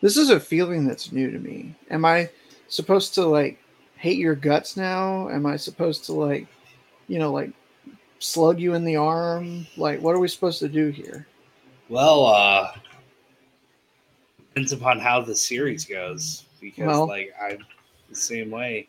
[0.00, 1.74] This is a feeling that's new to me.
[1.90, 2.30] Am I
[2.68, 3.58] supposed to like
[3.96, 5.28] hate your guts now?
[5.28, 6.46] Am I supposed to like,
[7.08, 7.50] you know, like
[8.20, 9.66] slug you in the arm?
[9.76, 11.26] Like, what are we supposed to do here?
[11.88, 12.72] Well, uh
[14.54, 17.58] depends upon how the series goes because Well- like I'm
[18.08, 18.88] the same way.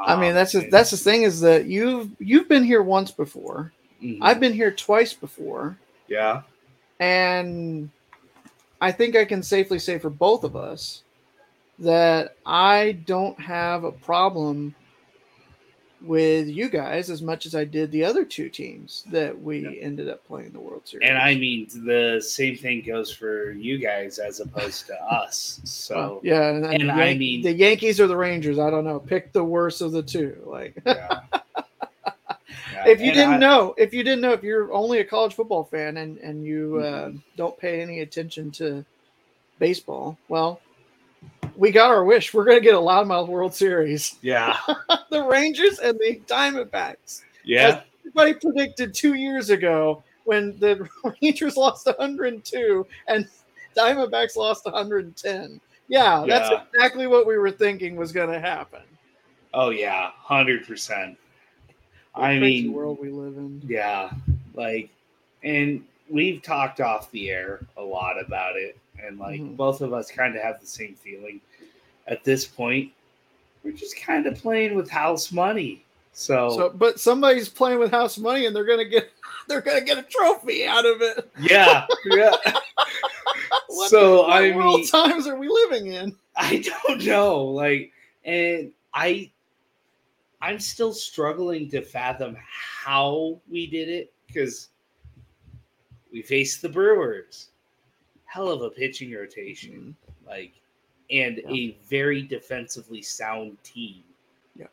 [0.00, 3.10] I mean, Um, that's and- that's the thing is that you've you've been here once
[3.10, 3.72] before.
[4.02, 4.18] Mhm.
[4.22, 5.76] I've been here twice before,
[6.08, 6.42] yeah.
[6.98, 7.90] and
[8.82, 11.04] I think I can safely say for both of us
[11.78, 14.74] that I don't have a problem
[16.00, 20.08] with you guys as much as I did the other two teams that we ended
[20.08, 21.08] up playing the World Series.
[21.08, 25.60] And I mean, the same thing goes for you guys as opposed to us.
[25.62, 28.58] So Well, yeah, and, and the I mean- the Yankees or the Rangers.
[28.58, 28.98] I don't know.
[28.98, 30.42] Pick the worst of the two.
[30.44, 31.20] Like, yeah.
[32.86, 35.34] If you and didn't I- know, if you didn't know, if you're only a college
[35.34, 37.16] football fan and and you uh, Mm-hmm.
[37.36, 38.84] don't pay any attention to
[39.58, 40.60] baseball, well,
[41.56, 42.32] we got our wish.
[42.34, 44.16] We're going to get a loudmouth World Series.
[44.22, 44.56] yeah,
[45.10, 47.22] the Rangers and the Diamondbacks.
[47.44, 50.88] yeah, Everybody predicted two years ago when the
[51.22, 53.28] Rangers lost 102 and
[53.76, 55.60] Diamondbacks lost 110.
[55.88, 56.62] Yeah, that's Yeah.
[56.72, 58.82] exactly what we were thinking was going to happen.
[59.54, 61.18] oh yeah, hundred percent.
[62.14, 63.62] What a I crazy mean, world we live in.
[63.66, 64.10] Yeah,
[64.54, 64.90] like,
[65.42, 69.56] and we've talked off the air a lot about it, and like Mhm.
[69.56, 71.40] both of us kind of have the same feeling.
[72.06, 72.92] At this point,
[73.64, 75.84] we're just kind of playing with house money.
[76.12, 79.10] So, So, but somebody's playing with house money, and they're gonna get
[79.48, 81.30] they're gonna get a trophy out of it.
[81.40, 82.34] yeah, yeah.
[83.68, 86.14] What- so what I world mean, times are we living in?
[86.36, 87.90] I don't know, like,
[88.24, 89.30] and I,
[90.42, 94.70] I'm still struggling to fathom how we did it because
[96.12, 97.50] we faced the Brewers,
[98.26, 100.28] hell of a pitching rotation, mm-hmm.
[100.28, 100.52] like,
[101.10, 101.50] and Yeah.
[101.50, 104.02] a very defensively sound team.
[104.58, 104.66] Yeah.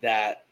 [0.00, 0.46] That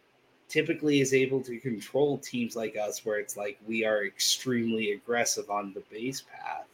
[0.49, 5.51] typically is able to control teams like us, where it's like we are extremely aggressive
[5.51, 6.67] on the base path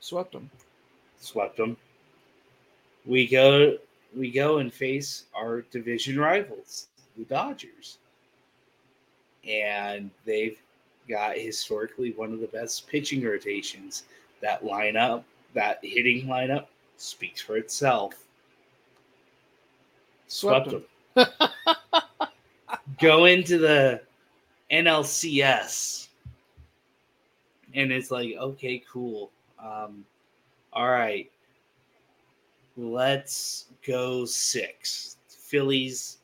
[0.00, 0.50] Swept them.
[1.18, 1.76] swept them.
[3.04, 3.76] We go
[4.16, 7.98] we go and face our division rivals, the Dodgers.
[9.48, 10.60] And they've
[11.08, 14.04] got historically one of the best pitching rotations.
[14.40, 16.66] That lineup, that hitting lineup
[16.96, 18.14] speaks for itself.
[20.28, 21.26] Swept Swept them.
[23.00, 24.00] go into the
[24.70, 26.08] NLCS.
[27.74, 29.30] And it's like, okay, cool.
[29.58, 30.04] Um,
[30.72, 31.30] all right.
[32.76, 35.16] Let's go six.
[35.28, 36.18] Phillies,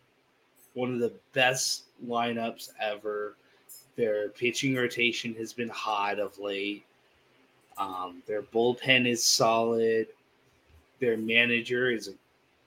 [0.74, 3.36] one of the best lineups ever.
[3.96, 6.84] Their pitching rotation has been hot of late.
[7.78, 10.08] Um, their bullpen is solid.
[11.00, 12.10] Their manager is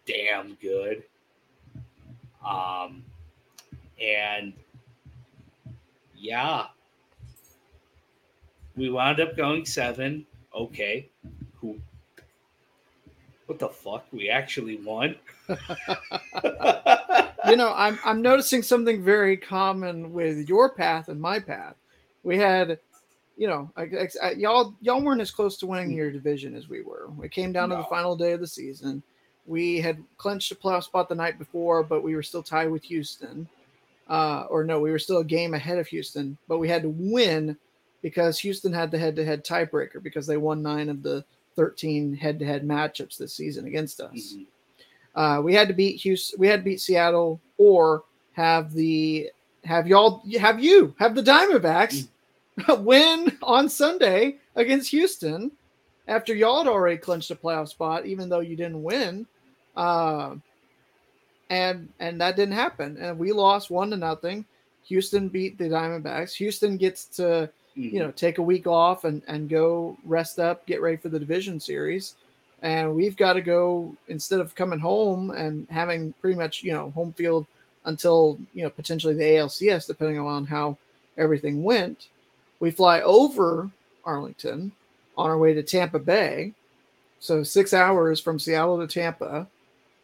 [0.06, 1.04] damn good.
[2.46, 3.04] Um,
[4.02, 4.54] and
[6.16, 6.68] yeah,
[8.76, 10.26] we wound up going seven.
[10.56, 11.10] Okay,
[11.60, 11.78] cool.
[13.50, 14.06] What the fuck?
[14.12, 15.16] We actually won.
[15.50, 15.56] you
[17.56, 21.74] know, I'm I'm noticing something very common with your path and my path.
[22.22, 22.78] We had,
[23.38, 26.70] you know, I, I, I- y'all y'all weren't as close to winning your division as
[26.70, 27.10] we were.
[27.18, 29.02] We came down to the final day of the season.
[29.48, 32.84] We had clinched a playoff spot the night before, but we were still tied with
[32.84, 33.50] Houston.
[34.08, 36.90] Uh, or no, we were still a game ahead of Houston, but we had to
[36.90, 37.58] win
[38.04, 41.26] because Houston had the head-to-head tiebreaker because they won nine of the
[41.60, 44.46] 13 head-to-head matchups this season against us Mhm.
[45.16, 49.30] uh, we had to beat Houston, we had to beat Seattle, or have the
[49.66, 52.08] have y'all have you have the Diamondbacks
[52.80, 55.52] win on Sunday against Houston
[56.08, 59.28] after y'all had already clinched a playoff spot, even though you didn't win.
[59.76, 60.36] Uh,
[61.50, 64.46] and and that didn't happen, and we lost one to nothing.
[64.86, 66.34] Houston beat the Diamondbacks.
[66.36, 67.94] Houston gets to Mhm.
[67.94, 71.20] you know take a week off and and go rest up get ready for the
[71.20, 72.16] division series.
[72.62, 76.92] And we've got to go instead of coming home and having pretty much you know
[76.92, 77.46] home field
[77.86, 80.78] until you know potentially the alcs depending on how
[81.18, 82.08] everything went
[82.60, 83.70] we fly over
[84.06, 84.72] arlington
[85.18, 86.54] on our way to tampa bay.
[87.20, 89.48] So six hours from seattle to tampa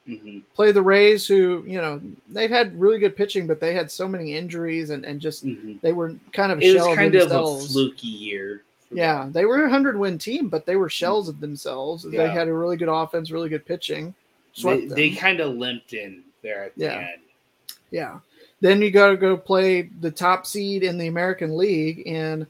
[0.07, 0.43] Mhm.
[0.53, 1.99] play the rays who you know
[2.29, 5.81] they've had really good pitching but they had so many injuries and and just Mhm.
[5.81, 7.71] they were kind of a It shell was of kind of a themselves.
[7.73, 8.61] fluky year.
[8.91, 12.03] Yeah, they were a hundred win team, but they were shells of themselves.
[12.03, 14.13] They had a really good offense, really good pitching.
[14.63, 16.99] they, they kind of limped in there at the Yeah.
[17.13, 17.21] end.
[17.91, 18.19] yeah.
[18.61, 22.45] Then you got to go play the top seed in the American League in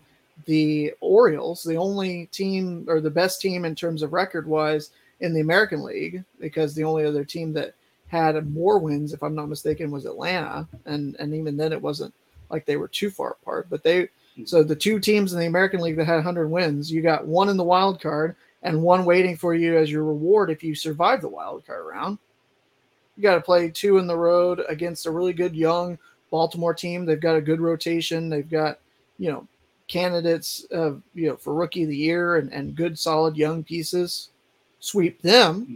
[0.46, 5.34] the Orioles, the only team or the best team in terms of record wise in
[5.34, 7.74] the American League because the only other team that
[8.08, 12.14] had more wins, if I'm not mistaken, was Atlanta, and and even then it wasn't
[12.50, 13.68] like they were too far apart.
[13.70, 14.10] But they
[14.46, 17.50] so the two teams in the American League that had 100 wins, you got one
[17.50, 21.22] in the wild card and one waiting for you as your reward if you survive
[21.22, 22.18] the wild card round.
[23.16, 25.98] You got to play two in the road against a really good young
[26.32, 27.06] Baltimore team.
[27.06, 28.30] They've got a good rotation.
[28.30, 28.80] They've got
[29.18, 29.48] you know
[29.88, 34.30] candidates uh, you know for rookie of the year and, and good solid young pieces.
[34.86, 35.64] Sweep them.
[35.64, 35.76] Mm-hmm.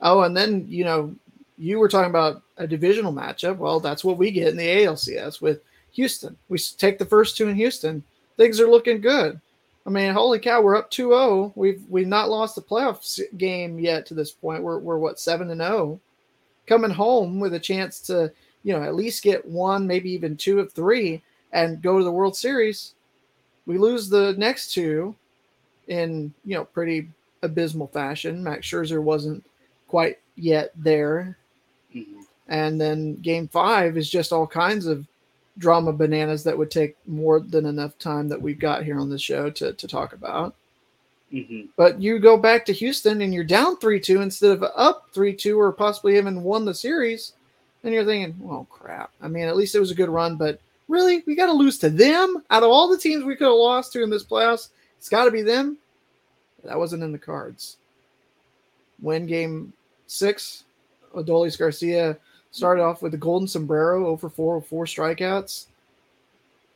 [0.00, 1.14] Oh, and then you know
[1.58, 3.58] you were talking about a divisional matchup.
[3.58, 5.60] Well, that's what we get in the ALCS with
[5.92, 6.36] Houston.
[6.48, 8.02] We take the first two in Houston.
[8.38, 9.38] Things are looking good.
[9.86, 11.52] I mean, holy cow, we're up 2-0.
[11.54, 14.62] We've we've not lost a playoff game yet to this point.
[14.62, 16.00] We're we're what 7 and 0.
[16.66, 18.32] Coming home with a chance to,
[18.64, 21.22] you know, at least get one, maybe even two of 3
[21.52, 22.94] and go to the World Series.
[23.66, 25.14] We lose the next two
[25.88, 27.08] in, you know, pretty
[27.46, 28.42] abysmal fashion.
[28.42, 29.44] Max Scherzer wasn't
[29.88, 31.38] quite yet there.
[31.94, 32.24] Mhm.
[32.48, 35.06] And then game 5 is just all kinds of
[35.58, 39.18] drama bananas that would take more than enough time that we've got here on the
[39.18, 40.54] show to, to talk about.
[41.32, 41.68] Mhm.
[41.76, 45.34] But you go back to Houston and you're down 3 2 instead of up 3
[45.34, 47.32] 2 or possibly even won the series.
[47.82, 49.10] And you're thinking, well, crap.
[49.22, 51.78] I mean, at least it was a good run, but really, we got to lose
[51.78, 52.42] to them?
[52.50, 55.24] Out of all the teams we could have lost to in this playoffs, it's got
[55.24, 55.78] to be them.
[56.64, 57.76] That wasn't in the cards.
[59.00, 59.72] Win game
[60.06, 60.64] six,
[61.14, 62.16] Adolis Garcia
[62.50, 65.66] started off with the golden sombrero oh over four four strikeouts,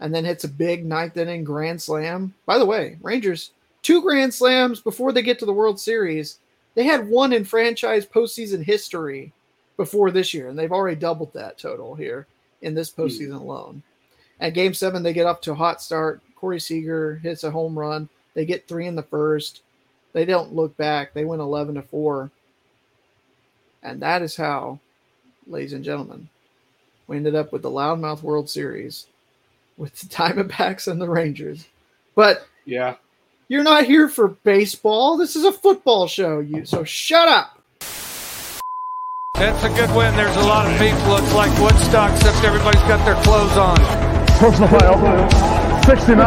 [0.00, 2.34] and then hits a big ninth inning grand slam.
[2.46, 6.38] By the way, Rangers two grand slams before they get to the World Series.
[6.74, 9.32] They had one in franchise postseason history
[9.76, 12.26] before this year, and they've already doubled that total here
[12.62, 13.02] in this hmm.
[13.02, 13.82] postseason alone.
[14.40, 16.22] At Game Seven, they get up to a hot start.
[16.34, 18.08] Corey Seager hits a home run.
[18.34, 19.62] They get three in the first.
[20.12, 21.12] They don't look back.
[21.14, 22.30] They went eleven to four,
[23.82, 24.80] and that is how
[25.46, 26.28] ladies and gentlemen,
[27.06, 29.06] we ended up with the Loudmouth World Series
[29.76, 31.66] with the Diamondbacks and the Rangers.
[32.14, 32.96] But Yeah.
[33.48, 35.16] you're not here for baseball.
[35.16, 36.40] This is a football show.
[36.40, 37.56] You so shut up.
[39.36, 40.14] That's a good win.
[40.16, 41.16] There's a lot of people.
[41.16, 43.76] It's like Woodstock, except everybody's got their clothes on.
[44.38, 46.20] Personal foul, 69,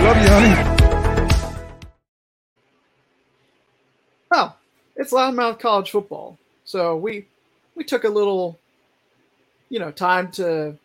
[0.00, 0.76] Love you, honey.
[4.30, 4.56] Well,
[4.96, 6.36] it's Loudmouth College football.
[6.64, 7.26] So we
[7.74, 8.58] we took a little,
[9.70, 10.76] you know, time to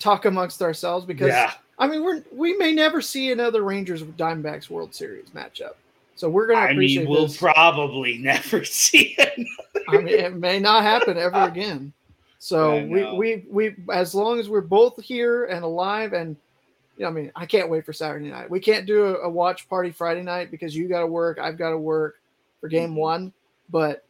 [0.00, 1.52] talk amongst ourselves because Yeah.
[1.78, 5.74] I mean we're we may never see another Rangers Diamondbacks World Series matchup.
[6.16, 7.36] So we're gonna I appreciate mean, we'll this.
[7.36, 9.46] probably never see it.
[9.88, 11.92] I mean, it may not happen ever again.
[12.38, 16.36] So we, we we as long as we're both here and alive and
[16.96, 18.48] you know, I mean, I can't wait for Saturday night.
[18.48, 21.58] We can't do a, a watch party Friday night because you got to work, I've
[21.58, 22.20] got to work
[22.60, 22.96] for game Mhm.
[22.96, 23.32] one.
[23.70, 24.04] But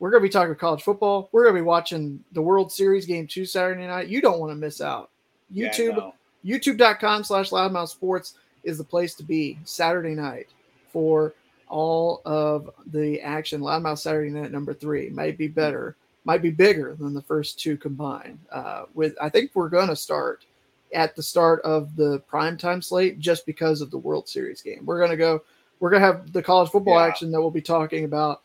[0.00, 1.28] we're gonna be talking college football.
[1.30, 4.08] We're gonna be watching the World Series game two Saturday night.
[4.08, 5.10] You don't want to miss out.
[5.54, 6.14] YouTube no.
[6.44, 8.34] youtube.com slash loudmouth sports
[8.64, 10.46] is the place to be saturday night
[10.92, 11.34] for
[11.68, 15.94] all of the action loudmouth saturday night number three might be better
[16.24, 19.96] might be bigger than the first two combined uh, with i think we're going to
[19.96, 20.44] start
[20.92, 24.98] at the start of the primetime slate just because of the world series game we're
[24.98, 25.40] going to go
[25.78, 27.06] we're going to have the college football Yeah.
[27.06, 28.42] action that we'll be talking about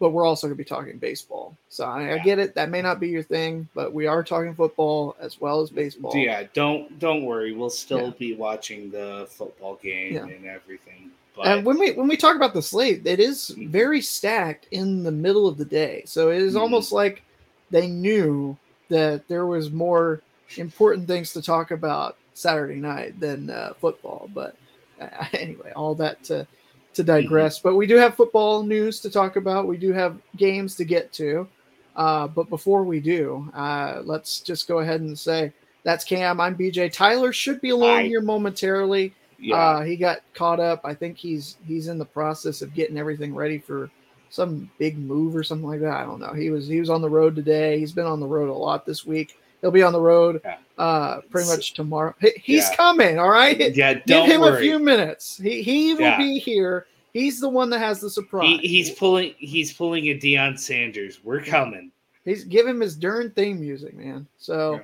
[0.00, 2.82] but we're also going to be talking baseball so I, I get it that may
[2.82, 6.98] not be your thing but we are talking football as well as baseball Yeah, don't
[6.98, 7.52] don't worry.
[7.52, 8.12] We'll still Yeah.
[8.18, 10.24] be watching the football game Yeah.
[10.26, 11.12] and everything.
[11.36, 13.68] But And when we when we talk about the slate, it is Mhm.
[13.70, 16.02] very stacked in the middle of the day.
[16.06, 16.60] So it is Mhm.
[16.60, 17.22] almost like
[17.70, 18.56] they knew
[18.88, 20.22] that there was more
[20.56, 24.28] important things to talk about Saturday night than uh, football.
[24.32, 24.56] But
[25.00, 26.46] uh, anyway, all that to
[26.94, 27.58] to digress.
[27.58, 29.66] But we do have football news to talk about.
[29.66, 31.48] We do have games to get to.
[31.96, 35.52] Uh, but before we do, uh, let's just go ahead and say
[35.84, 36.40] that's Cam.
[36.40, 36.88] I'm BJ.
[36.92, 39.12] Tyler should be along here momentarily.
[39.38, 40.80] Yeah, Uh, he got caught up.
[40.84, 43.90] I think he's he's in the process of getting everything ready for
[44.30, 45.94] some big move or something like that.
[45.96, 46.32] I don't know.
[46.32, 47.78] He was he was on the road today.
[47.78, 49.38] He's been on the road a lot this week.
[49.60, 50.56] He'll be on the road Yeah.
[50.76, 52.14] uh, pretty much tomorrow.
[52.20, 52.76] He, he's Yeah.
[52.76, 53.18] coming.
[53.18, 53.74] All right.
[53.74, 53.94] yeah.
[53.94, 54.56] Give him worry.
[54.58, 55.36] a few minutes.
[55.38, 56.86] He he will be here.
[57.12, 58.58] He's the one that has the surprise.
[58.60, 59.34] he, he's pulling.
[59.38, 61.20] He's pulling a Deion Sanders.
[61.22, 61.92] We're coming.
[62.24, 64.26] He's give him his darn theme music, man.
[64.38, 64.80] So.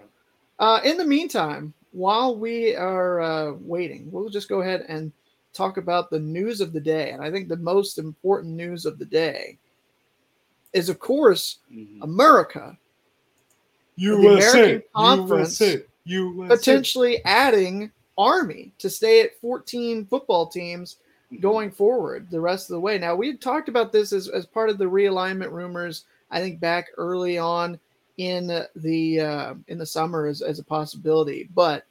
[0.60, 5.12] Uh, in the meantime, while we are uh, waiting, we'll just go ahead and
[5.52, 7.10] talk about the news of the day.
[7.10, 9.58] And I think the most important news of the day
[10.72, 12.02] is, of course, Mhm.
[12.02, 12.78] America
[13.96, 15.58] the American Conference
[16.48, 20.96] potentially adding Army to stay at 14 football teams
[21.32, 21.40] Mhm.
[21.40, 22.98] going forward the rest of the way.
[22.98, 26.60] Now, we had talked about this as, as part of the realignment rumors, I think
[26.60, 27.78] back early on
[28.18, 31.84] in the uh, in the summer as, as a possibility, but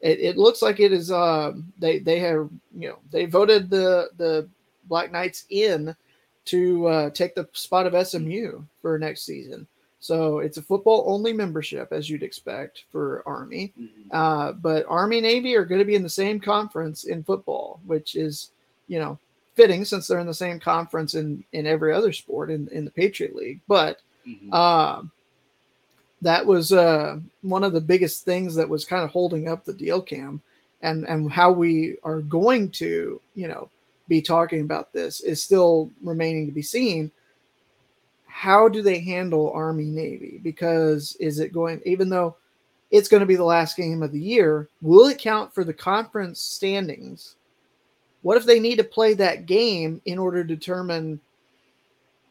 [0.00, 4.10] it, it looks like it is um, they they have you know they voted the
[4.16, 4.48] the
[4.88, 5.94] Black Knights in
[6.46, 9.66] to uh, take the spot of SMU for next season.
[9.98, 13.72] So it's a football only membership as you'd expect for Army.
[13.80, 13.88] Mhm.
[14.12, 18.14] Uh, but Army Navy are going to be in the same conference in football, which
[18.14, 18.50] is,
[18.86, 19.18] you know,
[19.56, 22.90] fitting since they're in the same conference in in every other sport in in the
[22.90, 23.60] Patriot League.
[23.66, 24.52] But Mhm.
[24.52, 25.10] um,
[26.22, 29.72] that was uh, one of the biggest things that was kind of holding up the
[29.72, 30.40] deal cam
[30.82, 33.68] and and how we are going to you know
[34.08, 37.10] be talking about this is still remaining to be seen.
[38.26, 40.40] How do they handle army navy?
[40.42, 42.36] Because is it going even though
[42.90, 45.74] it's going to be the last game of the year will it count for the
[45.74, 47.36] conference standings?
[48.22, 51.20] What if they need to play that game in order to determine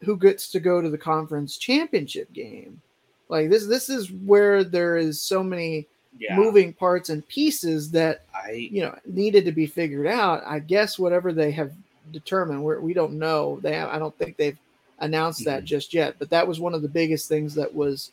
[0.02, 2.80] who gets to go to the conference championship game
[3.28, 5.86] like this this is where there is so many
[6.18, 10.42] yeah, moving parts and pieces that I you know needed to be figured out.
[10.46, 11.72] I guess whatever they have
[12.12, 13.58] determined we we don't know.
[13.60, 14.58] They i don't think they've
[15.00, 15.66] announced that Mhm.
[15.66, 18.12] just yet but that was one of the biggest things that was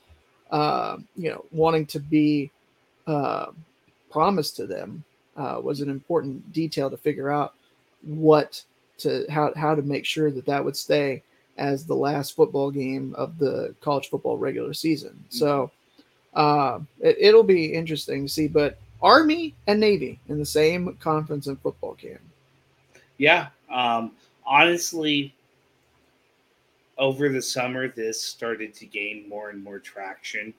[0.51, 2.51] uh, you know wanting to be
[3.07, 3.47] uh,
[4.11, 5.03] promised to them
[5.37, 7.53] uh, was an important detail to figure out
[8.01, 8.61] what
[8.97, 11.23] to how, how to make sure that that would stay
[11.57, 15.71] as the last football game of the college football regular season so
[16.33, 21.47] uh, it, it'll be interesting to see but army and navy in the same conference
[21.47, 22.17] and football game.
[23.17, 23.47] Yeah.
[23.69, 24.13] Um,
[24.45, 25.35] honestly,
[26.97, 30.53] over the summer, this started to gain more and more traction.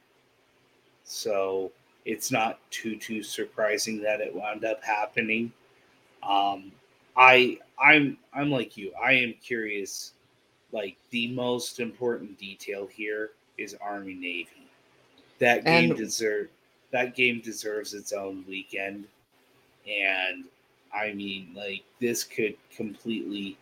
[1.05, 1.73] So
[2.05, 5.53] it's not too too surprising that it wound up happening.
[6.23, 6.71] Um,
[7.17, 8.93] I I'm I'm like you.
[9.03, 10.13] I am curious.
[10.75, 14.69] Like the most important detail here is Army Navy.
[15.39, 16.49] That game And- deserve
[16.91, 19.07] that game deserves its own weekend,
[19.89, 20.45] and
[20.93, 23.57] I mean, like this could completely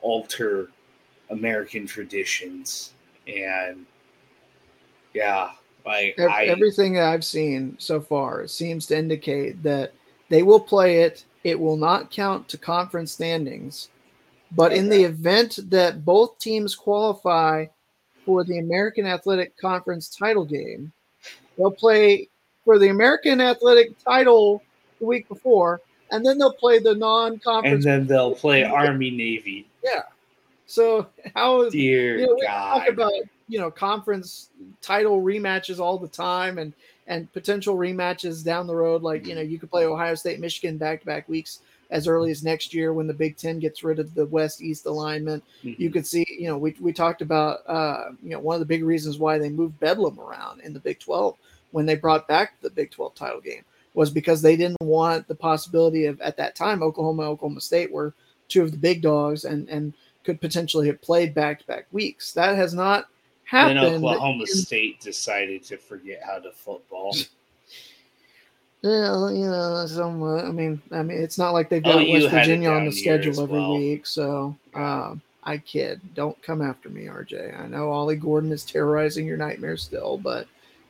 [0.00, 0.70] alter
[1.30, 2.92] American traditions,
[3.26, 3.84] and
[5.12, 5.52] yeah,
[5.84, 9.92] like I everything that I've seen so far seems to indicate that
[10.30, 11.24] they will play it.
[11.42, 13.90] It will not count to conference standings,
[14.56, 17.66] but in the event that both teams qualify
[18.24, 20.92] for the American Athletic Conference title game,
[21.56, 22.28] they'll play
[22.64, 24.62] for the American Athletic title
[24.98, 25.80] the week before,
[26.10, 27.74] and then they'll play the non-conference.
[27.74, 29.66] And then they'll play Army Navy.
[29.82, 30.02] Yeah.
[30.66, 33.12] So how is Dear you know, we God, talk about
[33.48, 36.72] you know conference title rematches all the time and
[37.06, 40.78] and potential rematches down the road like you know you could play ohio state michigan
[40.78, 41.60] back to back weeks
[41.90, 44.86] as early as next year when the big ten gets rid of the west east
[44.86, 45.78] alignment Mhm.
[45.78, 48.66] you could see you know we, we talked about uh you know one of the
[48.66, 51.36] big reasons why they moved bedlam around in the big 12
[51.72, 53.64] when they brought back the big 12 title game
[53.94, 58.12] was because they didn't want the possibility of at that time oklahoma oklahoma state were
[58.48, 59.92] two of the big dogs and and
[60.24, 63.06] could potentially have played back to back weeks that has not
[63.52, 67.14] then happened Oklahoma in- State decided to forget how to football.
[68.84, 70.44] Yeah, you know, somewhat.
[70.44, 72.92] I mean, I mean, it's not like they've Oh, got you West Virginia on the
[72.92, 73.78] schedule every well.
[73.78, 76.02] week, so um, I kid.
[76.14, 77.58] Don't come after me, RJ.
[77.58, 80.46] I know Ollie Gordon is terrorizing your nightmares still, but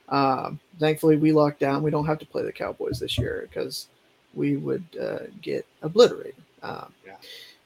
[0.09, 1.85] um, thankfully we locked down.
[1.85, 3.87] We don't have to play the Cowboys this year because
[4.35, 6.35] we would uh, get obliterated.
[6.65, 7.15] Um, Yeah.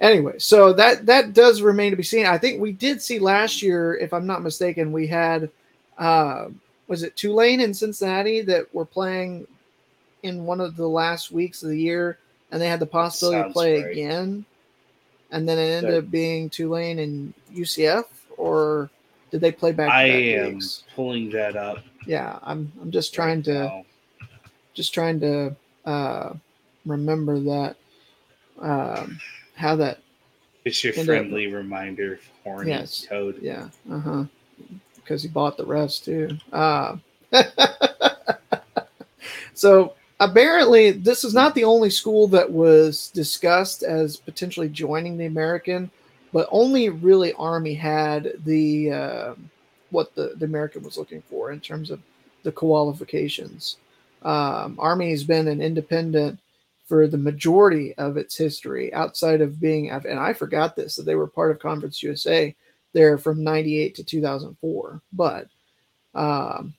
[0.01, 2.27] Anyway, so that that does remain to be seen.
[2.27, 5.49] I think we did see last year, if I'm not mistaken, we had
[5.97, 6.49] uh,
[6.87, 9.47] was it Tulane and Cincinnati that were playing
[10.23, 12.19] in one of the last weeks of the year,
[12.51, 13.93] and they had the possibility to play right.
[13.93, 14.45] again,
[15.31, 18.05] and then it ended That- up being Tulane and UCF,
[18.37, 18.91] or
[19.31, 19.91] did they play back?
[19.91, 20.85] I am weeks?
[20.95, 21.79] pulling that up.
[22.07, 22.73] Yeah, I'm.
[22.81, 23.85] I'm just trying to now.
[24.75, 26.33] just trying to uh,
[26.87, 27.77] remember that
[28.61, 29.21] um,
[29.55, 29.99] how that
[30.65, 33.07] It's your friendly reminder, horny Yes.
[33.09, 33.39] toad.
[33.43, 34.25] yeah uh huh
[34.97, 36.29] because he bought the rest too.
[36.53, 36.97] Uh,
[39.55, 45.27] so apparently, this is not the only school that was discussed as potentially joining the
[45.27, 45.91] American,
[46.33, 49.35] but only really Army had the uh,
[49.91, 52.01] what the, the American was looking for in terms of
[52.43, 53.77] the qualifications.
[54.23, 56.39] Um, Army has been an independent
[56.87, 61.15] for the majority of its history, outside of being, and I forgot this that they
[61.15, 62.55] were part of Conference USA
[62.93, 65.47] there from 98 to 2004 but
[66.15, 66.75] um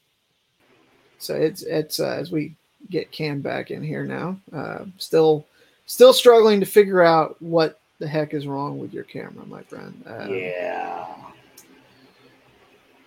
[1.18, 2.56] so it's it's uh, as we
[2.90, 5.46] get cam back in here now uh still
[5.86, 10.04] still struggling to figure out what the heck is wrong with your camera my friend
[10.08, 11.16] uh, Yeah.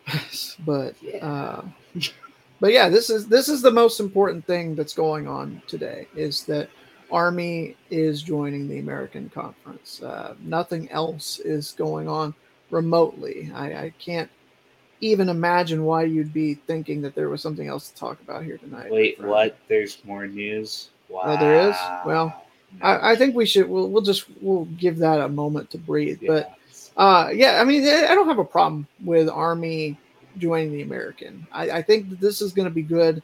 [0.67, 1.62] but uh,
[2.62, 6.45] but yeah, this is this is the most important thing that's going on today is
[6.45, 6.71] that
[7.11, 10.01] Army is joining the American Conference.
[10.01, 12.33] Uh, nothing else is going on
[12.71, 13.51] remotely.
[13.53, 14.31] I, I can't
[15.03, 18.57] even imagine why you'd be thinking that there was something else to talk about here
[18.57, 18.91] tonight.
[18.91, 19.59] Wait, what?
[19.69, 20.89] There's more news.
[21.09, 21.23] Wow.
[21.25, 21.77] Oh, there is?
[22.07, 22.45] Well,
[22.81, 23.69] I, I think we should.
[23.69, 26.23] We'll, we'll just we'll give that a moment to breathe.
[26.27, 26.55] But
[26.97, 29.99] uh, yeah, I mean, I I don't have a problem with Army
[30.39, 31.47] joining the American.
[31.53, 33.23] I, I think that this is going to be good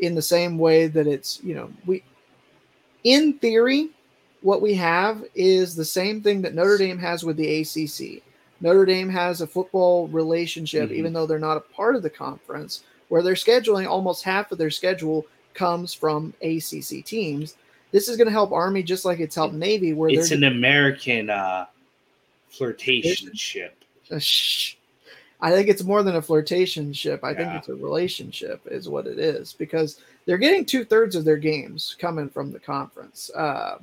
[0.00, 2.02] in the same way that it's, you know, we,
[3.04, 3.90] in theory,
[4.42, 8.22] what we have is the same thing that Notre Dame has with the ACC.
[8.60, 10.94] Notre Dame has a football relationship, Mhm.
[10.94, 14.58] even though they're not a part of the conference, where their scheduling, almost half of
[14.58, 17.56] their schedule comes from ACC teams.
[17.92, 20.44] This is going to help Army just like it's helped Navy, where it's they're an
[20.44, 21.66] American uh,
[22.50, 23.74] flirtation ship.
[24.10, 24.74] Uh, shh.
[25.40, 27.22] I think it's more than a flirtation ship.
[27.22, 31.24] I think it's a relationship, is what it is, because they're getting two thirds of
[31.24, 33.30] their games coming from the conference.
[33.30, 33.78] Uh,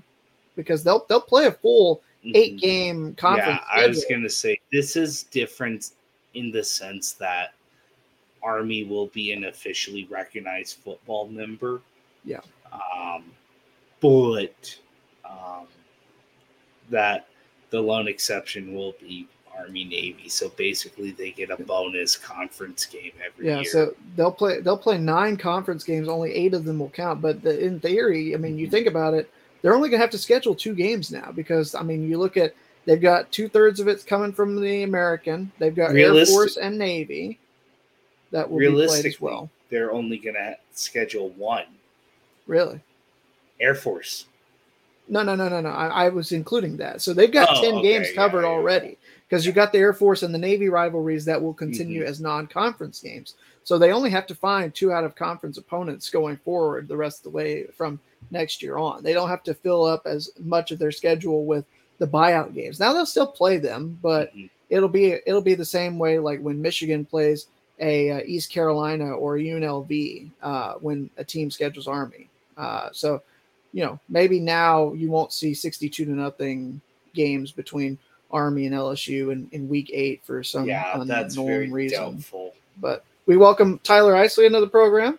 [0.58, 2.01] because they'll they'll play a full
[2.34, 2.60] eight Mhm.
[2.62, 3.60] game conference.
[3.75, 5.91] Yeah, I was gonna say this is different
[6.34, 7.53] in the sense that
[8.41, 11.82] Army will be an officially recognized football member.
[12.24, 12.41] Yeah.
[12.72, 13.32] Um,
[14.01, 14.77] but
[15.24, 15.67] um,
[16.89, 17.27] that
[17.72, 19.27] the lone exception will be
[19.58, 20.27] Army Navy.
[20.29, 23.65] So basically, they get a bonus conference game every Yeah, year.
[23.65, 26.08] so they'll play they'll play nine conference games.
[26.08, 27.22] Only eight of them will count.
[27.22, 28.60] But the, in theory, I mean, Mm-hmm.
[28.60, 29.32] you think about it,
[29.65, 32.38] they're only going to have to schedule two games now because I mean, you look
[32.38, 32.53] at
[32.86, 35.51] they've got two thirds of it's coming from the American.
[35.57, 37.39] They've got Air Force and Navy
[38.29, 39.50] that will be played as well.
[39.72, 41.66] they're only gonna schedule one
[42.46, 42.79] Really?
[43.59, 44.27] Air Force.
[45.07, 45.70] No, no, no, no, no.
[45.70, 47.01] I, I was including that.
[47.01, 49.94] So they've got Oh, 10 okay, games covered yeah, already because you got the Air
[49.94, 52.07] Force and the Navy rivalries that will continue Mhm.
[52.07, 53.33] as non conference games.
[53.63, 57.20] So they only have to find two out of conference opponents going forward the rest
[57.20, 58.00] of the way from
[58.31, 59.03] next year on.
[59.03, 61.66] They don't have to fill up as much of their schedule with
[61.98, 62.79] the buyout games.
[62.79, 64.50] Now they'll still play them, but Mhm.
[64.70, 67.48] it'll be it'll be the same way like when Michigan plays
[67.79, 72.29] a uh, East Carolina or UNLV uh, when a team schedules Army.
[72.57, 73.22] Uh, so
[73.74, 76.79] you know maybe now you won't see 62 to nothing
[77.14, 77.98] games between
[78.31, 82.00] Army and LSU in, in week eight for some yeah, that's very unknown reason.
[82.16, 82.53] doubtful.
[82.81, 85.18] But we welcome Tyler Isley into the program.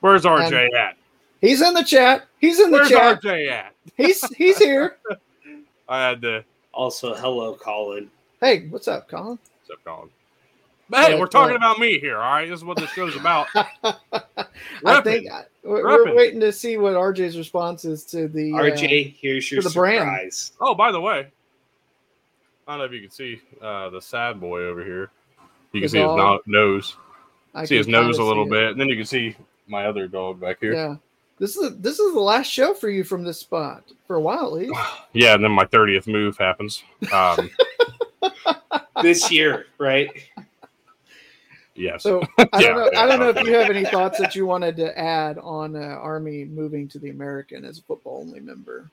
[0.00, 0.96] Where's RJ at?
[1.42, 2.24] He's in the chat.
[2.40, 3.20] He's in the Where's chat.
[3.20, 3.74] RJ at?
[3.96, 4.96] He's he's here.
[5.88, 6.44] I had to.
[6.72, 8.10] Also, hello, Colin.
[8.40, 9.38] Hey, what's up, Colin?
[9.66, 10.08] What's up, Colin?
[10.88, 12.16] But hey, Yeah, we're talking uh, about me here.
[12.16, 13.48] All right, this is what this show's about.
[13.54, 18.56] I think I- we're, we're waiting to see what RJ's response is to the uh,
[18.56, 20.00] RJ, here's your for the brand.
[20.00, 20.52] surprise.
[20.60, 21.28] Oh, by the way,
[22.66, 25.10] I don't know if you can see uh, the sad boy over here.
[25.72, 26.96] You can The see his no- nose.
[27.54, 28.50] I see his nose a little see it.
[28.50, 29.36] bit, and then you can see
[29.68, 30.72] my other dog back here.
[30.74, 30.96] Yeah, Yeah.
[31.42, 34.46] This is this is the last show for you from this spot for a while
[34.46, 34.72] at least.
[35.12, 36.84] Yeah, and then my thirtieth move happens.
[37.12, 37.50] Um,
[39.02, 40.08] This year, right?
[41.74, 42.04] yes.
[42.04, 43.00] So I Yeah, don't know.
[43.00, 45.80] I don't know if you have any thoughts that you wanted to add on uh,
[45.80, 48.88] Army moving to the American as a football only member.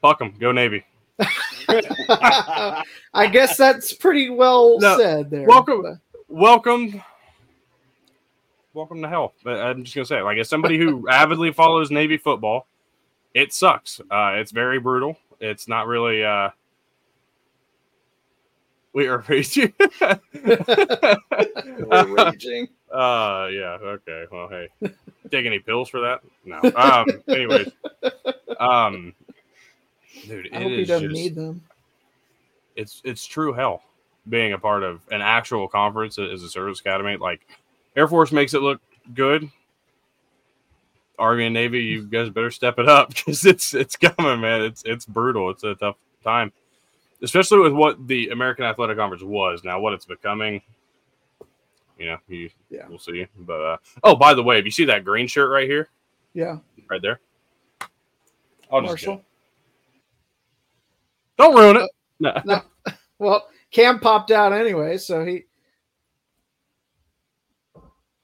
[0.00, 0.32] Fuck him.
[0.40, 0.86] Go Navy.
[1.68, 5.46] I guess that's pretty well No, said there.
[5.46, 5.82] welcome.
[5.82, 7.02] but- welcome
[8.78, 9.34] welcome to hell.
[9.42, 12.66] But i'm just gonna say like as somebody who avidly follows navy football
[13.34, 14.00] it sucks.
[14.10, 15.18] Uh it's very brutal.
[15.40, 16.50] It's not really uh
[18.94, 19.74] we are raging?
[20.32, 22.68] We're raging.
[22.92, 24.24] uh yeah okay.
[24.30, 24.68] Well hey.
[25.30, 26.20] Take any pills for that?
[26.44, 26.60] No.
[26.76, 27.70] Um anyways.
[28.60, 29.12] Um
[30.26, 31.62] dude I it hope he is doesn't just- need them.
[32.76, 33.82] it's it's true hell
[34.28, 37.16] being a part of an actual conference as a service academy.
[37.16, 37.40] Like
[37.98, 38.80] Air Force makes it look
[39.12, 39.50] good.
[41.18, 44.62] Army and Navy, you guys better step it up because it's it's coming, man.
[44.62, 45.50] It's it's brutal.
[45.50, 46.52] It's a tough time,
[47.22, 49.64] especially with what the American Athletic Conference was.
[49.64, 50.62] Now, what it's becoming,
[51.98, 52.86] you know, you Yeah.
[52.88, 53.26] we'll see.
[53.36, 55.88] But uh, oh, by the way, if you see that green shirt right here,
[56.34, 56.58] Yeah,
[56.88, 57.18] right there,
[58.70, 59.22] I'll just Marshall.
[61.36, 61.90] don't ruin it.
[62.20, 62.40] No.
[62.44, 62.62] No.
[63.20, 65.46] Well, Cam popped out anyway, so he.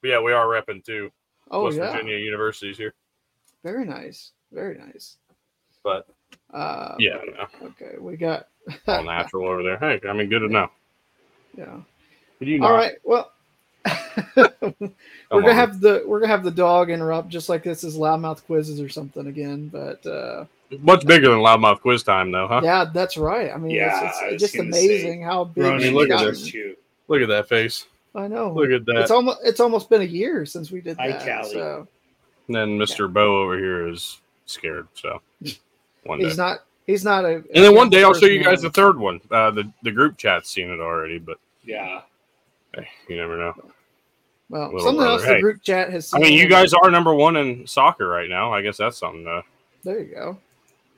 [0.05, 1.11] But yeah, we are repping too.
[1.51, 2.93] Oh West yeah, Virginia universities here.
[3.63, 5.17] very nice, very nice.
[5.83, 6.07] But
[6.53, 8.49] Uh, yeah, no, Okay, we got.
[8.87, 9.79] all natural over there.
[9.79, 10.69] Hey, I mean, good to know.
[11.57, 11.79] Yeah.
[12.39, 12.75] Could you All not?
[12.75, 12.93] right.
[13.03, 13.33] Well,
[14.37, 14.93] we're Come
[15.31, 15.55] gonna on.
[15.55, 18.91] have the we're gonna have the dog interrupt just like this is loudmouth quizzes or
[18.91, 19.69] something again.
[19.69, 20.45] But uh,
[20.81, 22.61] Much bigger than loudmouth quiz time, though, huh?
[22.63, 23.51] yeah, that's right.
[23.51, 25.65] I mean, Yeah, it's, it's was just gonna say, amazing how big.
[25.65, 26.53] Ronan, she's look at this.
[27.09, 27.87] Look at that face.
[28.15, 28.53] I know.
[28.53, 28.97] Look at that.
[28.97, 31.43] It's almost it's almost been a year since we did Hi, that.
[31.43, 31.53] Callie.
[31.55, 31.89] So
[32.49, 33.13] And then Mr.
[33.13, 34.87] Bo over here is scared.
[34.95, 35.21] So
[36.05, 36.27] one day.
[36.27, 37.35] he's not he's not a.
[37.37, 39.21] and then one day I'll show you guys person the third one.
[39.31, 42.03] Uh, the the group chat's seen it already, but Yeah.
[42.75, 43.55] hey, you never know.
[44.51, 45.11] Well, little something brother.
[45.11, 46.13] else the group chat has.
[46.15, 48.53] I mean, you guys are number one in soccer right now.
[48.53, 49.43] I guess that's something to
[49.83, 50.39] There you go.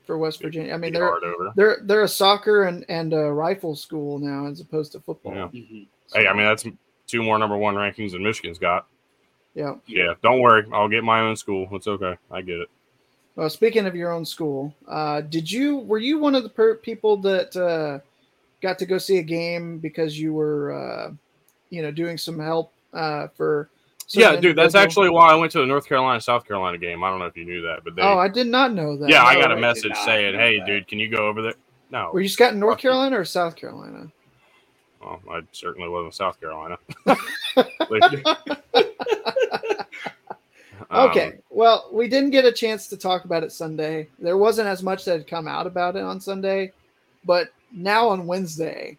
[0.05, 1.11] For West Virginia, I mean they're
[1.55, 5.33] they're they're a soccer and and a rifle school now as opposed to football.
[5.33, 5.47] Yeah.
[5.47, 5.87] Mhm.
[6.13, 6.65] Hey, I mean that's
[7.07, 8.87] two more number one rankings than Michigan's got.
[9.55, 9.75] Yeah.
[9.87, 10.65] Yeah, don't worry.
[10.71, 11.67] I'll get my own school.
[11.71, 12.17] It's okay.
[12.31, 12.69] I get it.
[13.35, 16.75] Well, speaking of your own school, uh, did you were you one of the per-
[16.75, 17.99] people that uh,
[18.61, 21.11] got to go see a game because you were, uh,
[21.69, 23.69] you know, doing some help uh, for?
[24.07, 27.03] certain Yeah, dude, that's actually why I went to the North Carolina South Carolina game.
[27.03, 28.01] I don't know if you knew that, but they.
[28.01, 29.09] Oh, I did not know that.
[29.09, 30.65] yeah, I got a message saying, "Hey, that.
[30.65, 31.55] dude, can you go over there?"
[31.91, 34.11] No, Were you scouting in North Carolina or South Carolina?
[35.01, 36.77] Well, I certainly was in South Carolina.
[37.89, 38.25] Like-
[40.91, 41.33] Um, Okay.
[41.49, 44.07] well, we didn't get a chance to talk about it Sunday.
[44.19, 46.71] There wasn't as much that had come out about it on Sunday,
[47.25, 48.97] but now on Wednesday,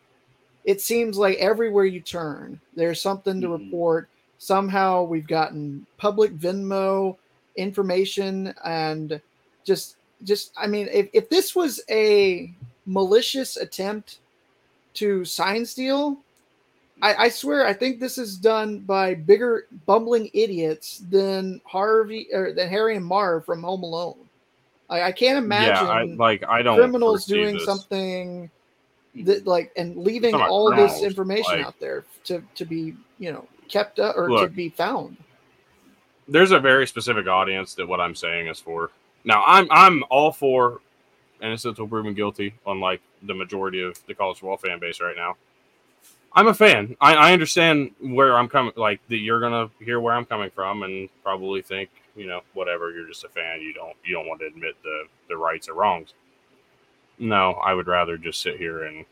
[0.65, 3.59] it seems like everywhere you turn, there's something to Mhm.
[3.67, 4.09] report.
[4.39, 7.17] Somehow we've gotten public Venmo
[7.57, 9.21] information and
[9.65, 12.53] just just I mean, if, if this was a
[12.87, 14.19] malicious attempt
[14.99, 16.19] to sign steal,
[17.01, 22.53] I, I swear, I think this is done by bigger bumbling idiots than Harvey or
[22.53, 24.17] than Harry and Marv from Home Alone.
[24.91, 27.65] I, I can't imagine yeah, I, like I don't criminals doing this.
[27.65, 28.51] something
[29.25, 33.47] that like and leaving all this information like- out there to to be you know
[33.69, 35.17] kept up or to be found.
[36.27, 38.91] There's a very specific audience that what I'm saying is for.
[39.25, 40.81] Now, I'm I'm all for
[41.43, 45.37] innocent until proven guilty, unlike the majority of the college football fan base right now.
[46.33, 46.97] I'm a fan.
[47.01, 48.73] I, I understand where I'm coming.
[48.77, 52.91] Like that, you're gonna hear where I'm coming from, and probably think, you know, whatever.
[52.91, 53.61] You're just a fan.
[53.61, 56.15] You don't you don't want to admit the the rights or wrongs.
[57.19, 59.05] No, I would rather just sit here and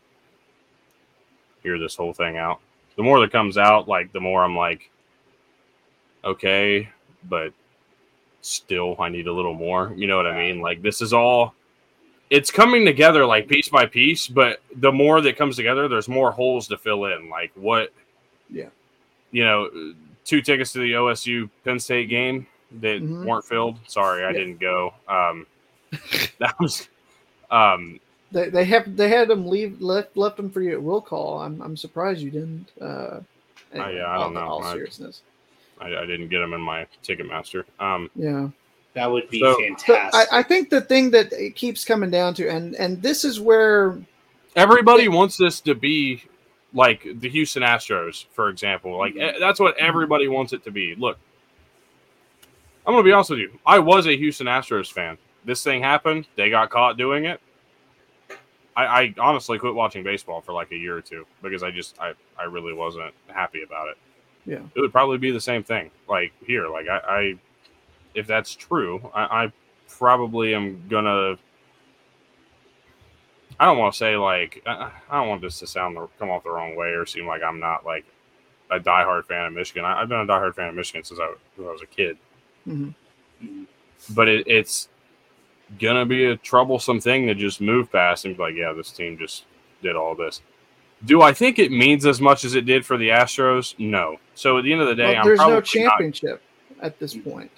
[1.63, 2.59] hear this whole thing out.
[2.95, 4.89] The more that comes out, like the more I'm like,
[6.23, 6.89] okay,
[7.27, 7.51] but
[8.41, 9.93] still I need a little more.
[9.95, 10.61] You know what I mean?
[10.61, 11.53] Like this is all
[12.29, 16.31] it's coming together like piece by piece, but the more that comes together, there's more
[16.31, 17.29] holes to fill in.
[17.29, 17.91] Like what
[18.49, 18.69] Yeah.
[19.31, 19.93] You know,
[20.25, 22.47] two tickets to the OSU Penn State game
[22.81, 23.25] that Mhm.
[23.25, 23.77] weren't filled.
[23.87, 24.33] Sorry, I Yeah.
[24.39, 24.93] didn't go.
[25.07, 25.45] Um
[26.39, 26.89] that was
[27.51, 27.99] um
[28.31, 31.39] They, they have they had them leave left left them for you at will call.
[31.39, 32.67] I'm I'm surprised you didn't.
[32.81, 33.21] Uh,
[33.71, 34.41] anyway, yeah, I don't know.
[34.41, 35.21] All I- seriousness,
[35.79, 37.63] I, I didn't get them in my Ticketmaster.
[37.79, 38.49] Um yeah.
[38.97, 40.27] That would be So- fantastic.
[40.33, 43.39] I, I think the thing that it keeps coming down to, and and this is
[43.39, 43.97] where
[44.55, 46.23] everybody wants this to be
[46.73, 48.97] like the Houston Astros, for example.
[48.97, 49.35] Like Mm-hmm.
[49.35, 50.95] eh, that's what everybody wants it to be.
[50.95, 51.17] Look,
[52.87, 53.51] I'm gonna be honest with you.
[53.65, 55.17] I was a Houston Astros fan.
[55.45, 56.27] This thing happened.
[56.35, 57.39] They got caught doing it.
[58.75, 61.99] I, I honestly quit watching baseball for like a year or two because I just
[61.99, 63.97] I, I really wasn't happy about it.
[64.45, 64.59] Yeah.
[64.75, 65.91] It would probably be the same thing.
[66.09, 67.35] Like here, like I, I
[68.17, 69.53] if that's true, I, I
[69.87, 71.37] probably am gonna
[73.59, 76.43] I don't want to say like I I don't want this to sound come off
[76.43, 78.05] the wrong way or seem like I'm not like
[78.69, 79.85] a diehard fan of Michigan.
[79.85, 82.17] I, I've been a diehard fan of Michigan since I, since I was a kid,
[82.67, 82.93] mhm.
[84.13, 84.89] but it, it's
[85.79, 89.17] gonna be a troublesome thing to just move past and be like, yeah, this team
[89.17, 89.45] just
[89.81, 90.41] did all this.
[91.05, 93.77] Do I think it means as much as it did for the Astros?
[93.77, 94.17] No.
[94.33, 96.41] So at the end of the day, Well, I'm there's no not- championship
[96.81, 97.51] at this point.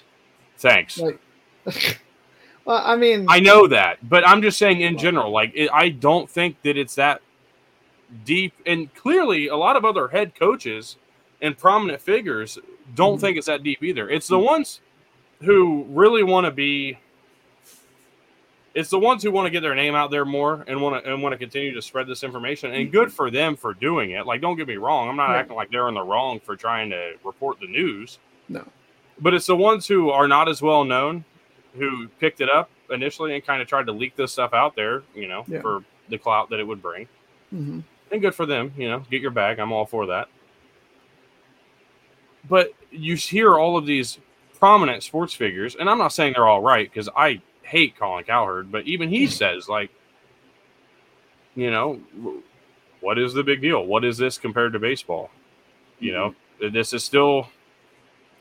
[0.60, 0.98] Thanks.
[1.00, 1.20] Like,
[2.66, 5.90] well, I mean, I know that, but I'm just saying in general, like it, I
[5.90, 7.22] don't think that it's that
[8.26, 8.54] deep.
[8.66, 10.98] And clearly, a lot of other head coaches
[11.42, 12.60] and prominent figures
[12.96, 13.22] don't Mhm.
[13.22, 14.10] think it's that deep either.
[14.10, 14.82] It's the ones
[15.42, 16.98] who really want to be.
[18.76, 21.12] It's the ones who want to get their name out there more and want to
[21.12, 22.72] and want to continue to spread this information.
[22.74, 24.26] And good for them for doing it.
[24.26, 25.10] Like, don't get me wrong.
[25.10, 25.38] I'm not Right.
[25.40, 28.20] acting like they're in the wrong for trying to report the news.
[28.50, 28.66] no.
[29.22, 31.26] But it's the ones who are not as well known
[31.76, 35.04] who picked it up initially and kind of tried to leak this stuff out there,
[35.14, 35.62] you know, Yeah.
[35.62, 37.08] for the clout that it would bring.
[37.52, 37.80] hmm
[38.12, 39.60] And good for them, you know, get your bag.
[39.60, 40.30] I'm all for that.
[42.48, 44.18] But you hear all of these
[44.58, 48.72] prominent sports figures, and I'm not saying they're all right because I hate Colin Cowherd,
[48.72, 49.92] but even he says, like,
[51.56, 52.00] you know,
[53.02, 53.86] what is the big deal?
[53.86, 55.30] What is this compared to baseball?
[56.00, 57.48] You know, this is still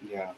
[0.08, 0.32] Yeah.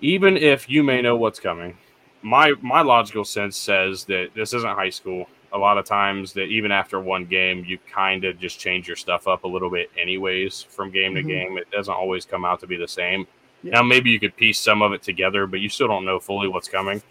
[0.00, 1.76] Even if you may know what's coming.
[2.22, 5.26] My my logical sense says that this isn't high school.
[5.52, 8.96] A lot of times that even after one game, you kind of just change your
[8.96, 11.26] stuff up a little bit anyways from game to Mhm.
[11.28, 11.58] game.
[11.58, 13.26] It doesn't always come out to be the same.
[13.62, 13.72] Yeah.
[13.72, 16.46] Now maybe you could piece some of it together, but you still don't know fully
[16.46, 17.02] what's coming.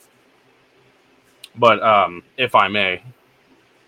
[1.56, 3.02] But um, if I may,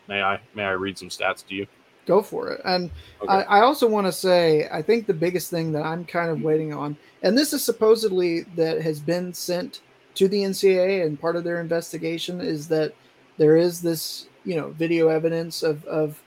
[0.08, 1.68] may I may I read some stats to you?
[2.12, 2.62] Go for it.
[2.66, 3.32] And Okay.
[3.32, 6.42] I, I also want to say, I think the biggest thing that I'm kind of
[6.42, 9.80] waiting on, and this is supposedly that has been sent
[10.16, 12.94] to the NCAA and part of their investigation is that
[13.38, 16.22] there is this, you know, video evidence of, of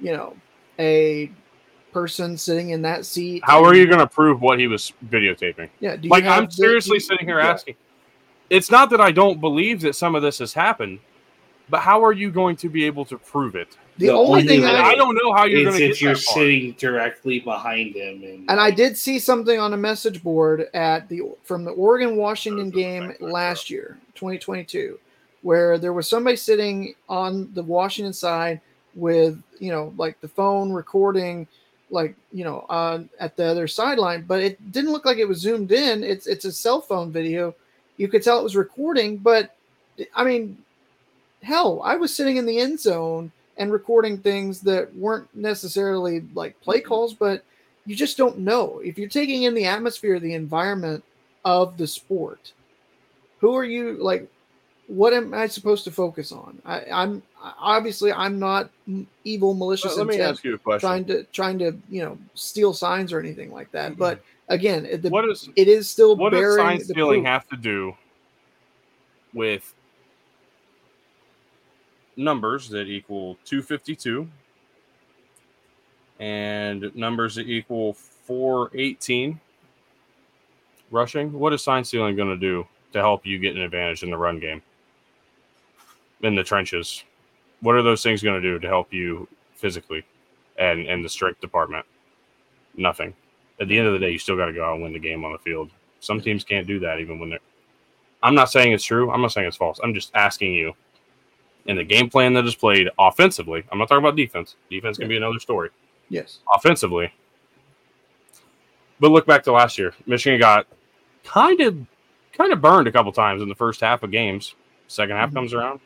[0.00, 0.36] you know,
[0.80, 1.30] a
[1.92, 3.40] person sitting in that seat.
[3.44, 5.68] How are you going to prove what he was videotaping?
[5.78, 5.94] Yeah.
[5.94, 7.52] Do you like I'm the- seriously sitting here yeah.
[7.52, 7.76] asking.
[8.50, 10.98] It's not that I don't believe that some of this has happened,
[11.70, 13.68] but how are you going to be able to prove it?
[13.98, 15.88] The, The only only thing way- And I, I don't know how you're going to
[15.88, 16.34] get you're that far.
[16.34, 21.08] sitting directly behind him, and and I did see something on a message board at
[21.08, 24.98] the from the Oregon Washington game last year, 2022,
[25.42, 28.60] where there was somebody sitting on the Washington side
[28.94, 31.46] with you know like the phone recording,
[31.90, 35.38] like you know on at the other sideline, but it didn't look like it was
[35.40, 36.04] zoomed in.
[36.04, 37.52] It's it's a cell phone video.
[37.96, 39.56] You could tell it was recording, but
[40.14, 40.56] I mean,
[41.42, 46.60] hell, I was sitting in the end zone and recording things that weren't necessarily like
[46.60, 46.88] play mm-hmm.
[46.88, 47.44] calls, but
[47.86, 51.02] you just don't know if you're taking in the atmosphere, the environment
[51.44, 52.52] of the sport.
[53.40, 54.28] Who are you like?
[54.86, 56.60] What am I supposed to focus on?
[56.64, 58.70] I, I'm obviously I'm not
[59.24, 60.88] evil, malicious Let, let me ask you a question.
[60.88, 63.92] trying to trying to you know steal signs or anything like that.
[63.92, 63.98] Mm-hmm.
[63.98, 67.32] But again, it- the, what is it is still what does sign stealing proof.
[67.32, 67.96] have to do
[69.34, 69.74] with
[72.18, 74.28] numbers that equal 252
[76.20, 79.40] and numbers that equal 418
[80.90, 81.32] rushing?
[81.32, 84.18] What is sign stealing going to do to help you get an advantage in the
[84.18, 84.60] run game?
[86.22, 87.04] In the trenches.
[87.60, 90.04] What are those things going to do to help you physically
[90.58, 91.86] and in the strength department?
[92.76, 93.14] Nothing.
[93.60, 94.98] At the end of the day, you still got to go out and win the
[94.98, 95.70] game on the field.
[96.00, 97.40] Some teams can't do that even when they're.
[98.22, 99.10] I'm not saying it's true.
[99.10, 99.78] I'm not saying it's false.
[99.82, 100.74] I'm just asking you.
[101.68, 104.56] In the game plan that is played offensively, I'm not talking about defense.
[104.70, 105.68] Defense can be another story.
[106.08, 106.40] Yes.
[106.52, 107.12] Offensively,
[109.00, 109.94] but look back to last year.
[110.06, 110.66] Michigan got
[111.24, 111.86] kind of
[112.32, 114.54] kind of burned a couple times in the first half of games.
[114.86, 115.34] Second half Mhm.
[115.34, 115.80] comes around,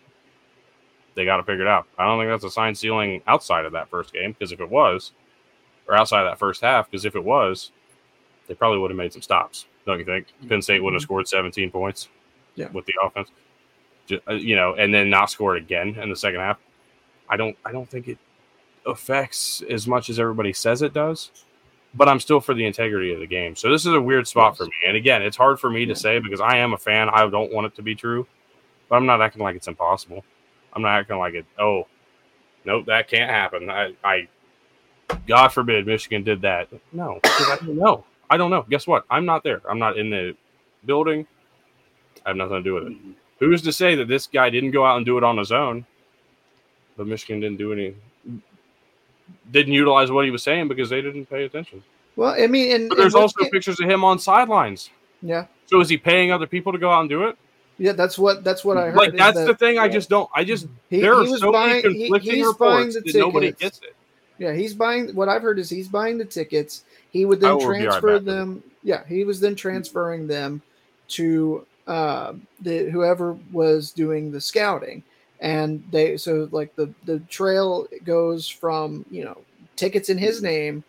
[1.14, 1.87] they got to figure it out.
[1.99, 4.68] I don't think that's a sign stealing outside of that first game because if it
[4.68, 5.12] was,
[5.88, 7.73] or outside of that first half, because if it was,
[8.47, 9.66] they probably would have made some stops.
[9.85, 10.29] Don't you think?
[10.49, 12.09] Penn State wouldn't have scored 17 points
[12.55, 12.68] Yeah.
[12.71, 13.31] with the offense,
[14.10, 16.58] Uh, you know, and then not score it again in the second half.
[17.28, 17.56] I don't.
[17.64, 18.18] I don't think it
[18.86, 21.30] affects as much as everybody says it does.
[21.94, 23.54] But I'm still for the integrity of the game.
[23.54, 24.72] So this is a weird spot for me.
[24.86, 27.10] And again, it's hard for me to say because I am a fan.
[27.10, 28.26] I don't want it to be true,
[28.88, 30.24] but I'm not acting like it's impossible.
[30.72, 31.44] I'm not acting like it.
[31.58, 31.86] Oh,
[32.64, 33.68] nope, that can't happen.
[33.68, 34.28] I, I
[35.26, 36.68] God forbid Michigan did that.
[36.92, 38.04] No, I don't know.
[38.30, 38.64] I don't know.
[38.68, 39.04] Guess what?
[39.10, 39.60] I'm not there.
[39.68, 40.34] I'm not in the
[40.86, 41.26] building.
[42.24, 42.92] I have nothing to do with it.
[42.92, 43.12] Mm-hmm.
[43.42, 45.85] Who's to say that this guy didn't go out and do it on his own,
[46.96, 47.94] but Michigan didn't do any,
[49.50, 51.83] didn't utilize what he was saying because they didn't pay attention.
[52.14, 54.90] Well, I mean, and, But there's and also pictures of him on sidelines.
[55.22, 57.37] yeah, So is he paying other people to go out and do it?
[57.78, 57.90] yeah.
[57.92, 58.96] That's what that's what I heard.
[58.96, 59.76] Like that's that the thing.
[59.78, 60.31] I just don't.
[60.35, 63.50] I just he- there are he was so buying- many conflicting buying reports that nobody
[63.52, 63.96] gets it.
[64.38, 65.09] Yeah, he's buying.
[65.16, 66.85] What I've heard is he's buying the tickets.
[67.11, 68.62] He would then be right transfer them.
[68.85, 70.62] Yeah, he was then transferring them
[71.09, 75.03] to uh, the whoever was doing the scouting,
[75.40, 79.38] and they so like the the trail goes from you know
[79.77, 80.85] tickets in his name,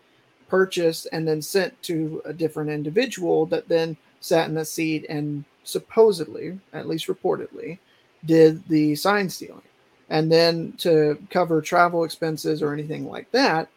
[0.48, 5.44] purchased and then sent to a different individual that then sat in the seat and
[5.64, 7.78] supposedly, at least reportedly,
[8.24, 9.62] did the sign stealing.
[10.10, 13.68] And then to cover travel expenses or anything like that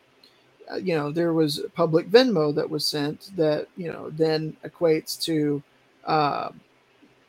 [0.71, 5.19] uh, you know there was public venmo that was sent that you know then equates
[5.21, 5.61] to
[6.05, 6.49] uh,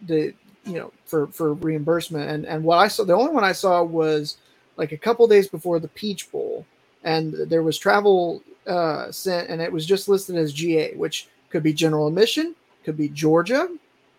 [0.06, 0.32] the
[0.64, 3.82] you know for for reimbursement and and what i saw the only one i saw
[3.82, 4.36] was
[4.76, 6.64] like a couple days before the peach bowl
[7.04, 11.62] and there was travel uh sent and it was just listed as ga which could
[11.62, 13.68] be general admission could be georgia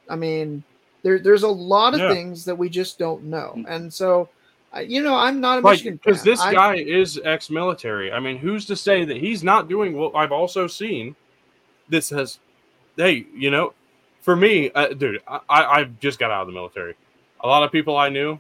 [0.10, 0.64] i mean
[1.04, 2.10] there, there's a lot of Yeah.
[2.10, 4.28] things that we just don't know and so
[4.86, 8.12] you know i'm not a Like michigan because this I- guy is ex-military.
[8.12, 11.16] I mean, who's to say that he's not doing what I've also seen?
[11.90, 12.38] This has,
[12.96, 13.74] hey, you know,
[14.30, 16.94] for me, uh, dude, I, I just got out of the military.
[17.44, 18.40] A lot of people I knew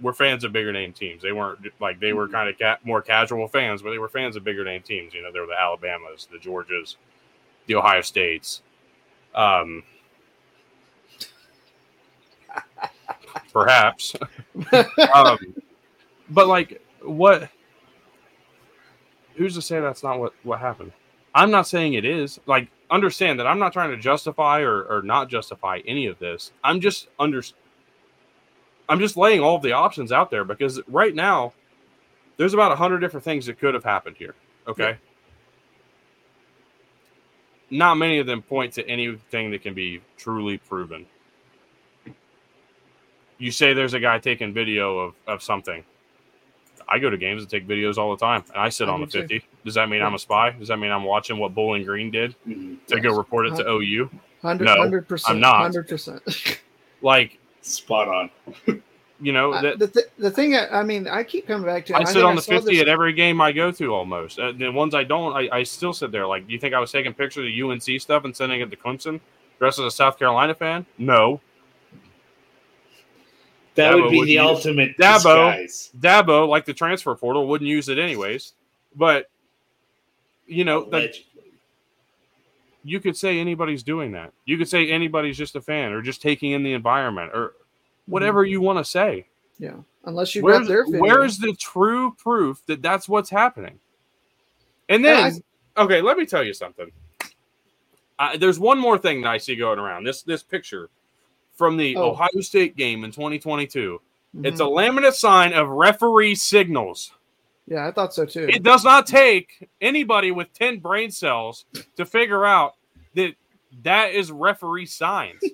[0.00, 1.20] were fans of bigger name teams.
[1.20, 4.36] They weren't like they were kind of ca- more casual fans, but they were fans
[4.36, 5.14] of bigger name teams.
[5.14, 6.94] You know, they were the Alabamas, the Georgias,
[7.66, 8.62] the Ohio States.
[9.34, 9.82] Um,
[13.52, 14.14] perhaps.
[15.12, 15.56] um,
[16.30, 17.50] but like, what?
[19.34, 20.92] Who's to say that's not what what happened?
[21.34, 22.38] I'm not saying it is.
[22.46, 26.52] Like, understand that I'm not trying to justify or, or not justify any of this.
[26.62, 27.42] I'm just under.
[28.88, 31.52] I'm just laying all of the options out there because right now,
[32.36, 34.34] there's about a hundred different things that could have happened here.
[34.68, 34.96] Okay.
[37.70, 41.04] Not many of them point to anything that can be truly proven.
[43.38, 45.84] You say there's a guy taking video of, of something.
[46.88, 49.00] I go to games and take videos all the time, and I sit I on
[49.00, 49.20] do the too.
[49.40, 49.44] 50.
[49.64, 50.50] Does that mean I'm a spy?
[50.52, 52.34] Does that mean I'm watching what Bowling Green did
[52.88, 54.10] to go report it to OU?
[54.42, 55.34] Hundred No, hundred percent.
[55.36, 55.56] I'm not.
[55.62, 56.22] Hundred percent.
[57.02, 58.30] Like, Spot on.
[59.20, 61.94] you know, that the, th- the thing I, I mean I keep coming back to
[61.94, 63.94] I and sit think on the saw 50 this- at every game I go to
[63.94, 64.38] almost.
[64.38, 66.26] Uh, the ones I don't, I, I still sit there.
[66.26, 68.76] Like, do you think I was taking pictures of UNC stuff and sending it to
[68.76, 69.20] Clemson
[69.58, 70.86] dressed as a South Carolina fan?
[70.98, 71.40] No.
[73.76, 75.14] That Dabo would be the use- ultimate Dabo.
[75.14, 75.90] disguise.
[75.98, 78.52] Dabo, like the transfer portal, wouldn't use it anyways.
[78.94, 79.30] But,
[80.46, 81.26] you know, Allegedly.
[82.82, 84.32] you could say anybody's doing that.
[84.46, 87.52] You could say anybody's just a fan or just taking in the environment or
[88.06, 88.52] whatever mm-hmm.
[88.52, 89.26] you want to say.
[89.58, 91.00] Yeah, unless you got their video.
[91.00, 93.78] where's the true proof that that's what's happening?
[94.88, 95.42] And then,
[95.76, 96.90] okay, let me tell you something.
[98.18, 100.04] I, there's one more thing that I see going around.
[100.04, 100.90] This this picture
[101.56, 102.10] from the Oh.
[102.10, 104.00] Ohio State game in 2022.
[104.44, 104.98] It's a Mhm.
[105.00, 107.12] laminate sign of referee signals.
[107.66, 108.46] yeah, I thought so too.
[108.48, 111.64] It does not take anybody with 10 brain cells
[111.96, 112.74] to figure out
[113.14, 113.34] that
[113.82, 115.40] that is referee signs.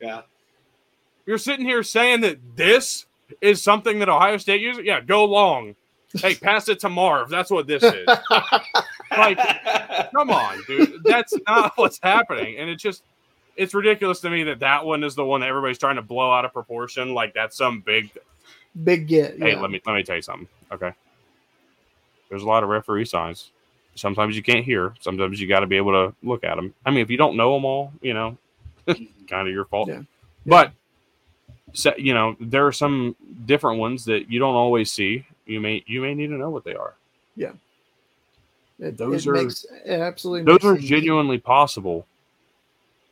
[0.00, 0.22] Yeah.
[1.26, 3.06] You're sitting here saying that this
[3.40, 4.84] is something that Ohio State uses?
[4.84, 5.74] Yeah, go long.
[6.16, 7.28] Hey, pass it to Marv.
[7.30, 8.06] That's what this is.
[9.10, 9.38] like,
[10.12, 11.02] come on, dude.
[11.04, 12.58] That's not what's happening.
[12.58, 13.02] And it's just,
[13.58, 16.32] it's ridiculous to me that that one is the one that everybody's trying to blow
[16.32, 17.12] out of proportion.
[17.12, 18.10] Like that's some big.
[18.84, 19.36] Big get.
[19.36, 19.60] Hey, yeah.
[19.60, 20.46] let me let me tell you something.
[20.72, 20.92] Okay,
[22.28, 23.50] there's a lot of referee signs.
[23.96, 24.94] Sometimes you can't hear.
[25.00, 26.72] Sometimes you got to be able to look at them.
[26.86, 28.38] I mean, if you don't know them all, you know,
[28.86, 29.88] kind of your fault.
[29.88, 30.02] Yeah.
[30.46, 30.72] But
[31.72, 35.26] so, you know, there are some different ones that you don't always see.
[35.46, 36.94] You may you may need to know what they are.
[38.78, 40.52] It, those it are- makes, it absolutely.
[40.52, 42.06] Those are genuinely possible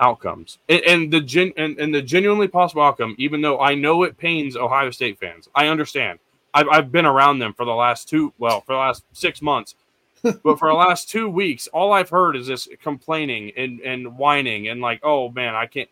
[0.00, 3.14] outcomes, and, and the gen and, and the genuinely possible outcome.
[3.18, 6.18] Even though I know it pains Ohio State fans, I understand.
[6.54, 9.74] I've, I've been around them for the last two well for the last six months,
[10.22, 14.68] but for the last two weeks, all I've heard is this complaining and and whining
[14.68, 15.88] and like, oh man, I can't.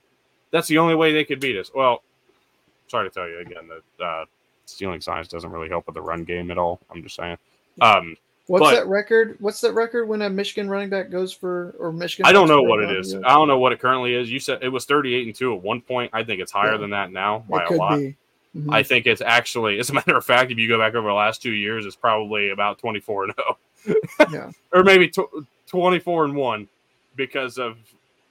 [0.51, 1.71] That's the only way they could beat us.
[1.75, 2.03] Well,
[2.89, 4.25] sorry to tell you again that uh,
[4.67, 6.81] stealing signs doesn't really help with the run game at all.
[6.91, 7.39] I'm just saying.
[7.81, 9.37] Um, What's but- that record?
[9.41, 12.27] What's that record when a Michigan running back goes for or Michigan?
[12.27, 13.15] I don't know what it is.
[13.15, 13.25] run?
[13.25, 14.31] I don't know what it currently is.
[14.31, 16.11] You said it was 38 and 2 at one point.
[16.13, 16.77] I think it's higher Yeah.
[16.79, 17.99] than that now by It a lot.
[17.99, 18.17] be.
[18.57, 18.73] Mhm.
[18.73, 21.15] I think it's actually, as a matter of fact, if you go back over the
[21.15, 23.35] last two years, it's probably about 24 and
[23.87, 23.99] 0,
[24.31, 25.23] yeah, or maybe tw-
[25.67, 26.69] 24 and 1
[27.17, 27.77] because of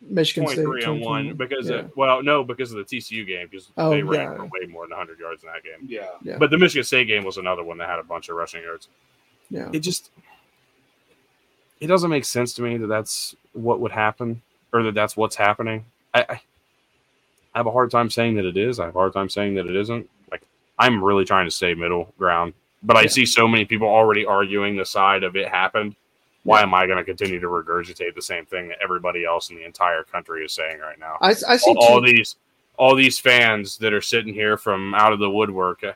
[0.02, 1.34] Michigan State 23 and 1.
[1.34, 1.78] Because, yeah.
[1.78, 4.36] of, well, no, because of the TCU game, because Oh, they ran yeah.
[4.38, 5.86] for way more than 100 yards in that game.
[5.90, 6.08] Yeah.
[6.24, 8.62] yeah, But the Michigan State game was another one that had a bunch of rushing
[8.64, 8.88] yards.
[9.54, 9.70] Yeah.
[9.72, 10.10] It just,
[11.80, 14.42] it doesn't make sense to me that that's what would happen
[14.74, 15.86] or that that's what's happening.
[16.14, 16.42] I, I,
[17.54, 18.80] I have a hard time saying that it is.
[18.80, 20.10] I have a hard time saying that it isn't.
[20.32, 20.42] Like
[20.80, 24.76] I'm really trying to stay middle ground, but I see so many people already arguing
[24.76, 25.96] the side of it happened.
[26.44, 26.64] Why Yeah.
[26.64, 29.66] am I going to continue to regurgitate the same thing that everybody else in the
[29.66, 31.18] entire country is saying right now?
[31.22, 31.72] I, I see.
[31.72, 32.36] all, all these
[32.78, 35.84] all these fans that are sitting here from out of the woodwork.
[35.84, 35.94] uh,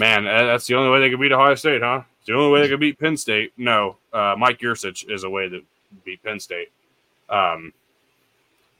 [0.00, 2.02] Man, uh, that's the only way they could beat Ohio State, huh?
[2.24, 3.52] It's the only way they could beat Penn State.
[3.58, 5.62] No, uh, Mike Yurcich is a way to
[6.06, 6.72] beat Penn State.
[7.28, 7.70] Um,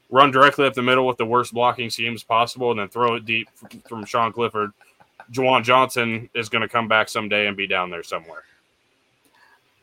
[0.09, 3.25] run directly up the middle with the worst blocking schemes possible, and then throw it
[3.27, 3.47] deep
[3.87, 4.71] from Sean Clifford.
[5.31, 8.45] Juwan Johnson is going to come back someday and be down there somewhere.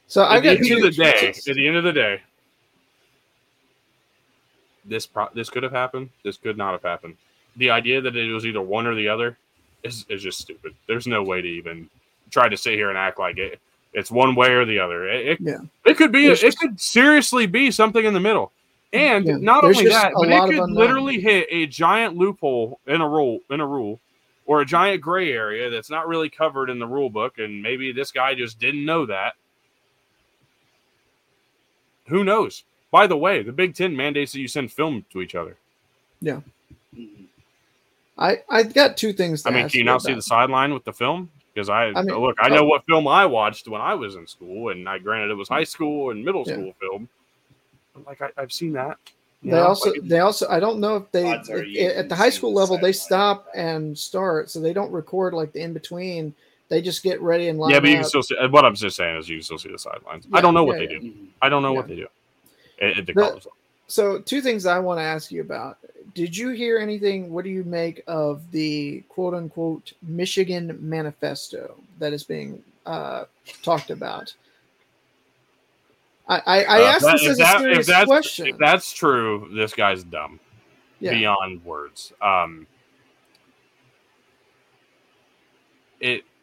[0.09, 2.21] so At I've the end of the day, at the end of the day,
[4.85, 6.11] this pro- this could have happened.
[6.25, 7.17] This could not have happened.
[7.59, 9.39] The idea that it was either one or the other
[9.85, 10.75] is is just stupid.
[10.89, 11.89] There's no way to even
[12.33, 13.61] try to sit here and act like it.
[13.93, 15.07] It's one way or the other.
[15.09, 15.59] It, it, Yeah.
[15.85, 16.27] it could be.
[16.27, 18.51] There's it could seriously be something in the middle.
[18.93, 23.09] And Yeah, not only that, but it could literally hit a giant loophole in a
[23.09, 24.01] rule in a rule,
[24.47, 27.93] or a giant gray area that's not really covered in the rule book, and maybe
[27.93, 29.35] this guy just didn't know that.
[32.09, 32.65] Who knows?
[32.91, 35.57] By the way, the Big Ten mandates that you send film to each other.
[36.21, 36.41] Yeah.
[38.19, 39.43] I I got two things.
[39.43, 40.17] To I mean, can you now see about.
[40.17, 41.31] the sideline with the film?
[41.53, 42.65] Because I, I mean, look, I uh, know oh.
[42.65, 45.63] what film I watched when I was in school, and I granted it was high
[45.63, 45.69] mm.
[45.69, 46.55] school and middle Yeah.
[46.55, 47.09] school film.
[48.07, 48.99] Like I, I've seen that.
[49.43, 52.31] They know, also like, they also I don't know if they if- at the high
[52.31, 56.35] school level they stop and start, so they don't record like the in between.
[56.69, 58.09] They just get ready and line yeah, but you can up.
[58.09, 58.35] still see.
[58.49, 60.27] What I'm just saying is you can still see the sidelines.
[60.33, 61.01] I don't know what yeah, they yeah.
[61.01, 61.07] do.
[61.07, 61.25] Mm-hmm.
[61.43, 61.77] I don't know Yeah.
[61.77, 62.07] what they do.
[62.81, 63.53] At, at the The- college level.
[63.93, 65.77] So, two things I want to ask you about.
[66.15, 67.31] Did you hear anything?
[67.31, 73.25] What do you make of the quote unquote Michigan manifesto that is being uh,
[73.63, 74.33] talked about?
[76.27, 78.47] I, I, I Uh, asked that- this as that- a serious that's- question.
[78.47, 80.41] If that's true, this guy's dumb
[80.99, 81.11] yeah.
[81.13, 82.15] beyond words.
[82.23, 82.67] Um,
[86.01, 86.25] it.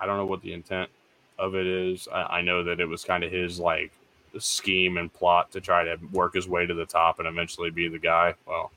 [0.00, 0.90] I don't know what the intent
[1.38, 2.08] of it is.
[2.12, 3.92] I, I know that it was kind of his like
[4.38, 7.88] scheme and plot to try to work his way to the top and eventually be
[7.88, 8.34] the guy.
[8.46, 8.70] Well,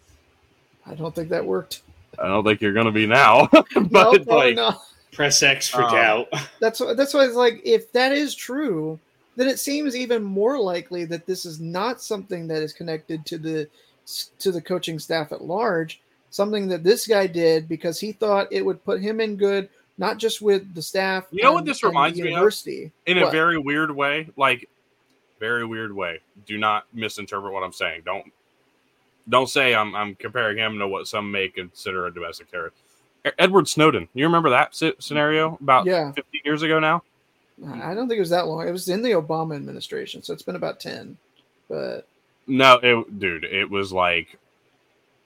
[0.85, 1.81] I don't think that worked.
[2.19, 4.81] I don't think you're going to be now, no, but probably like, not.
[5.11, 6.27] Press X for Um, doubt.
[6.59, 6.93] That's why.
[6.93, 8.99] That's why it's like if that is true,
[9.35, 13.37] then it seems even more likely that this is not something that is connected to
[13.37, 13.67] the
[14.39, 16.01] to the coaching staff at large.
[16.29, 20.17] Something that this guy did because he thought it would put him in good, not
[20.17, 21.25] just with the staff.
[21.31, 22.31] You know what this reminds me of?
[22.31, 22.91] University.
[23.05, 24.69] in a very weird way, like
[25.39, 26.19] very weird way.
[26.45, 28.01] Do not misinterpret what I'm saying.
[28.05, 28.31] Don't
[29.29, 32.77] don't say I'm I'm comparing him to what some may consider a domestic terrorist.
[33.37, 34.07] Edward Snowden.
[34.13, 36.11] You remember that scenario about Yeah.
[36.13, 37.03] 50 years ago now?
[37.81, 38.67] I don't think it was that long.
[38.67, 41.17] It was in the Obama administration, so it's been about ten.
[41.67, 42.07] But
[42.45, 44.37] No, it, dude, it was like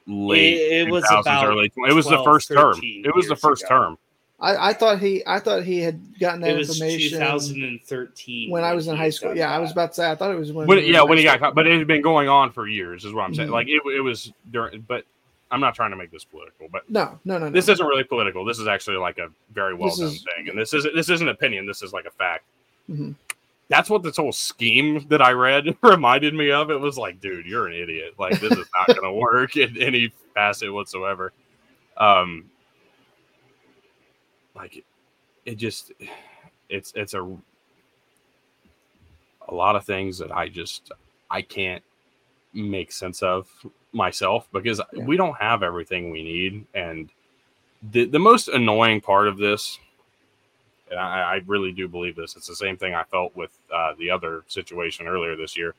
[0.07, 0.53] late.
[0.55, 1.71] It- it was about early.
[1.75, 2.73] It was the 12, first term.
[2.75, 3.69] 13 It was the first ago.
[3.69, 3.97] term.
[4.43, 8.63] I, I thought he I thought he had gotten that It was information 2013 when
[8.63, 9.29] I was in high school.
[9.29, 10.67] done Yeah, I was about to say I thought it was when.
[10.67, 13.05] When, we yeah, when he got caught, but it had been going on for years,
[13.05, 13.49] is what I'm saying.
[13.49, 13.53] Mhm.
[13.53, 15.05] Like it, it was during, but
[15.51, 17.51] I'm not trying to make this political, but No, no, no, no.
[17.51, 18.43] this isn't really political.
[18.45, 21.09] This is actually like a very well This done is- thing, and this isn't this
[21.09, 21.65] isn't opinion.
[21.67, 22.43] This is like a fact.
[22.89, 23.15] Mhm.
[23.69, 26.71] That's what this whole scheme that I read reminded me of.
[26.71, 28.15] It was like, dude, you're an idiot.
[28.17, 31.31] Like this is not going to work in any facet whatsoever.
[31.95, 32.49] Um,
[34.61, 34.85] like it,
[35.45, 35.91] it just
[36.69, 37.37] it's it's a
[39.49, 40.91] a lot of things that I just
[41.29, 41.83] I can't
[42.53, 43.49] make sense of
[43.91, 45.03] myself because Yeah.
[45.05, 46.65] we don't have everything we need.
[46.75, 47.09] And
[47.91, 49.79] the the most annoying part of this
[50.91, 53.93] and I, I really do believe this it's the same thing I felt with uh,
[53.97, 55.73] the other situation earlier this year.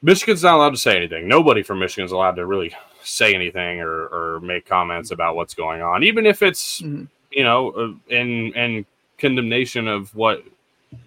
[0.00, 1.28] Michigan's not allowed to say anything.
[1.28, 5.82] Nobody from Michigan's allowed to really say anything or, or make comments about what's going
[5.82, 7.08] on even if it's Mhm.
[7.30, 8.86] you know uh, in in
[9.18, 10.42] condemnation of what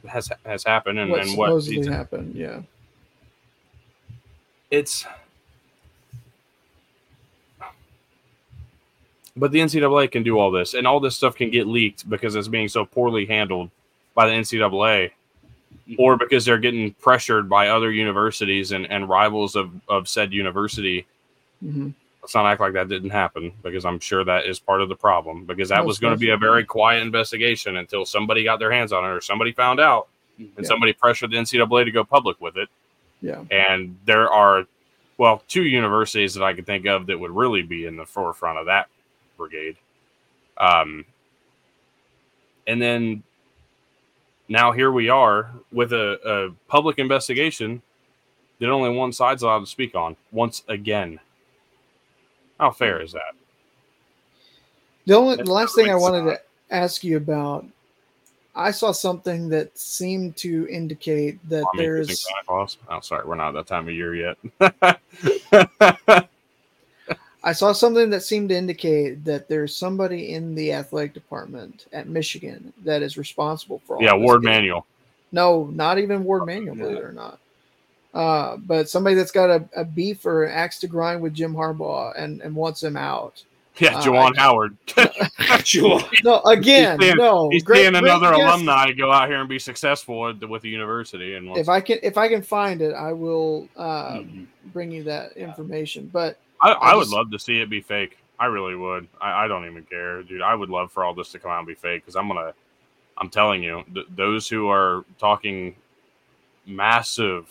[0.08, 2.36] has has happened and, what and what supposedly happened.
[2.36, 2.62] Yeah,
[4.72, 5.06] it's
[9.38, 12.36] but the NCAA can do all this, and all this stuff can get leaked because
[12.36, 13.70] it's being so poorly handled
[14.14, 15.12] by the NCAA,
[15.98, 21.06] or because they're getting pressured by other universities and, and rivals of, of said university.
[21.72, 21.90] Hmm
[22.22, 24.96] Let's not act like that didn't happen because I'm sure that is part of the
[24.96, 28.58] problem because that Most was going to be a very quiet investigation until somebody got
[28.58, 30.08] their hands on it or somebody found out
[30.40, 30.64] and Yeah.
[30.64, 32.68] somebody pressured the NCAA to go public with it.
[33.22, 33.44] yeah.
[33.52, 34.66] And there are,
[35.20, 38.58] well, two universities that I can think of that would really be in the forefront
[38.58, 38.88] of that
[39.38, 39.78] brigade.
[40.58, 41.06] Um,
[42.66, 43.22] and then
[44.50, 47.84] now here we are with a, a public investigation
[48.60, 51.20] that only one side's allowed to speak on once again.
[52.60, 53.34] How fair is that?
[55.06, 56.38] The only the last thing I wanted sad.
[56.70, 57.66] to ask you about,
[58.56, 62.78] I saw something that seemed to indicate that I mean, there's Santa Claus?
[62.90, 64.38] Oh, sorry, we're not at that time of year yet.
[67.44, 72.08] I saw something that seemed to indicate that there's somebody in the athletic department at
[72.08, 74.02] Michigan that is responsible for all.
[74.02, 74.52] yeah, this Warde game.
[74.52, 74.88] Manuel.
[75.32, 77.40] No, not even Warde oh, Manuel, believe it or not.
[78.16, 81.54] Uh, but somebody that's got a, a beef or an axe to grind with Jim
[81.54, 83.44] Harbaugh and, and wants him out.
[83.78, 84.78] Yeah, Uh, Juwan I- Howard.
[85.66, 86.00] Sure.
[86.24, 87.50] No, again, seeing- no.
[87.50, 88.54] He's great- seeing great another guess.
[88.54, 91.36] alumni go out here and be successful with the, with the university.
[91.36, 94.46] And If I can, if I can find it, I will uh, Mhm.
[94.72, 96.10] bring you that information.
[96.14, 98.18] But I, I I would just- love to see it be fake.
[98.40, 99.08] I really would.
[99.20, 100.42] I, I don't even care, dude.
[100.42, 102.54] I would love for all this to come out and be fake because I'm gonna.
[103.18, 105.76] I'm telling you, th- those who are talking
[106.66, 107.48] massive,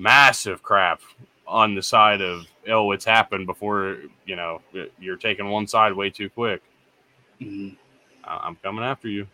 [0.00, 1.00] massive crap
[1.46, 3.98] on the side of oh, it's happened before.
[4.26, 4.60] You know,
[4.98, 6.62] you're taking one side way too quick.
[7.40, 7.76] Mhm.
[8.24, 9.26] I- I'm coming after you,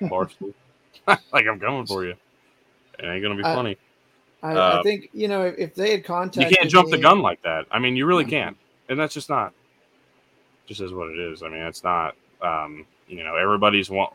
[0.00, 0.54] Barstool.
[1.06, 2.14] like I'm coming for you.
[2.98, 3.76] It ain't gonna be I- funny.
[4.42, 7.20] I, Uh, I think you know if, they had contact You can't jump the gun
[7.22, 7.66] like that.
[7.70, 8.30] I mean, you really Mhm.
[8.30, 8.56] can't,
[8.88, 9.52] and that's just not.
[10.66, 11.42] Just is what it is.
[11.42, 12.16] I mean, it's not.
[12.40, 14.12] Um, you know, everybody's want.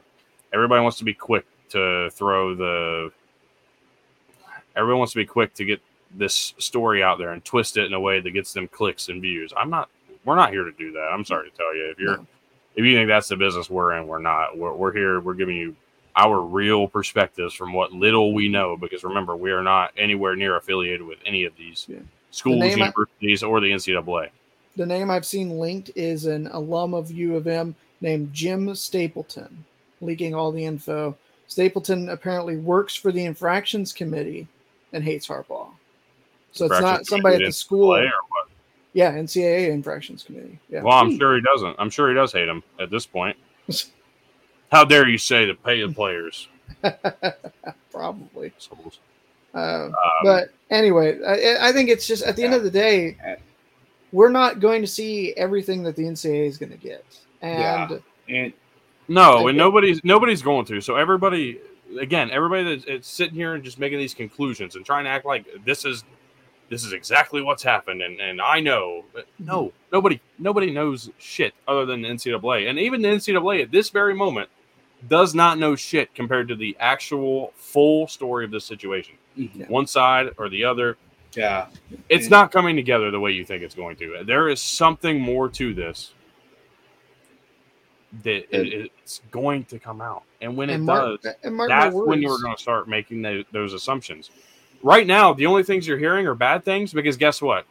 [0.54, 3.12] Everybody wants to be quick to throw the.
[4.78, 5.82] Everyone wants to be quick to get
[6.16, 9.22] this story out there and twist it in a way that gets them clicks and
[9.22, 9.52] views.
[9.58, 9.90] I'm not.
[10.24, 11.10] We're not here to do that.
[11.12, 11.90] I'm sorry to tell you.
[11.90, 12.28] If you're, No.
[12.76, 14.58] if you think that's the business we're in, we're not.
[14.58, 15.20] We're, we're here.
[15.20, 15.76] We're giving you
[16.16, 18.78] our real perspectives from what little we know.
[18.78, 21.98] Because remember, we are not anywhere near affiliated with any of these Yeah.
[22.32, 24.30] schools, I- universities, or the NCAA.
[24.76, 29.66] The name I've seen linked is an alum of U of M named Jim Stapleton,
[30.02, 31.18] leaking all the info.
[31.48, 34.48] Stapleton apparently works for the infractions committee
[34.94, 35.70] and hates Harbaugh.
[36.52, 37.96] So it's not somebody at the school.
[37.96, 38.48] Or what?
[38.94, 40.58] Yeah, NCAA infractions committee.
[40.70, 40.82] Yeah.
[40.82, 41.76] Well, I'm sure he doesn't.
[41.78, 43.38] I'm sure he does hate him at this point.
[44.72, 46.48] How dare you say to pay the players?
[47.92, 48.52] Probably.
[49.54, 53.18] Uh, Um, but anyway, I, I think it's just at the end of the day,
[54.12, 57.06] we're not going to see everything that the NCAA is going to get,
[57.42, 57.60] and
[57.90, 57.98] Yeah.
[58.30, 58.54] And
[59.08, 60.82] no, I- and nobody's nobody's going to.
[60.82, 61.60] So everybody,
[62.00, 65.26] again, everybody that's it's sitting here and just making these conclusions and trying to act
[65.26, 66.04] like this is
[66.70, 69.06] this is exactly what's happened, and and I know.
[69.40, 73.90] No, nobody nobody knows shit other than the NCAA, and even the NCAA at this
[73.90, 74.50] very moment
[75.08, 79.16] does not know shit compared to the actual full story of this situation.
[79.38, 79.70] Mhm.
[79.70, 80.98] One side or the other.
[81.36, 81.68] yeah,
[82.10, 84.24] it's not coming together the way you think it's going to.
[84.26, 86.14] There is something more to this
[88.24, 91.70] that And- it, it's going to come out, and when it mark, does, and mark
[91.70, 94.30] my that's when you're going to start making tho- those assumptions.
[94.84, 97.66] Right now, the only things you're hearing are bad things because guess what?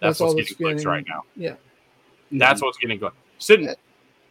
[0.00, 1.22] That's, That's what's getting clicks right now.
[1.36, 1.54] Yeah.
[2.32, 3.14] That's what's getting clicks.
[3.38, 3.74] Sitting, Yeah.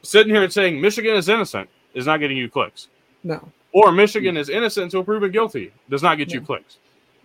[0.02, 2.90] sitting here and saying Michigan is innocent is not getting you clicks,
[3.24, 3.48] No.
[3.72, 6.78] or Michigan is innocent until proven guilty does not get you clicks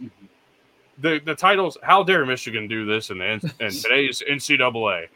[0.03, 0.11] Mhm.
[0.99, 5.07] the the titles how dare michigan do this in, the, in today's ncaa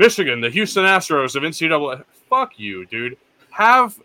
[0.00, 3.16] michigan the houston astros of ncaa fuck you dude.
[3.50, 3.98] Have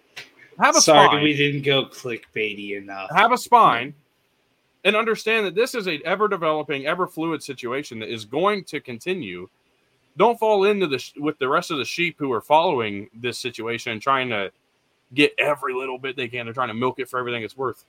[0.60, 1.24] have a spine Sorry, spine.
[1.24, 3.10] we didn't go clickbaity enough.
[3.16, 3.94] have a spine
[4.84, 8.80] and understand that this is a ever developing ever fluid situation that is going to
[8.80, 9.48] continue.
[10.18, 13.38] Don't fall into the sh- with the rest of the sheep who are following this
[13.38, 14.52] situation and trying to
[15.14, 16.46] get every little bit they can.
[16.46, 17.84] They're trying to milk it for everything it's worth.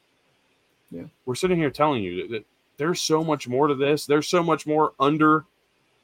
[0.90, 1.04] Yeah.
[1.24, 2.44] we're sitting here telling you that, that
[2.76, 4.06] there's so much more to this.
[4.06, 5.44] There's so much more under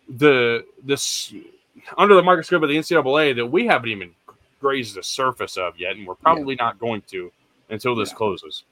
[0.09, 1.33] the this
[1.97, 4.11] under the microscope of the ncaa that we haven't even
[4.61, 7.31] grazed the surface of yet and we're probably not going to
[7.71, 8.17] until this Yeah.
[8.17, 8.65] closes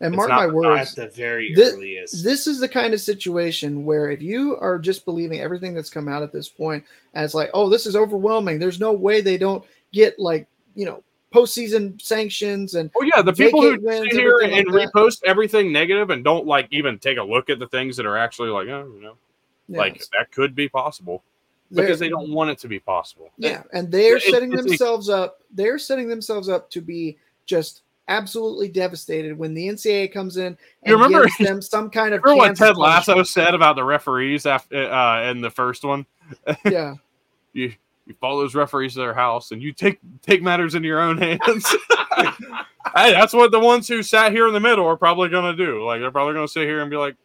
[0.00, 0.94] And It's mark my At words.
[0.94, 2.24] the very Thi- earliest.
[2.24, 6.08] This is the kind of situation where if you are just believing everything that's come
[6.08, 6.84] out at this point
[7.14, 8.58] as like, oh, this is overwhelming.
[8.58, 13.32] There's no way they don't get like, you know, postseason sanctions and Oh yeah, the
[13.32, 17.22] people who sit here and like repost everything negative and don't like even take a
[17.22, 19.16] look at the things that are actually like, oh, you know,
[19.68, 21.22] yeah, like that could be possible
[21.72, 23.30] because they don't want it to be possible.
[23.38, 25.40] Yeah, and they're It- setting it's a- themselves up.
[25.52, 30.56] They're setting themselves up to be just absolutely devastated when the NCAA comes in and
[30.86, 32.22] You remember- gives them some kind of.
[32.24, 33.28] Remember what Ted Lasso punishment.
[33.28, 36.04] said about the referees after uh, in the first one?
[36.64, 36.94] Yeah,
[37.52, 37.72] You
[38.06, 41.16] you follow those referees to their house and you take take matters into your own
[41.18, 41.40] hands.
[42.94, 45.64] hey, that's what the ones who sat here in the middle are probably going to
[45.64, 45.82] do.
[45.84, 47.16] Like they're probably going to sit here and be like,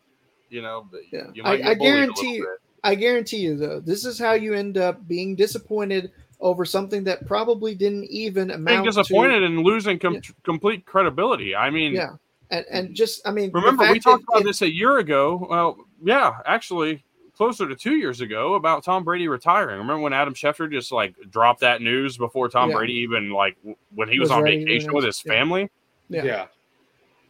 [0.49, 1.27] you know, Yeah.
[1.33, 2.43] you I- might I get bullied a guarantee.
[2.83, 7.25] I guarantee you though, this is how you end up being disappointed over something that
[7.27, 8.65] probably didn't even amount.
[8.65, 10.21] being amount disappointed and losing com- Yeah.
[10.43, 11.55] complete credibility.
[11.55, 11.93] I mean.
[11.93, 12.15] Yeah,
[12.51, 15.45] and and just I mean, remember we talked about it- this a year ago.
[15.49, 17.03] Well, yeah, actually,
[17.35, 19.77] closer to two years ago about Tom Brady retiring.
[19.79, 22.75] Remember when Adam Schefter just like dropped that news before Tom Yeah.
[22.77, 25.31] Brady even like w- when he was, Was on vacation with his yeah.
[25.33, 25.69] family?
[26.09, 26.23] Yeah.
[26.23, 26.45] yeah.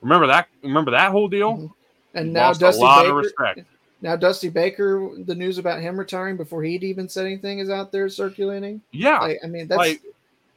[0.02, 0.48] Remember that?
[0.64, 1.58] Remember that whole deal?
[1.58, 1.72] Mhm.
[2.14, 3.60] And He now lost Dusty a lot Baker, of respect.
[4.02, 7.92] Now Dusty Baker, the news about him retiring before he'd even said anything is out
[7.92, 8.82] there circulating.
[8.92, 10.02] Yeah, Like, I mean, that's like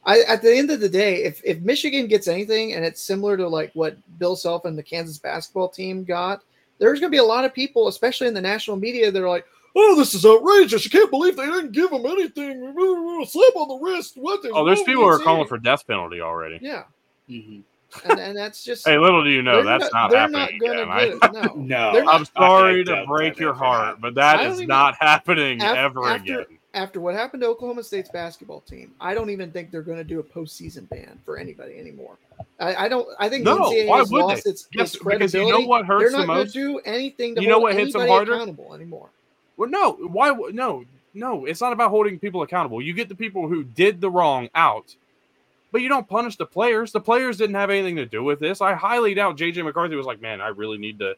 [0.05, 3.37] I at the end of the day, if if Michigan gets anything and it's similar
[3.37, 6.43] to like what Bill Self and the Kansas basketball team got,
[6.79, 9.29] there's going to be a lot of people, especially in the national media, that are
[9.29, 10.85] like, "Oh, this is outrageous!
[10.85, 12.63] You can't believe they didn't give him anything.
[12.65, 14.15] A slap on the wrist.
[14.17, 14.41] What?
[14.53, 16.59] oh, there's people who are calling for death penalty already.
[16.61, 16.85] yeah,
[17.31, 17.63] Mhm.
[18.09, 20.67] And, and that's just Hey, little do you know they're that's not, they're happening not
[20.67, 21.19] gonna again.
[21.21, 24.03] get I, no, no not, I'm sorry to break your heart, happened.
[24.03, 26.59] but that I is don't even- not happening Af- ever after- again.
[26.75, 30.05] after what happened to Oklahoma State's basketball team, I don't even think they're going to
[30.05, 32.17] do a postseason ban for anybody anymore.
[32.59, 33.07] I, I don't.
[33.19, 34.51] I think No, the NCAA why has would lost they?
[34.51, 36.53] its, Yes, its because you know what hurts they're the not going most?
[36.55, 38.35] do anything to You know what hits them anybody harder?
[38.35, 39.11] accountable anymore.
[39.57, 39.93] Well, no.
[39.93, 40.31] Why?
[40.51, 40.85] No,
[41.15, 41.45] no.
[41.45, 42.81] It's not about holding people accountable.
[42.81, 44.95] You get the people who did the wrong out,
[45.73, 46.93] but you don't punish the players.
[46.93, 48.61] The players didn't have anything to do with this.
[48.61, 51.15] I highly doubt JJ McCarthy was like, "Man, I really need to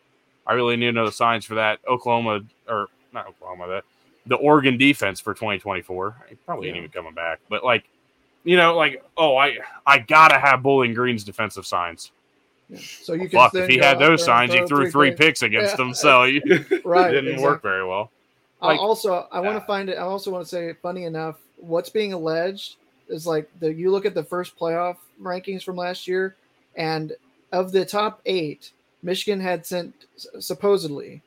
[0.47, 3.85] I really need to know the signs for that Oklahoma or not Oklahoma that
[4.27, 6.17] the Oregon defense for 2024.
[6.31, 7.85] He probably ain't even coming back, but like,
[8.45, 12.11] you know, like oh, I I gotta have Bowling Green's defensive signs.
[12.71, 12.79] Yeah.
[13.03, 15.19] So you can Fuck, if he had those signs, he threw three picks.
[15.21, 15.77] picks against Yeah.
[15.77, 17.11] them, so it Right.
[17.11, 17.45] didn't exactly.
[17.45, 18.11] work very well.
[18.63, 19.61] I Like- also, I want Yeah.
[19.61, 19.99] to find it.
[19.99, 22.77] I also want to say, funny enough, what's being alleged
[23.09, 26.37] is like the you look at the first playoff rankings from last year,
[26.77, 27.13] and
[27.53, 30.07] of the top eight, Michigan had sent
[30.41, 31.23] supposedly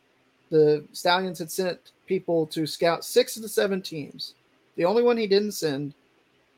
[0.49, 4.33] the Stalions had sent people to scout six of the seven teams.
[4.75, 5.93] The only one he didn't send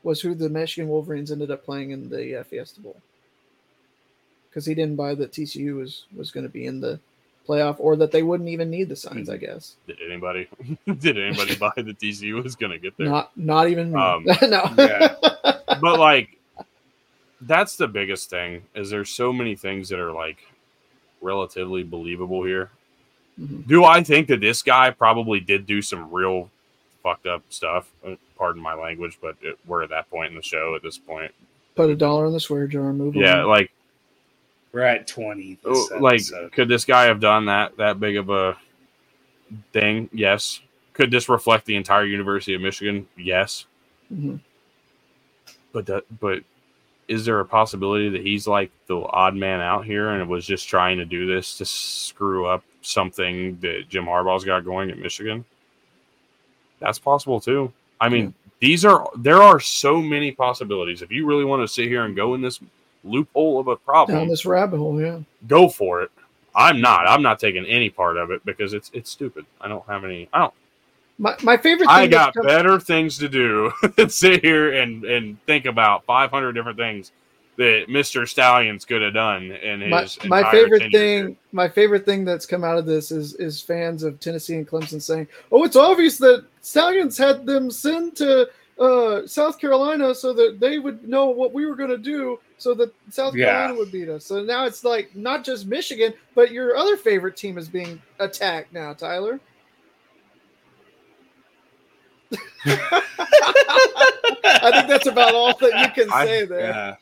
[0.02, 2.96] was who the Michigan Wolverines ended up playing in the uh, Fiesta Bowl
[4.48, 6.98] because he didn't buy that TCU was was going to be in the
[7.48, 9.28] playoff or that they wouldn't even need the signs.
[9.28, 9.76] I guess.
[9.86, 10.48] Did anybody
[10.98, 13.08] did anybody buy the TCU was gonna get there?
[13.08, 13.94] Not not even.
[13.94, 14.64] Um, no.
[14.78, 15.16] Yeah.
[15.80, 16.36] but like
[17.42, 20.38] that's the biggest thing is there's so many things that are like
[21.20, 22.70] relatively believable here
[23.40, 23.66] Mhm.
[23.66, 26.50] do i think that this guy probably did do some real
[27.02, 30.42] fucked up stuff Uh, pardon my language but it, we're at that point in the
[30.42, 31.32] show at this point
[31.76, 32.92] Put a dollar in the swear jar.
[32.92, 33.48] Move yeah on.
[33.48, 33.70] like
[34.72, 35.58] We're at 20.
[35.64, 36.52] This oh, like episode.
[36.52, 38.56] could this guy have done that that big of a
[39.72, 40.60] thing yes
[40.92, 43.66] could this reflect the entire university of michigan yes
[44.12, 44.40] Mhm.
[45.72, 46.42] But that, but
[47.08, 50.68] is there a possibility that he's like the odd man out here and was just
[50.68, 55.44] trying to do this to screw up something that Jim Harbaugh's got going at Michigan?
[56.80, 57.72] That's possible too.
[58.00, 61.02] I mean, these are there are so many possibilities.
[61.02, 62.60] If you really want to sit here and go in this
[63.04, 64.18] loophole of a problem.
[64.18, 65.00] Down this rabbit hole.
[65.00, 65.20] Yeah.
[65.46, 66.10] go for it.
[66.54, 67.06] I'm not.
[67.06, 69.46] I'm not taking any part of it because it's it's stupid.
[69.60, 70.28] I don't have any.
[70.32, 70.54] I don't.
[71.18, 71.86] My, my favorite.
[71.86, 76.52] Thing I got better things to do than sit here and and think about 500
[76.52, 77.12] different things
[77.56, 78.26] that Mr.
[78.26, 81.36] Stalions could have done And my, my favorite thing here.
[81.52, 85.02] my favorite thing that's come out of this is is fans of tennessee and clemson
[85.02, 88.48] saying oh it's obvious that stalions had them send to
[88.78, 92.74] uh, south carolina so that they would know what we were going to do so
[92.74, 93.46] the south Yeah.
[93.46, 97.36] carolina would beat us so now it's like not just michigan but your other favorite
[97.36, 99.40] team is being attacked now tyler
[102.66, 103.02] i
[104.72, 106.96] think that's about all that you can I- say there yeah.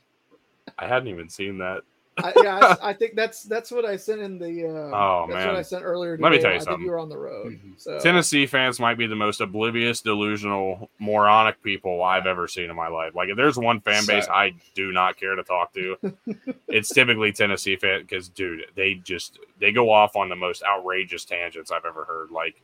[0.80, 1.82] I hadn't even seen that.
[2.18, 4.66] I, yeah, I, I think that's that's what I sent in the.
[4.66, 5.46] Uh, Oh, that's man.
[5.48, 6.16] what I sent earlier.
[6.16, 6.22] Today.
[6.24, 6.84] Let me tell you I something.
[6.84, 7.52] you were on the road.
[7.52, 7.80] Mhm.
[7.80, 12.76] So Tennessee fans might be the most oblivious, delusional, moronic people I've ever seen in
[12.76, 13.14] my life.
[13.14, 15.96] Like, if there's one fan base So- I do not care to talk to,
[16.68, 21.24] it's typically Tennessee fan because, dude, they just they go off on the most outrageous
[21.24, 22.30] tangents I've ever heard.
[22.30, 22.60] Like,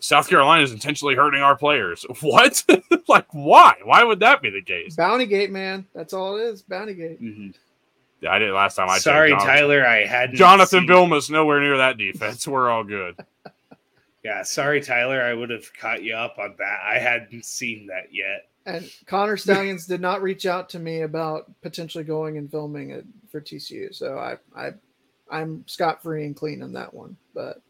[0.00, 2.06] South Carolina is intentionally hurting our players.
[2.20, 2.62] What?
[3.08, 3.74] like, why?
[3.82, 4.94] Why would that be the case?
[4.94, 5.86] Bounty Gate, man.
[5.94, 6.62] That's all it is.
[6.62, 7.20] Bounty Gate.
[7.20, 7.54] Mhm.
[8.20, 8.88] Yeah, I did last time.
[8.88, 8.98] I.
[8.98, 9.86] Sorry, Jonathan- Tyler.
[9.86, 10.36] I hadn't.
[10.36, 12.46] Jonathan seen- Bilma's nowhere near that defense.
[12.48, 13.16] We're all good.
[14.24, 15.22] Yeah, sorry, Tyler.
[15.22, 16.80] I would have caught you up on that.
[16.84, 18.48] I hadn't seen that yet.
[18.66, 23.06] And Connor Stalions did not reach out to me about potentially going and filming it
[23.30, 23.94] for TCU.
[23.94, 24.72] So I I
[25.30, 27.16] I'm scot free and clean on that one.
[27.32, 27.62] But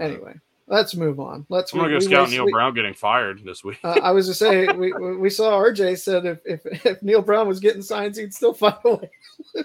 [0.00, 0.34] anyway,
[0.66, 1.46] let's move on.
[1.48, 1.72] Let's.
[1.72, 3.78] I'm gonna we- go we scout waste- Neil we- Brown getting fired this week.
[3.84, 7.22] Uh, I was to say we we we saw RJ said if if, if Neal
[7.22, 9.10] Brown was getting signs, he'd still find a way.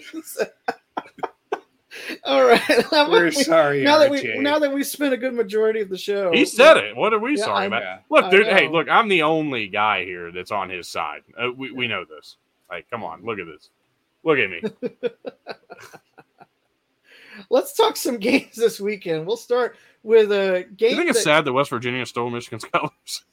[2.26, 4.42] All right, now, We're we- sorry, now that we RJ.
[4.42, 6.96] now that we spent a good majority of the show, he said it.
[6.96, 7.82] What are we Yeah, sorry I'm- about?
[7.82, 8.00] Yeah.
[8.10, 8.48] Look, dude.
[8.48, 8.88] Hey, look.
[8.90, 11.22] I'm the only guy here that's on his side.
[11.38, 12.38] Uh, we we know this.
[12.70, 13.70] Like, come on, look at this.
[14.24, 14.62] Look at me.
[17.50, 19.26] Let's talk some games this weekend.
[19.28, 20.92] We'll start with a game.
[20.92, 23.24] you think it's that- sad that West Virginia stole Michigan's colors?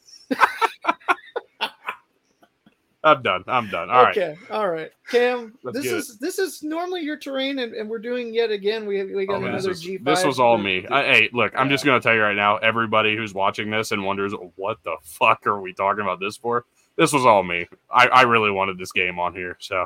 [3.02, 3.44] I'm done.
[3.46, 3.90] I'm done.
[3.90, 4.16] All right.
[4.16, 5.52] okay, all right, Cam.
[5.62, 5.98] Let's this get it.
[5.98, 8.86] is this is normally your terrain, and, and we're doing yet again.
[8.86, 10.04] We we got Oh, another this, is- G5.
[10.06, 10.86] this was all me.
[10.90, 13.92] I, hey, look, I'm just going to tell you right now, everybody who's watching this
[13.92, 16.64] and wonders, what the fuck are we talking about this for?
[16.96, 17.68] This was all me.
[17.90, 19.84] I, I really wanted this game on here, so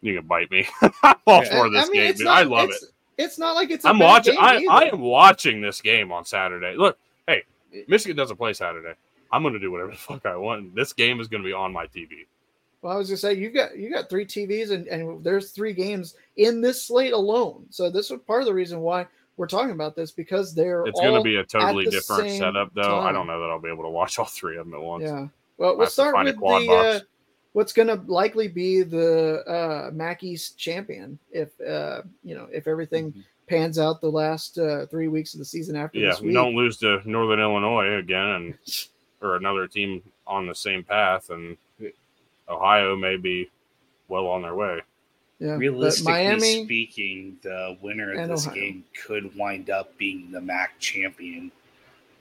[0.00, 0.68] you can bite me.
[1.02, 1.50] I'm all Yeah.
[1.62, 2.26] for this I mean, game, dude.
[2.26, 2.76] not- I love it.
[3.20, 3.84] It's- not like it's.
[3.84, 4.36] i I'm watching.
[4.38, 6.74] I, I am watching this game on Saturday.
[6.76, 7.44] Look, hey,
[7.88, 8.94] Michigan doesn't play Saturday.
[9.32, 10.74] I'm going to do whatever the fuck I want.
[10.74, 12.26] This game is going to be on my TV.
[12.82, 15.74] Well, I was gonna say you got you got three TVs and, and there's three
[15.74, 17.66] games in this slate alone.
[17.68, 19.06] So this was part of the reason why
[19.36, 23.00] we're talking about this because they're It's going to be a totally different setup, though.
[23.00, 25.04] I don't know that I'll be able to watch all three of them at once.
[25.04, 25.28] yeah.
[25.58, 27.00] Well, we'll start with the uh,
[27.52, 32.66] what's going to likely be the uh, Mac East champion if uh, you know if
[32.66, 33.12] everything
[33.48, 36.34] pans out the last uh, three weeks of the season after Yeah, this we week.
[36.34, 38.58] don't lose to Northern Illinois again, and
[39.22, 41.56] or another team on the same path, and
[42.48, 43.50] Ohio may be
[44.08, 44.80] well on their way.
[45.38, 46.64] Yeah, Realistically Miami.
[46.64, 48.60] speaking, the winner of this Ohio.
[48.60, 51.50] game could wind up being the MAC champion,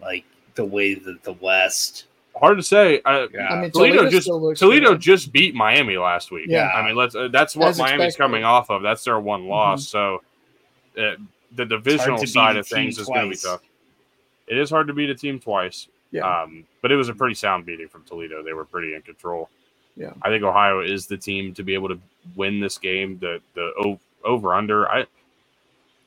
[0.02, 0.24] like
[0.56, 2.06] the way that the West.
[2.36, 3.02] Hard to say.
[3.06, 5.02] I, Yeah, I mean, Toledo Toledo just Toledo good.
[5.02, 6.46] just beat Miami last week.
[6.48, 6.70] Yeah.
[6.70, 7.16] I mean, let's.
[7.16, 8.18] Uh, that's what As Miami's expected.
[8.18, 8.82] coming off of.
[8.82, 9.88] That's their one loss.
[9.88, 10.22] So,
[10.98, 11.16] uh,
[11.56, 13.62] the divisional side of things team is going to be tough.
[14.48, 15.88] It is hard to beat a team twice.
[16.12, 16.42] Yeah.
[16.42, 18.42] Um, but it was a pretty sound beating from Toledo.
[18.42, 19.50] They were pretty in control.
[19.96, 20.14] Yeah.
[20.22, 22.00] I think Ohio is the team to be able to
[22.36, 23.20] win this game.
[23.20, 24.90] The the over under.
[24.90, 25.06] I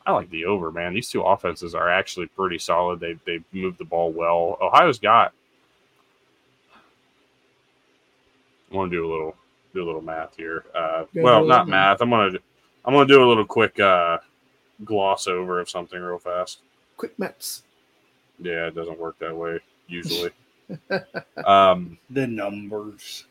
[0.06, 0.94] I like the over, man.
[0.94, 3.00] These two offenses are actually pretty solid.
[3.00, 4.58] They they move the ball well.
[4.60, 5.32] Ohio's got.
[8.72, 9.36] I want to do a little
[9.74, 10.64] do a little math here.
[10.74, 12.00] Uh, well, not math.
[12.00, 12.38] I'm gonna
[12.84, 14.18] I'm gonna do a little quick uh,
[14.84, 16.60] gloss over of something real fast.
[16.96, 17.62] quick Mets.
[18.38, 20.30] Yeah, it doesn't work that way usually.
[21.44, 23.26] um, The numbers.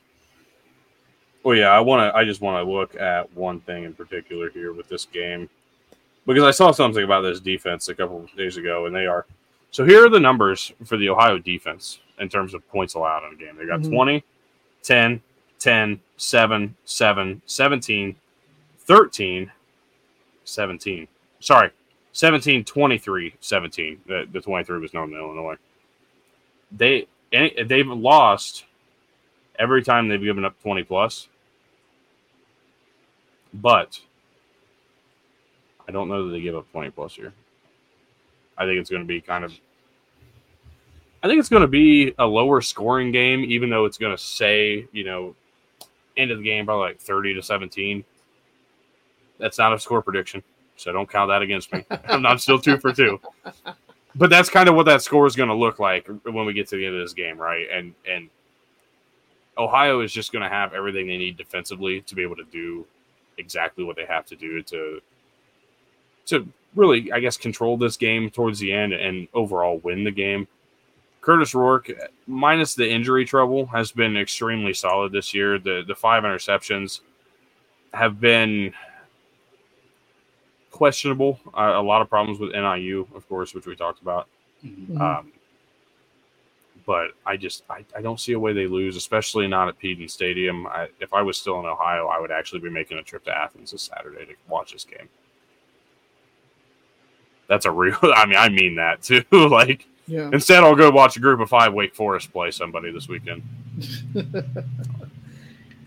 [1.43, 2.15] well, yeah, I want to.
[2.17, 5.49] I just want to look at one thing in particular here with this game
[6.27, 9.25] because I saw something about this defense a couple of days ago, and they are.
[9.71, 13.33] So here are the numbers for the Ohio defense in terms of points allowed in
[13.33, 13.55] a game.
[13.57, 13.91] They got Mhm.
[13.91, 14.23] 20,
[14.83, 15.21] 10,
[15.61, 18.15] 10, 7, 7, 17,
[18.79, 19.51] 13,
[20.43, 21.07] 17.
[21.39, 21.69] Sorry,
[22.13, 24.01] 17, 23, 17.
[24.07, 25.55] The, the 23 was known in Illinois.
[26.71, 28.65] They they've lost
[29.59, 31.27] every time they've given up 20 plus.
[33.53, 33.99] But
[35.87, 37.33] I don't know that they give up 20 plus here.
[38.57, 39.53] I think it's going to be kind of
[41.23, 44.21] I think it's going to be a lower scoring game even though it's going to
[44.21, 45.35] say, you know,
[46.17, 48.03] end of the game probably like 30 to 17.
[49.37, 50.43] That's not a score prediction.
[50.77, 51.85] So don't count that against me.
[52.07, 53.19] I'm, I'm still 2 for 2.
[54.15, 56.67] But that's kind of what that score is going to look like when we get
[56.69, 57.65] to the end of this game, right?
[57.71, 58.29] And and
[59.57, 62.85] Ohio is just going to have everything they need defensively to be able to do
[63.37, 65.01] exactly what they have to do to
[66.27, 70.47] to really, I guess, control this game towards the end and overall win the game.
[71.21, 71.91] Curtis Rourke,
[72.25, 75.59] minus the injury trouble, has been extremely solid this year.
[75.59, 77.01] The the five interceptions
[77.93, 78.73] have been
[80.71, 81.39] questionable.
[81.53, 84.27] Uh, a lot of problems with NIU, of course, which we talked about.
[84.65, 84.87] Mhm.
[84.87, 85.01] Mhm.
[85.01, 85.31] Um,
[86.87, 90.07] but I just I, I don't see a way they lose, especially not at Peden
[90.07, 90.65] Stadium.
[90.65, 93.37] I, if I was still in Ohio, I would actually be making a trip to
[93.37, 95.07] Athens this Saturday to watch this game.
[97.47, 97.97] That's a real.
[98.01, 99.23] I mean, I mean that too.
[99.31, 100.29] like yeah.
[100.31, 103.43] instead, I'll go watch a group of five Wake Forest play somebody this weekend.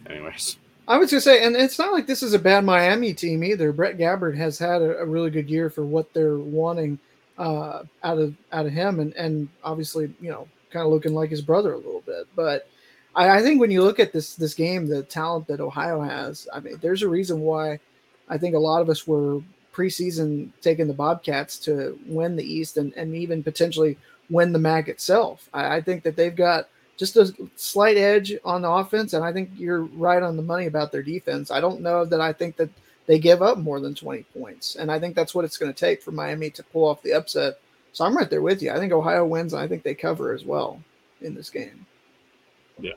[0.08, 0.56] Anyways,
[0.86, 3.72] I was gonna say, and it's not like this is a bad Miami team either.
[3.72, 6.98] Brett Gabbard has had a, a really good year for what they're wanting
[7.38, 11.30] uh, out of out of him, and and obviously, you know, kind of looking like
[11.30, 12.26] his brother a little bit.
[12.36, 12.68] But
[13.14, 16.48] I, I think when you look at this this game, the talent that Ohio has,
[16.52, 17.78] I mean, there's a reason why
[18.28, 19.40] I think a lot of us were
[19.74, 23.98] preseason taking the Bobcats to win the East and, and even potentially
[24.30, 25.48] win the MAC itself.
[25.52, 29.32] I, I think that they've got just a slight edge on the offense, and I
[29.32, 31.50] think you're right on the money about their defense.
[31.50, 32.70] I don't know that I think that
[33.06, 35.78] they give up more than 20 points, and I think that's what it's going to
[35.78, 37.54] take for Miami to pull off the upset.
[37.92, 38.70] So I'm right there with you.
[38.70, 40.80] I think Ohio wins, and I think they cover as well
[41.20, 41.84] in this game.
[42.78, 42.92] Yeah,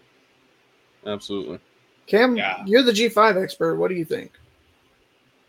[1.05, 1.59] absolutely.
[2.05, 2.63] Cam, Yeah.
[2.65, 3.75] you're the G5 expert.
[3.75, 4.31] What do you think?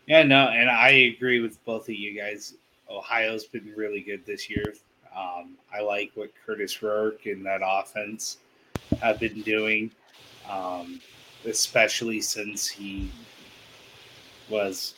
[0.09, 2.55] Yeah, no, and I agree with both of you guys.
[2.89, 4.73] Ohio's been really good this year.
[5.15, 8.37] Um, I like what Curtis Rourke and that offense
[9.03, 9.91] have been doing,
[10.49, 10.99] um,
[11.45, 13.11] especially since he
[14.49, 14.95] was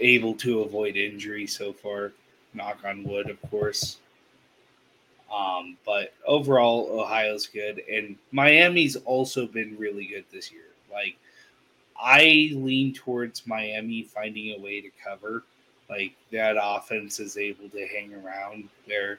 [0.00, 2.10] able to avoid injury so far.
[2.52, 3.98] Knock on wood, of course.
[5.32, 10.62] Um, but overall, Ohio's good, and Miami's also been really good this year.
[10.90, 11.16] Like,
[12.00, 15.44] I lean towards Miami finding a way to cover.
[15.90, 18.68] Like that offense is able to hang around.
[18.86, 19.18] They're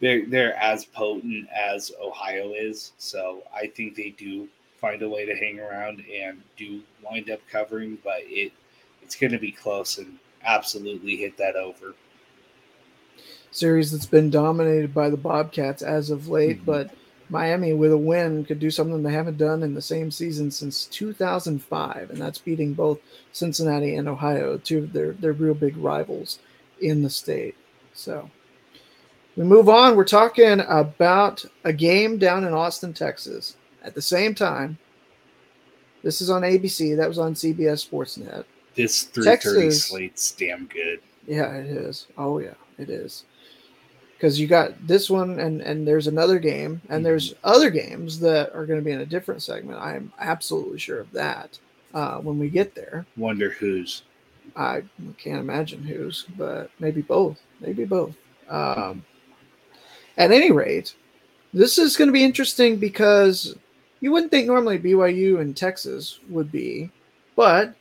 [0.00, 2.92] they're they're as potent as Ohio is.
[2.98, 7.40] So I think they do find a way to hang around and do wind up
[7.50, 8.52] covering, but it
[9.02, 11.94] it's gonna be close and absolutely hit that over.
[13.50, 16.64] Series that's been dominated by the Bobcats as of late, Mhm.
[16.66, 16.90] but
[17.28, 20.86] Miami with a win could do something they haven't done in the same season since
[20.86, 23.00] 2005, and that's beating both
[23.32, 26.38] Cincinnati and Ohio, two of their their real big rivals
[26.80, 27.56] in the state.
[27.94, 28.30] So
[29.36, 29.96] we move on.
[29.96, 33.56] We're talking about a game down in Austin, Texas.
[33.82, 34.78] At the same time,
[36.02, 36.96] this is on ABC.
[36.96, 38.44] That was on CBS Sportsnet.
[38.74, 41.00] This three thirty Texas- slate's damn good.
[41.26, 42.06] Yeah, it is.
[42.16, 43.24] Oh yeah, it is.
[44.16, 48.52] Because you got this one, and and there's another game, and there's other games that
[48.54, 49.78] are going to be in a different segment.
[49.78, 51.58] I am absolutely sure of that.
[51.96, 53.06] uh, when we get there.
[53.16, 54.02] Wonder who's.
[54.54, 54.82] I
[55.18, 57.40] can't imagine who's but maybe both.
[57.60, 58.14] Maybe both.
[58.48, 59.04] Um,
[60.18, 60.94] at any rate,
[61.52, 63.56] this is going to be interesting because
[64.00, 66.90] you wouldn't think normally BYU and Texas would be,
[67.34, 67.74] but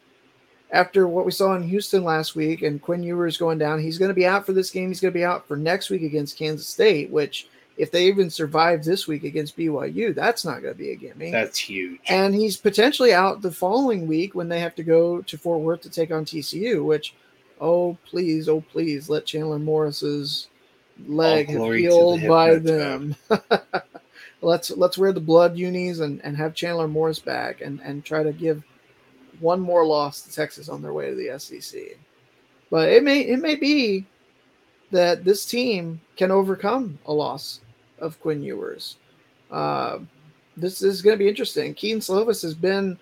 [0.76, 4.10] after what we saw in Houston last week and Quinn Ewers going down, he's going
[4.10, 4.90] to be out for this game.
[4.90, 7.48] He's going to be out for next week against Kansas State, which
[7.78, 11.32] if they even survive this week against BYU, that's not going to be a gimme.
[11.32, 12.02] That's huge.
[12.08, 15.82] And he's potentially out the following week when they have to go to Fort Worth
[15.82, 17.16] to take on TCU, which,
[17.62, 20.48] oh, please, oh, please let Chandler Morris's
[21.08, 23.16] leg have healed the by them.
[24.42, 28.24] let's let's wear the blood unis and, and have Chandler Morris back and, and try
[28.24, 28.64] to give
[29.40, 31.82] one more loss to Texas on their way to the SEC.
[32.70, 34.06] But it may it may be
[34.92, 37.62] that this team can overcome a loss
[38.00, 38.98] of Quinn Ewers.
[39.52, 40.00] Uh,
[40.58, 41.74] this is going to be interesting.
[41.74, 42.98] Kedon Slovis has been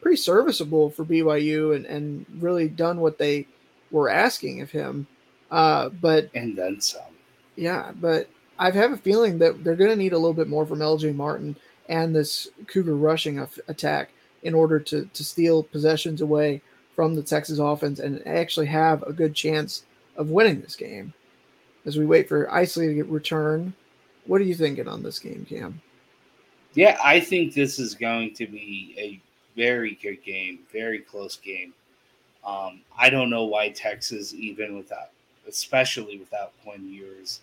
[0.00, 3.46] pretty serviceable for BYU and, and really done what they
[3.90, 5.06] were asking of him.
[5.50, 7.02] Uh, but and then some.
[7.56, 8.28] yeah, but
[8.58, 11.14] I have a feeling that they're going to need a little bit more from LJ
[11.14, 11.56] Martin
[11.88, 14.12] and this Cougar rushing attack
[14.42, 16.60] in order to, to steal possessions away
[16.94, 19.84] from the Texas offense and actually have a good chance
[20.16, 21.12] of winning this game.
[21.84, 23.74] As we wait for Isley to return,
[24.26, 25.80] what are you thinking on this game, Cam?
[26.74, 29.20] Yeah, I think this is going to be a
[29.56, 31.74] very good game, very close game.
[32.44, 35.10] Um, I don't know why Texas, even without,
[35.48, 37.40] especially without Quinn Ewers,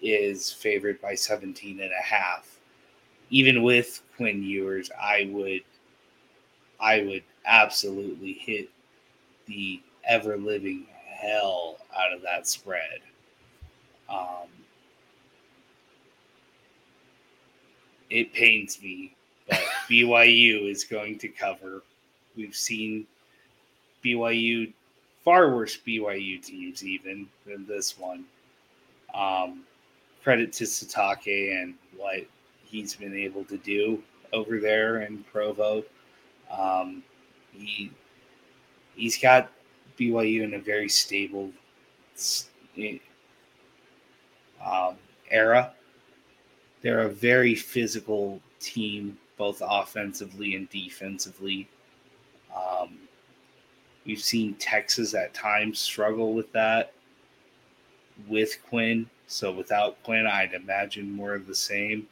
[0.00, 2.58] is favored by 17 and a half.
[3.30, 5.62] Even with Quinn Ewers, I would,
[6.80, 8.70] I would absolutely hit
[9.46, 13.00] the ever living hell out of that spread.
[14.08, 14.48] Um,
[18.08, 19.14] it pains me,
[19.48, 19.60] but
[19.90, 21.82] BYU is going to cover.
[22.36, 23.06] We've seen
[24.04, 24.72] BYU
[25.24, 28.24] far worse BYU teams even than this one.
[29.14, 29.62] Um,
[30.22, 32.20] credit to Sitake and what
[32.64, 34.02] he's been able to do
[34.32, 35.84] over there in Provo.
[36.50, 37.02] Um,
[37.52, 37.90] he
[38.96, 39.50] he's got
[39.98, 41.52] BYU in a very stable
[44.64, 44.96] um,
[45.30, 45.72] era.
[46.82, 51.68] They're a very physical team, both offensively and defensively.
[52.54, 52.98] Um,
[54.06, 56.92] we've seen Texas at times struggle with that
[58.28, 59.08] with Quinn.
[59.26, 62.06] So without Quinn, I'd imagine more of the same.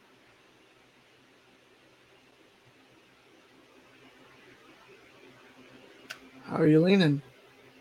[6.58, 7.22] How are you leaning?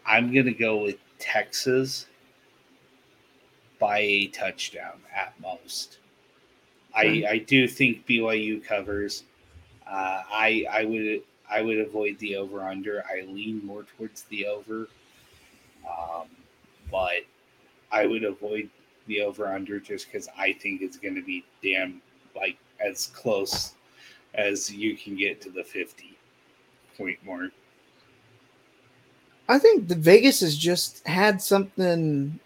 [0.06, 2.06] I'm going to go with Texas
[3.80, 5.98] by a touchdown at most.
[6.94, 9.24] I, I do think BYU covers.
[9.90, 13.04] Uh, I I would I would avoid the over under.
[13.10, 14.88] I lean more towards the over,
[15.90, 16.28] um,
[16.92, 17.24] but
[17.92, 18.70] I would avoid
[19.08, 22.00] the over under just because I think it's going to be damn
[22.36, 23.74] like as close
[24.36, 26.16] as you can get to the fifty
[26.96, 27.52] point mark.
[29.50, 32.40] I think the Vegas has just had something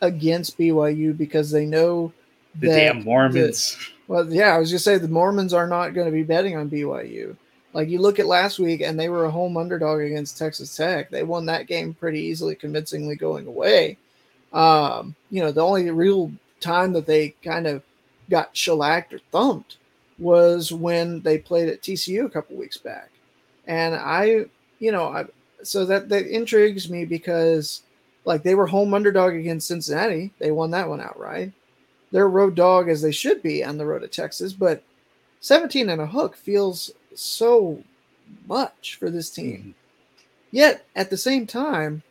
[0.00, 2.12] against BYU because they know
[2.60, 3.78] The damn Mormons.
[4.08, 6.70] well, yeah, I was just say the Mormons are not going to be betting on
[6.70, 7.36] BYU.
[7.72, 11.10] Like you look at last week, and they were a home underdog against Texas Tech.
[11.10, 13.96] They won that game pretty easily, convincingly going away.
[14.52, 16.30] Um, you know, the only real
[16.60, 17.82] time that they kind of
[18.30, 19.78] got shellacked or thumped
[20.18, 23.10] was when they played at TCU a couple weeks back.
[23.66, 24.44] And I,
[24.78, 25.24] you know, I
[25.66, 27.82] so that that intrigues me because
[28.24, 30.32] like they were home underdog against Cincinnati.
[30.38, 31.52] They won that one outright.
[32.10, 34.82] They're a road dog as they should be on the road to Texas, but
[35.40, 37.82] 17 and a hook feels so
[38.46, 39.74] much for this team.
[40.50, 42.02] Yet at the same time,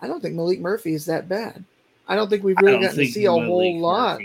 [0.00, 1.64] I don't think Maalik Murphy is that bad.
[2.08, 4.20] I don't think we've really gotten to see a Malik whole lot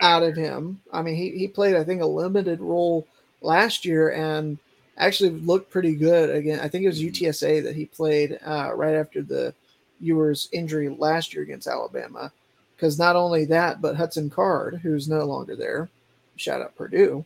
[0.00, 0.80] out of him.
[0.92, 3.06] I mean, he, he played, I think, a limited role
[3.42, 4.58] last year and
[5.06, 6.60] actually looked pretty good again.
[6.60, 7.12] I think it was Mhm.
[7.12, 9.54] UTSA that he played uh, right after the
[10.00, 12.32] Ewers injury last year against Alabama.
[12.76, 15.90] Because not only that, but Hudson Card, who's no longer there,
[16.36, 17.24] shout out Purdue,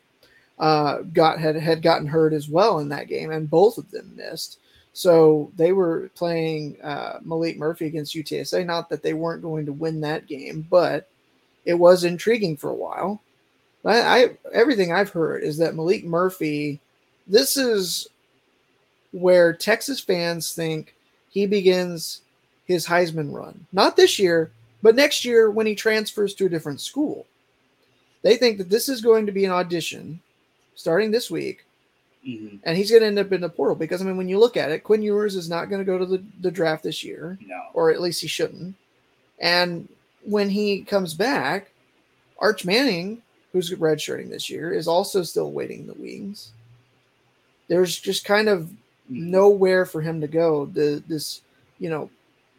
[0.58, 4.12] uh, got had had gotten hurt as well in that game, and both of them
[4.16, 4.58] missed.
[4.92, 8.64] So they were playing uh, Maalik Murphy against UTSA.
[8.64, 11.08] Not that they weren't going to win that game, but
[11.64, 13.20] it was intriguing for a while.
[13.84, 16.80] I, I everything I've heard is that Maalik Murphy,
[17.26, 18.08] this is
[19.12, 20.94] where Texas fans think
[21.30, 22.22] he begins
[22.66, 23.66] his Heisman run.
[23.72, 24.50] Not this year,
[24.82, 27.26] but next year when he transfers to a different school.
[28.22, 30.20] They think that this is going to be an audition
[30.74, 31.64] starting this week
[32.26, 32.58] Mhm.
[32.64, 34.56] and he's going to end up in the portal because I mean, when you look
[34.56, 37.38] at it, Quinn Ewers is not going to go to the, the draft this year,
[37.46, 37.60] No.
[37.74, 38.74] or at least he shouldn't.
[39.38, 39.88] And
[40.22, 41.70] when he comes back,
[42.38, 43.20] Arch Manning,
[43.52, 46.52] who's redshirting this year, is also still waiting in the wings.
[47.68, 48.70] There's just kind of
[49.08, 50.66] nowhere for him to go.
[50.66, 51.42] The this
[51.78, 52.10] you know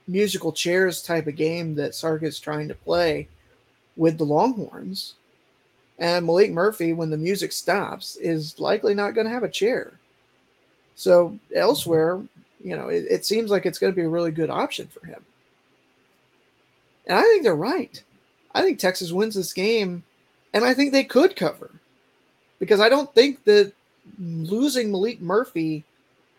[0.08, 3.28] musical chairs type of game that Sark's trying to play
[3.96, 5.16] with the Longhorns.
[5.98, 9.94] And Maalik Murphy, when the music stops, is likely not going to have a chair.
[10.96, 12.22] So elsewhere,
[12.64, 15.06] you know, it, it seems like it's going to be a really good option for
[15.06, 15.24] him.
[17.08, 18.02] And I think they're right.
[18.54, 20.04] I think Texas wins this game,
[20.54, 21.72] and I think they could cover.
[22.60, 23.74] Because I don't think that
[24.20, 25.84] losing Maalik Murphy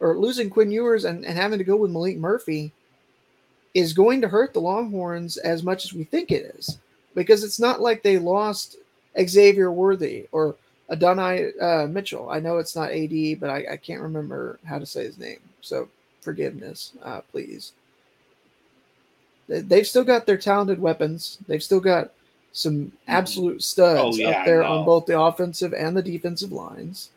[0.01, 2.73] or losing Quinn Ewers and, and having to go with Maalik Murphy
[3.75, 6.79] is going to hurt the Longhorns as much as we think it is.
[7.15, 8.77] Because it's not like they lost
[9.27, 10.55] Xavier Worthy or
[10.91, 12.29] Adonai uh, Mitchell.
[12.31, 15.41] I know it's not AD, but I, I can't remember how to say his name.
[15.63, 15.89] So
[16.21, 17.73] forgiveness, uh, please.
[19.49, 21.39] They- They've still got their talented weapons.
[21.47, 22.13] They've still got
[22.53, 27.11] some absolute studs Oh, yeah, up there on both the offensive and the defensive lines.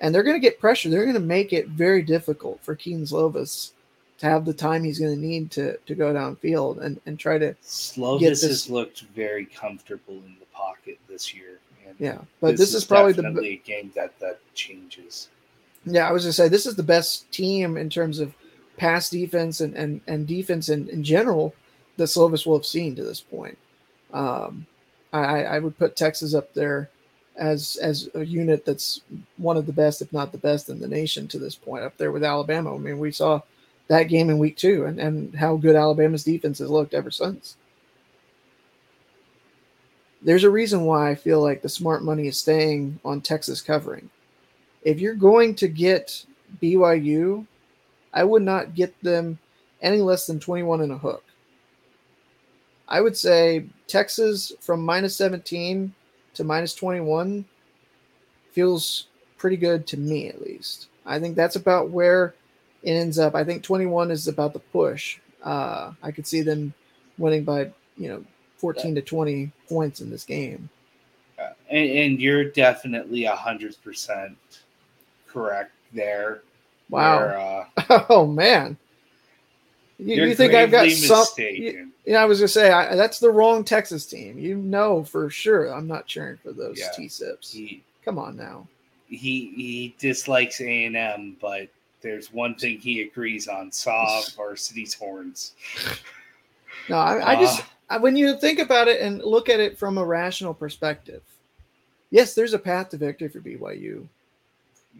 [0.00, 0.88] And they're going to get pressure.
[0.88, 3.72] They're going to make it very difficult for Kedon Slovis
[4.18, 7.38] to have the time he's going to need to to go downfield and, and try
[7.38, 11.58] to Slovis this- has looked very comfortable in the pocket this year.
[11.86, 12.18] And yeah.
[12.40, 15.28] But this, is, probably the a game that that changes.
[15.86, 18.34] Yeah, I was gonna say this is the best team in terms of
[18.76, 21.54] pass defense and and, and defense in, in general
[21.96, 23.58] that Slovis will have seen to this point.
[24.12, 24.66] Um,
[25.12, 26.90] I, I would put Texas up there
[27.40, 29.00] as as a unit that's
[29.38, 31.96] one of the best, if not the best, in the nation to this point, up
[31.96, 32.74] there with Alabama.
[32.74, 33.40] I mean, we saw
[33.88, 37.56] that game in week two and, and how good Alabama's defense has looked ever since.
[40.22, 44.10] There's a reason why I feel like the smart money is staying on Texas covering
[44.82, 46.24] if you're going to get
[46.62, 47.46] BYU,
[48.12, 49.38] I would not get them
[49.82, 51.24] any less than 21 and a hook.
[52.88, 55.94] I would say Texas from minus 17
[56.34, 57.44] to minus 21
[58.52, 59.06] feels
[59.38, 60.88] pretty good to me, at least.
[61.06, 62.34] I think that's about where
[62.82, 63.34] it ends up.
[63.34, 65.18] I think 21 is about the push.
[65.42, 66.74] Uh, I could see them
[67.18, 68.24] winning by, you know,
[68.58, 70.68] 14 to 20 points in this game.
[71.38, 74.36] Uh, and, and you're definitely a hundred percent
[75.26, 76.42] correct there.
[76.90, 77.18] Wow.
[77.18, 78.76] where, uh, Oh man.
[80.00, 81.18] You, you're think I've got some?
[81.18, 81.92] mistaken.
[82.06, 84.38] Yeah, I was gonna say I, that's the wrong Texas team.
[84.38, 85.66] You know for sure.
[85.72, 86.90] I'm not cheering for those Yeah.
[86.96, 87.52] T sips.
[87.52, 88.66] He Come on now.
[89.08, 91.68] he he dislikes A and M, but
[92.00, 95.52] there's one thing he agrees on: saw varsity's horns.
[96.88, 97.66] No, I, I just Ah.
[97.90, 101.22] I, when you think about it and look at it from a rational perspective,
[102.10, 104.06] yes, there's a path to victory for BYU,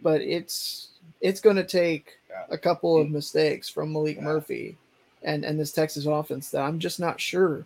[0.03, 0.89] but it's
[1.21, 2.43] it's going to take Yeah.
[2.49, 4.21] a couple of mistakes from Maalik Yeah.
[4.23, 4.77] Murphy
[5.23, 7.65] and and this Texas offense that I'm just not sure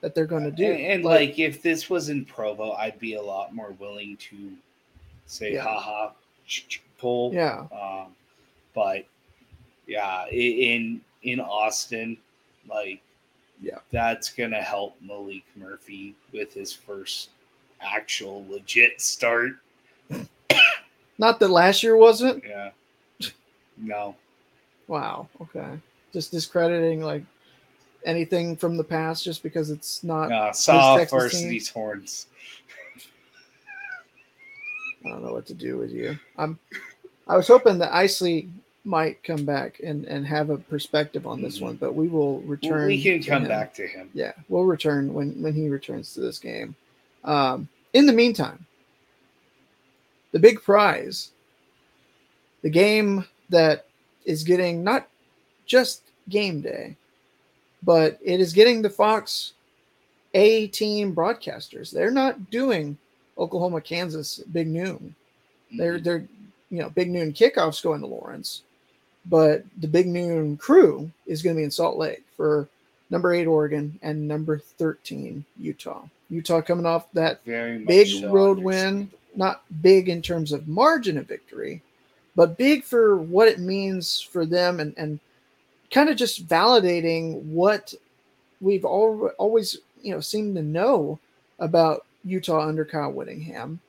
[0.00, 0.64] that they're going to do.
[0.64, 4.52] And, and like, if this was in Provo, I'd be a lot more willing to
[5.26, 5.62] say Yeah.
[5.64, 6.12] haha
[6.98, 7.32] pull.
[7.32, 8.14] yeah, Um,
[8.74, 9.04] but
[9.86, 12.16] yeah, in in Austin,
[12.68, 13.00] like
[13.62, 13.78] Yeah.
[13.90, 17.30] that's gonna help Maalik Murphy with his first
[17.80, 19.52] actual legit start.
[21.18, 22.42] not that last year wasn't.
[22.44, 22.70] Yeah.
[23.76, 24.16] No.
[24.88, 25.28] Wow.
[25.40, 25.78] Okay.
[26.12, 27.22] Just discrediting like
[28.04, 30.32] anything from the past just because it's not.
[30.32, 31.06] Uh, saw team?
[31.08, 32.26] varsity's horns.
[35.04, 36.18] I don't know what to do with you.
[36.36, 36.58] I'm.
[37.28, 38.48] I was hoping that Isley
[38.84, 41.62] might come back and and have a perspective on this Mhm.
[41.62, 42.86] one, but we will return.
[42.88, 43.48] We can come him.
[43.48, 44.10] back to him.
[44.14, 46.74] Yeah, we'll return when when he returns to this game.
[47.24, 48.66] Um, in the meantime,
[50.32, 51.30] the big prize,
[52.62, 53.86] the game that
[54.24, 55.08] is getting not
[55.70, 56.96] just game day,
[57.84, 59.52] but it is getting the Fox
[60.34, 61.92] A team broadcasters.
[61.92, 62.98] They're not doing
[63.38, 65.14] Oklahoma, Kansas big noon.
[65.78, 66.04] They're Mhm.
[66.04, 66.28] they're
[66.70, 68.62] you know big noon kickoffs going to Lawrence,
[69.26, 72.68] but the big noon crew is going to be in Salt Lake for
[73.10, 76.02] number eight Oregon and number thirteen Utah.
[76.30, 81.16] Utah coming off that very big so road win, not big in terms of margin
[81.16, 81.80] of victory,
[82.34, 85.20] but big for what it means for them and and
[85.90, 87.94] kind of just validating what
[88.60, 91.18] we've al- always you know seemed to know
[91.58, 93.80] about Utah under Kyle Whittingham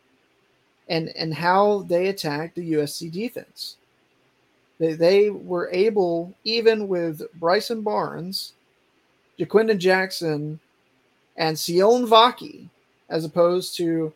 [0.89, 3.77] and and how they attacked the USC defense.
[4.79, 8.53] They, they were able, even with Bryson Barnes,
[9.37, 10.59] Ja'Quinden Jackson,
[11.37, 12.67] and Sione Vaki,
[13.07, 14.11] as opposed to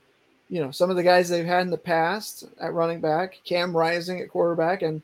[0.50, 3.76] you know, some of the guys they've had in the past at running back, Cam
[3.76, 5.02] Rising at quarterback, and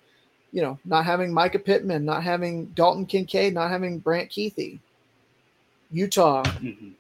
[0.52, 4.80] you know, not having Micah Pittman, not having Dalton Kincaid, not having Brant Kuithe.
[5.92, 6.92] Utah, Mhm.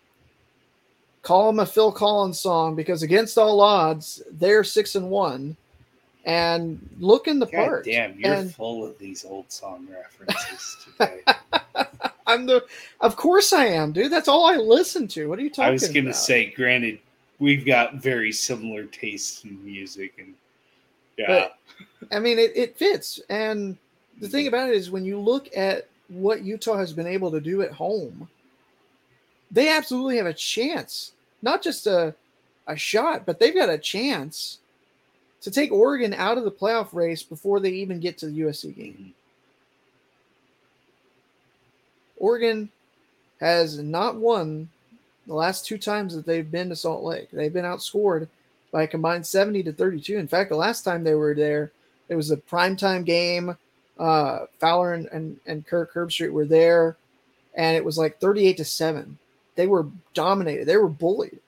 [1.21, 5.55] call them a Phil Collins song because against all odds, they're six and one
[6.25, 7.85] and looking the God part.
[7.85, 11.21] damn, you're And- full of these old song references today.
[12.27, 12.65] I'm the
[13.01, 14.11] of course I am, dude.
[14.11, 15.27] That's all I listen to.
[15.27, 16.99] What are you talking I was gonna say, granted,
[17.39, 20.33] we've got very similar tastes in music, and
[21.29, 21.47] yeah,
[22.11, 23.19] I mean it, it fits.
[23.29, 23.77] And
[24.19, 27.41] the thing about it is when you look at what Utah has been able to
[27.41, 28.29] do at home,
[29.51, 31.13] they absolutely have a chance.
[31.41, 32.13] Not just a
[32.67, 34.59] a shot, but they've got a chance
[35.41, 38.71] to take Oregon out of the playoff race before they even get to the USC
[38.75, 38.93] game.
[38.93, 39.13] Mhm.
[42.17, 42.69] Oregon
[43.39, 44.69] has not won
[45.25, 47.29] the last two times that they've been to Salt Lake.
[47.31, 48.27] They've been outscored
[48.71, 50.17] by a combined 70 to 32.
[50.17, 51.71] In fact, the last time they were there,
[52.09, 53.55] it was a primetime game.
[53.99, 56.97] Uh, Fowler and, and, and Kirk Herbstreit were there,
[57.53, 59.17] and it was like 38 to 7.
[59.55, 61.39] They were dominated, they were bullied.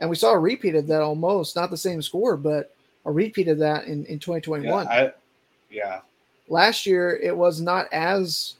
[0.00, 2.74] And we saw a repeat of that almost, not the same score, but
[3.04, 5.12] a repeat of that in, in yeah, 2021 I,
[5.70, 6.00] yeah,
[6.48, 8.54] last year it was not as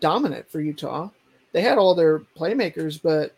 [0.00, 1.10] dominant for Utah.
[1.52, 3.34] They had all their playmakers, but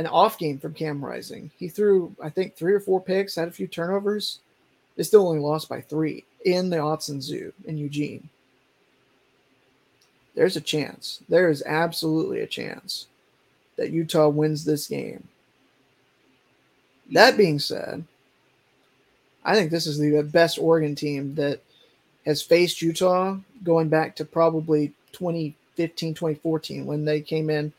[0.00, 1.50] an off game from Cam Rising.
[1.58, 4.38] He threw, I think, three or four picks, had a few turnovers.
[4.96, 8.30] They still only lost by three in the Autzen Zoo in Eugene.
[10.34, 11.20] There's a chance.
[11.28, 13.08] There is absolutely a chance
[13.76, 15.28] that Utah wins this game.
[17.12, 18.02] That being said,
[19.44, 21.60] I think this is the best Oregon team that
[22.24, 27.70] has faced Utah going back to probably 2015, 2014 when they came in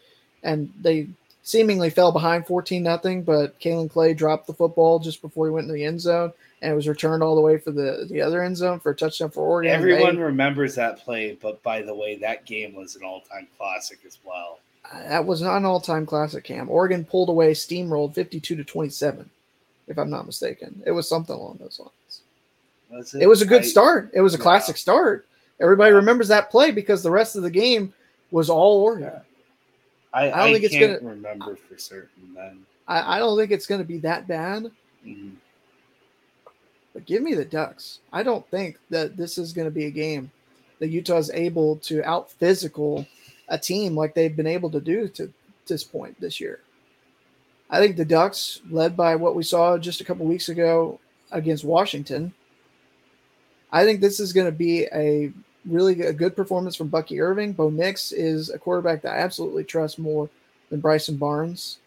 [0.44, 1.08] and they
[1.44, 5.64] seemingly fell behind 14 nothing, but Kaelin Clay dropped the football just before he went
[5.66, 6.32] into the end zone
[6.62, 8.96] and it was returned all the way for the, the other end zone for a
[8.96, 9.72] touchdown for Oregon.
[9.74, 11.36] everyone remembers that play.
[11.42, 14.60] But by the way, that game was an all-time classic as well.
[14.92, 16.70] Uh, that was not an all-time classic cam.
[16.70, 19.28] Oregon pulled away, steamrolled 52 to 27,
[19.88, 20.84] if I'm not mistaken.
[20.86, 22.22] It was something along those lines.
[22.92, 24.12] Was It was a good I- start.
[24.14, 24.44] It was a Yeah.
[24.44, 25.26] classic start.
[25.60, 27.94] Everybody remembers that play because the rest of the game
[28.32, 29.12] was all Oregon.
[29.14, 29.20] Yeah.
[30.14, 32.66] I, I don't I think it's gonna- remember for certain then.
[32.88, 34.70] I, I don't think it's going to be that bad,
[35.06, 35.36] Mhm.
[36.94, 38.00] but give me the Ducks.
[38.12, 40.32] I don't think that this is going to be a game
[40.80, 43.06] that Utah's able to out physical
[43.48, 45.32] a team like they've been able to do to
[45.68, 46.60] this point this year.
[47.70, 51.00] I think the Ducks, led by what we saw just a couple weeks ago
[51.32, 52.34] against Washington,
[53.72, 55.32] I think this is going to be a
[55.66, 57.54] really a good performance from Bucky Irving.
[57.54, 60.30] Bo Nix is a quarterback that I absolutely trust more
[60.70, 61.78] than Bryson Barnes.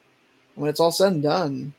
[0.54, 1.74] When it's all said and done,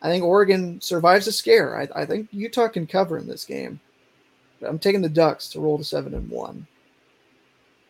[0.00, 1.78] I think Oregon survives a scare.
[1.78, 3.80] I, I think Utah can cover in this game.
[4.60, 6.66] But I'm taking the Ducks to roll to seven and one.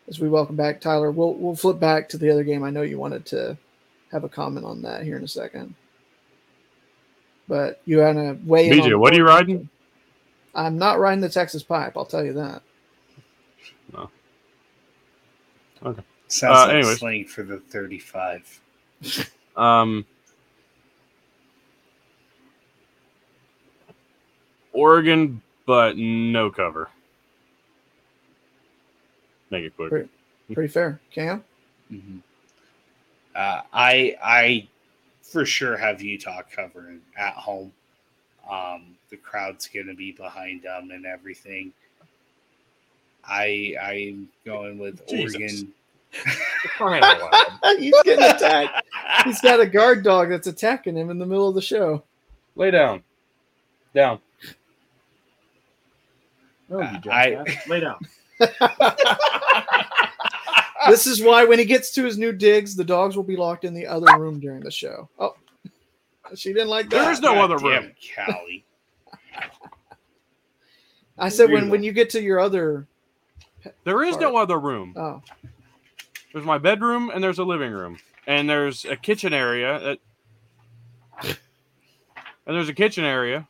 [0.08, 2.62] As we welcome back Tyler, we'll we'll flip back to the other game.
[2.62, 3.56] I know you wanted to
[4.12, 5.74] have a comment on that here in a second.
[7.48, 8.78] But you had weigh in.
[8.78, 9.68] BJ, what are you riding?
[10.54, 11.96] I'm not riding the Texas Pipe.
[11.96, 12.62] I'll tell you that.
[15.82, 15.98] Sounds
[16.42, 16.98] Uh, like anyways.
[16.98, 18.60] slang for the 35.
[19.56, 20.04] Um,
[24.72, 26.90] Oregon, but no cover.
[29.50, 29.90] Make it quick.
[29.90, 30.08] Great.
[30.52, 31.42] Pretty fair, Cam.
[31.90, 32.20] Mhm.
[33.34, 34.68] Uh, I I
[35.22, 37.72] for sure have Utah covering at home.
[38.50, 41.72] Um, the crowd's going to be behind them and everything.
[43.28, 45.34] I I'm going with Jesus.
[45.34, 45.72] Oregon.
[46.76, 47.78] Crying out loud.
[47.78, 48.86] He's getting attacked.
[49.24, 52.02] He's got a guard dog that's attacking him in the middle of the show.
[52.54, 53.02] Lay down.
[53.94, 54.20] Down.
[56.68, 57.98] No, Uh, you I- Lay down.
[60.88, 63.64] This is why when he gets to his new digs, the dogs will be locked
[63.64, 65.08] in the other room during the show.
[65.18, 65.34] Oh,
[66.34, 67.02] she didn't like that.
[67.02, 67.92] There is no God other damn, room.
[68.26, 68.64] Callie.
[71.18, 72.86] I said when when you get to your other.
[73.84, 74.94] There is no other room.
[74.96, 75.22] Oh,
[76.32, 79.78] There's my bedroom and there's a living room and there's a kitchen area
[81.22, 81.28] that,
[82.46, 83.46] and there's a kitchen area.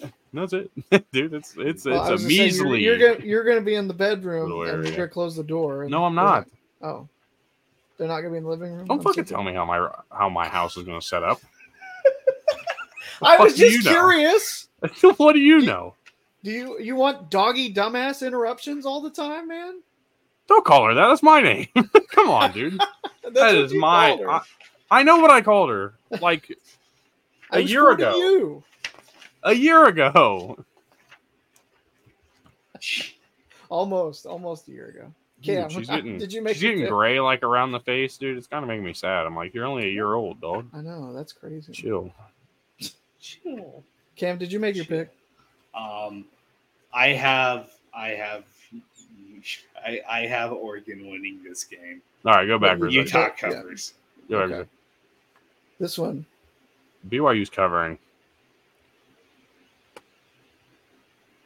[0.32, 0.70] That's it,
[1.12, 1.32] dude.
[1.32, 2.82] It's it's well, it's a just saying, you're- measly.
[2.82, 5.86] You're, gonna you're gonna be in the bedroom and you're gonna close the door.
[5.88, 6.48] no, I'm not.
[6.82, 7.08] Oh,
[7.96, 8.86] they're not gonna be in the living room.
[8.86, 11.40] Don't I'm fucking tell me how my how my house is to set up.
[13.22, 13.92] I was just know?
[13.92, 14.68] curious.
[15.16, 15.94] what do you know?
[16.44, 19.80] Do you you want doggy dumbass interruptions all the time, man?
[20.46, 21.08] Don't call her that.
[21.08, 21.66] That's my name.
[22.10, 22.80] Come on, dude.
[23.32, 24.18] That is my.
[24.28, 24.40] I,
[24.90, 25.94] I know what I called her.
[26.20, 26.58] Like
[27.50, 28.14] a year ago.
[28.14, 28.62] You.
[29.42, 30.62] A year ago.
[33.70, 35.12] Almost, almost a year ago.
[35.42, 38.36] Cam, Dude, she's getting, did you make she's getting gray like around the face, dude.
[38.36, 39.26] It's kind of making me sad.
[39.26, 40.68] I'm like, you're only a year old, dog.
[40.74, 41.72] I know that's crazy.
[41.72, 42.12] Chill.
[43.18, 43.82] Chill.
[44.16, 45.10] Cam, did you make your pick?
[46.04, 46.24] Um,
[46.92, 48.44] I have, I have,
[49.84, 52.00] I, I have Oregon winning this game.
[52.24, 52.78] All right, go back.
[52.78, 52.94] you- Rizzo.
[53.00, 53.30] Utah Yeah.
[53.50, 53.94] covers.
[54.28, 54.38] Go.
[54.40, 54.52] Okay.
[54.54, 54.68] Rizzo.
[55.80, 56.24] This one.
[57.08, 57.98] BYU's covering.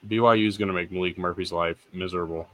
[0.07, 2.49] BYU's going to make Maalik Murphy's life miserable.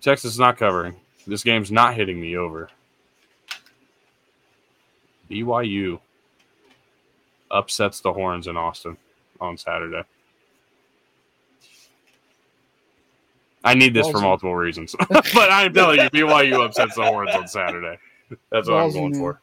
[0.00, 0.94] Texas is not covering.
[1.26, 2.68] This game's not hitting me over.
[5.30, 6.00] BYU
[7.52, 8.96] upsets the Horns in Austin
[9.40, 10.02] on Saturday.
[13.64, 17.46] I need this for multiple reasons, but I'm telling you, BYU upsets the Horns on
[17.46, 17.96] Saturday.
[18.50, 19.40] That's what I'm Ballsy, going for.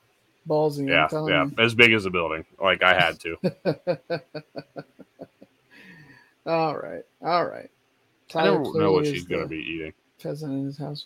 [0.48, 0.82] Ballsy.
[0.82, 1.56] I'm Yeah, yeah, you.
[1.58, 2.44] as big as the building.
[2.62, 3.38] Like I had to.
[6.46, 7.04] All right.
[7.22, 7.70] All right.
[8.36, 11.06] I don't know what she's gonna be eating, Peasant in his house.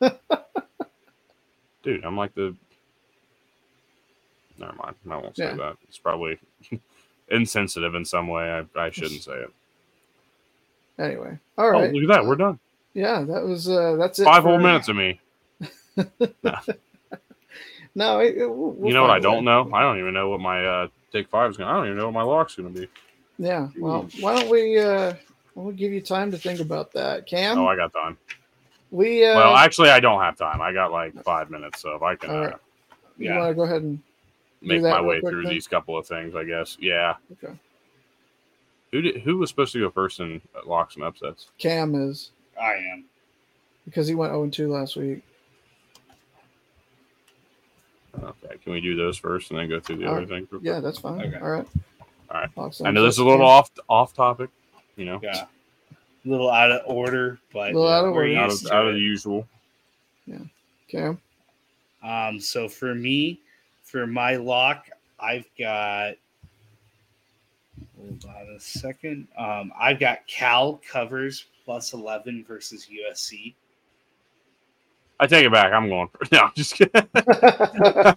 [1.82, 2.04] dude.
[2.04, 2.56] I'm like the.
[4.58, 4.96] Never mind.
[5.10, 5.54] I won't say Yeah.
[5.56, 5.76] that.
[5.88, 6.38] It's probably
[7.28, 8.50] insensitive in some way.
[8.76, 9.50] I, I shouldn't say it.
[10.98, 11.38] Anyway.
[11.58, 11.90] all right.
[11.90, 12.26] Oh, look at that.
[12.26, 12.58] We're done.
[12.94, 14.24] Yeah, that was uh that's it.
[14.24, 15.20] Five whole minutes of me.
[17.94, 19.34] No, it, it- we'll, we'll you know what I find a way.
[19.36, 19.70] don't know?
[19.72, 21.66] I don't even know what my uh, take five is going.
[21.68, 22.88] to I don't even know what my lock's going to be.
[23.38, 23.68] Yeah.
[23.78, 25.14] Well, why don't we uh
[25.54, 27.58] don't give you time to think about that, Cam?
[27.58, 28.18] Oh, I got time.
[28.90, 30.60] we uh Well, actually, I don't have time.
[30.60, 32.56] I got like five minutes, so if I can All uh, right.
[33.18, 33.38] you Yeah.
[33.38, 34.02] want to go ahead and
[34.60, 35.52] make my way through then?
[35.52, 36.76] these couple of things, I guess.
[36.80, 37.14] Yeah.
[37.32, 37.54] okay.
[38.92, 41.48] Who did, who was supposed to go first in locks and upsets?
[41.58, 42.30] Cam is
[42.60, 43.04] I am.
[43.84, 45.22] because he went 0 2 last week.
[48.22, 50.28] Okay, can we do those first and then go through the All other right.
[50.28, 50.48] things?
[50.50, 51.20] real Yeah, that's fine.
[51.20, 51.36] Okay.
[51.38, 51.66] All right.
[52.30, 52.50] All right.
[52.56, 53.46] Locks I know this is a little Cam.
[53.46, 54.50] off off topic,
[54.96, 55.44] you know, Yeah.
[55.92, 58.36] A little out of order, but Little out of order.
[58.36, 59.46] out of, out of the usual.
[60.26, 60.38] Yeah.
[60.88, 61.18] Cam.
[62.02, 63.40] Um, so for me,
[63.96, 66.16] for my lock, I've got.
[67.98, 69.26] Hold on a second.
[69.38, 73.54] Um, I've got Cal covers plus eleven versus USC.
[75.18, 75.72] I take it back.
[75.72, 76.08] I'm going.
[76.08, 77.08] For, no, I'm just kidding.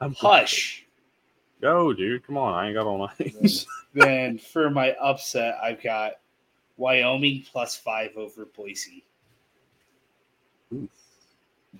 [0.00, 0.84] I'm Hush.
[1.60, 2.26] Go, dude.
[2.26, 2.54] Come on.
[2.54, 3.64] I ain't got all night.
[3.94, 6.14] then for my upset, I've got
[6.78, 9.04] Wyoming plus five over Boise.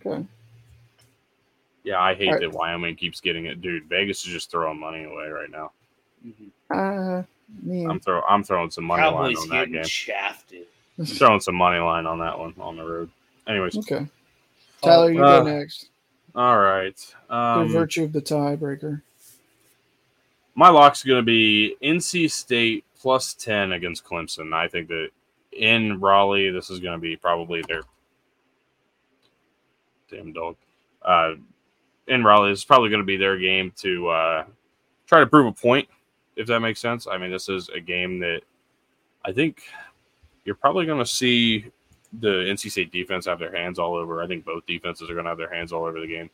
[0.06, 0.24] okay.
[1.88, 2.40] Yeah, I hate All right.
[2.42, 3.84] that Wyoming keeps getting it, dude.
[3.86, 5.72] Vegas is just throwing money away right now.
[6.70, 7.22] Uh,
[7.62, 7.86] me.
[7.86, 8.20] I'm throw.
[8.28, 9.84] I'm throwing some money line on that game.
[9.84, 10.66] shafted.
[11.06, 13.10] throwing some money line on that one on the road.
[13.46, 14.06] Anyways, Okay.
[14.82, 15.88] Tyler, you Uh, go next.
[16.34, 17.14] all right.
[17.28, 19.00] By Um, virtue of the tiebreaker.
[20.54, 24.52] my lock's going to be NC State plus 10 against Clemson.
[24.52, 25.08] I think that
[25.52, 27.82] in Raleigh, this is going to be probably their
[30.10, 30.56] damn dog.
[31.02, 31.34] Uh,
[32.08, 34.44] in Raleigh, is probably going to be their game to uh,
[35.06, 35.88] try to prove a point,
[36.36, 37.06] if that makes sense.
[37.06, 38.40] I mean, this is a game that
[39.24, 39.62] I think
[40.44, 41.66] you're probably going to see
[42.20, 44.22] the NC State defense have their hands all over.
[44.22, 46.30] I think both defenses are going to have their hands all over the game.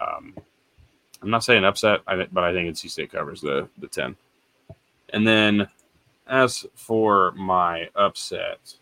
[0.00, 0.34] Um,
[1.22, 4.16] I'm not saying upset, but I think NC State covers the the ten.
[5.10, 5.68] And then,
[6.26, 8.74] as for my upset,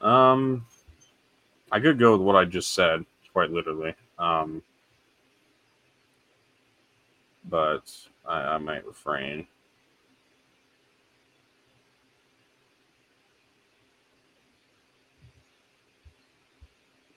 [0.00, 0.66] um,
[1.72, 3.94] I could go with what I just said, quite literally.
[4.18, 4.62] Um,
[7.48, 7.90] but
[8.26, 9.46] I, I might refrain.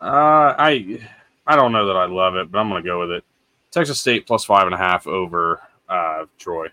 [0.02, 1.00] Uh, I
[1.48, 3.24] I don't know that I love it, but I'm going to go with it.
[3.72, 6.68] Texas State plus five and a half over uh, Troy.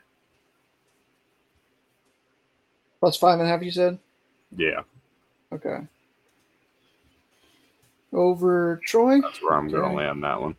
[3.01, 3.99] Plus five and a half, you said?
[4.57, 4.83] Yeah,
[5.53, 5.79] Okay.
[8.13, 9.21] Over Troy?
[9.21, 10.57] that's where I'm going to land that one.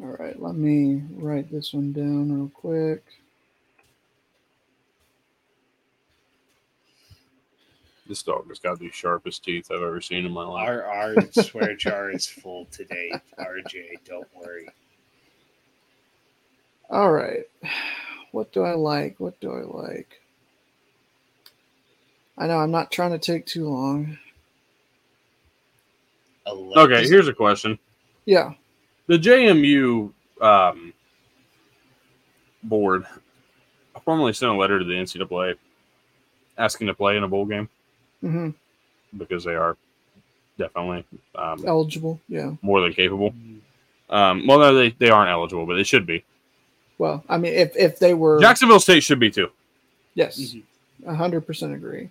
[0.00, 3.04] All right, let me write this one down real quick.
[8.06, 10.68] This dog has got the sharpest teeth I've ever seen in my life.
[10.68, 13.98] Our our swear jar is full today, RJ.
[14.04, 14.68] Don't worry.
[16.88, 17.44] All right.
[18.32, 19.20] What do I like?
[19.20, 20.20] What do I like?
[22.38, 24.18] I know I'm not trying to take too long.
[26.76, 27.78] Okay, here's a question:
[28.26, 28.52] Yeah.
[29.06, 30.92] the JMU um,
[32.62, 33.04] board
[34.04, 35.56] formally sent a letter to the NCAA
[36.58, 37.68] asking to play in a bowl game.
[38.20, 38.50] hmm
[39.18, 39.76] because they are
[40.56, 41.04] definitely
[41.34, 42.20] um, Eligible.
[42.28, 42.52] Yeah.
[42.62, 43.34] more than capable.
[44.08, 46.24] Um, well, no, they, they aren't eligible, but they should be.
[46.96, 49.50] Well, I mean, if if they were, Jacksonville State should be too.
[50.14, 50.62] yes, Mhm.
[51.06, 52.10] a hundred percent agree.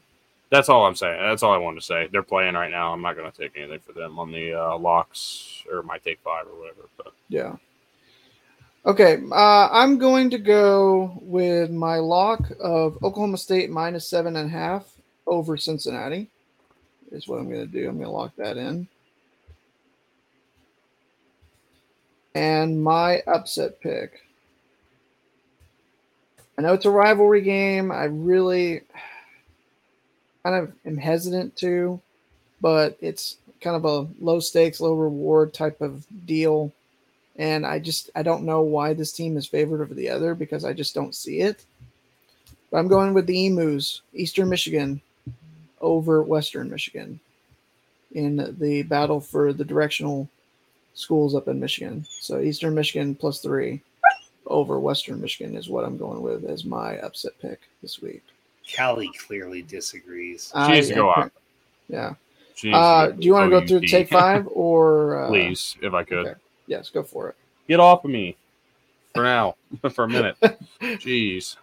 [0.50, 1.22] That's all I'm saying.
[1.22, 2.10] That's all I wanted to say.
[2.12, 2.92] They're playing right now.
[2.92, 6.20] I'm not going to take anything for them on the uh, locks or my take
[6.24, 6.90] five or whatever.
[6.98, 7.56] But Yeah.
[8.86, 14.50] Okay, uh, I'm going to go with my lock of Oklahoma State minus seven and
[14.50, 14.86] a half
[15.28, 16.30] over Cincinnati.
[17.12, 17.88] Is what I'm going to do.
[17.88, 18.88] I'm going to lock that in.
[22.36, 24.22] And my upset pick.
[26.58, 27.92] I know it's a rivalry game.
[27.92, 28.82] I really
[30.44, 32.00] kind of am hesitant to,
[32.62, 36.72] but it's kind of a low stakes, low reward type of deal
[37.40, 40.66] and I just I don't know why this team is favored over the other because
[40.66, 41.64] I just don't see it.
[42.70, 45.02] But I'm going with the Emus, Eastern Michigan,
[45.82, 47.20] over Western Michigan,
[48.12, 50.30] in the battle for the directional
[50.94, 52.06] schools up in Michigan.
[52.20, 53.82] So Eastern Michigan plus three
[54.46, 58.24] over Western Michigan is what I'm going with as my upset pick this week.
[58.76, 60.52] Callie clearly disagrees.
[60.66, 61.32] She needs to go out.
[61.92, 62.14] Yeah.
[62.54, 66.04] she Uh, do you want to go through take five or uh, please, if I
[66.04, 66.28] could?
[66.28, 66.40] okay.
[66.68, 67.36] Yes, go for it.
[67.68, 68.38] Get off of me
[69.16, 69.56] for now,
[69.92, 70.36] for a minute.
[70.80, 71.56] Jeez.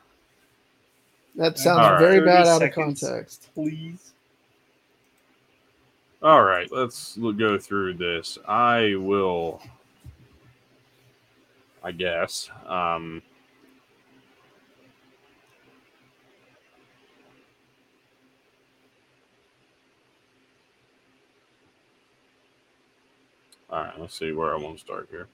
[1.36, 2.00] That sounds All right.
[2.00, 3.50] very 30 bad out of context.
[3.54, 4.14] Please.
[6.22, 8.38] All right, let's go through this.
[8.48, 9.60] I will,
[11.84, 12.50] I guess.
[12.66, 13.22] Um,
[23.70, 25.28] all right, let's see where I want to start here.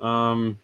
[0.00, 0.58] Um,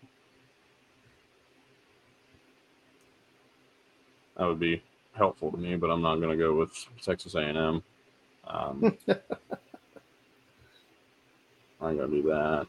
[4.36, 4.82] that would be
[5.12, 6.72] helpful to me, but I'm not going to go with
[7.02, 7.82] Texas A&M.
[8.46, 8.96] Um,
[11.80, 12.66] I'm gonna do that.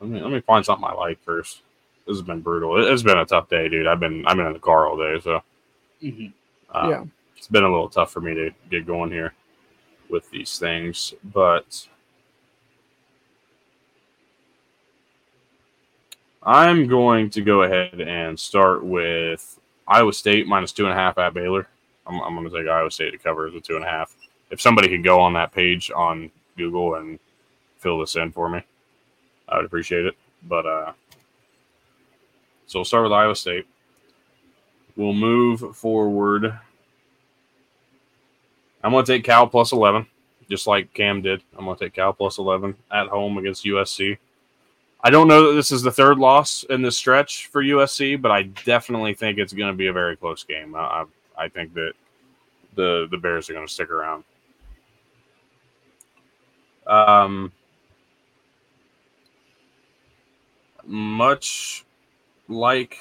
[0.00, 1.62] Let me let me find something I like first.
[2.06, 2.82] This has been brutal.
[2.84, 3.86] It, has been a tough day, dude.
[3.86, 5.42] I've been I've been in the car all day, so
[6.02, 6.32] Mhm.
[6.70, 7.04] uh, yeah.
[7.36, 9.34] it's been a little tough for me to get going here
[10.08, 11.14] with these things.
[11.22, 11.86] But
[16.42, 21.18] I'm going to go ahead and start with Iowa State minus two and a half
[21.18, 21.68] at Baylor.
[22.06, 24.16] I'm, I'm going to take Iowa State to cover the two and a half.
[24.50, 27.18] If somebody could go on that page on Google and
[27.78, 28.62] fill this in for me,
[29.48, 30.16] I would appreciate it.
[30.48, 30.92] But uh,
[32.66, 33.66] so we'll start with Iowa State.
[34.96, 36.58] We'll move forward.
[38.82, 40.06] I'm going to take Cal plus 11,
[40.48, 41.42] just like Cam did.
[41.58, 44.16] I'm going to take Cal plus 11 at home against USC.
[45.02, 48.30] I don't know that this is the third loss in this stretch for USC, but
[48.30, 50.74] I definitely think it's going to be a very close game.
[50.74, 51.04] I, I,
[51.38, 51.92] I think that
[52.74, 54.24] the the Bears are going to stick around.
[56.86, 57.52] Um,
[60.84, 61.84] much
[62.48, 62.98] like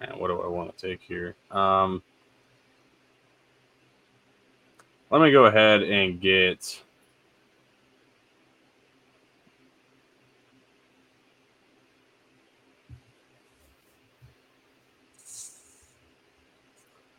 [0.00, 1.36] man, what do I want to take here?
[1.50, 2.02] Um,
[5.10, 6.80] let me go ahead and get.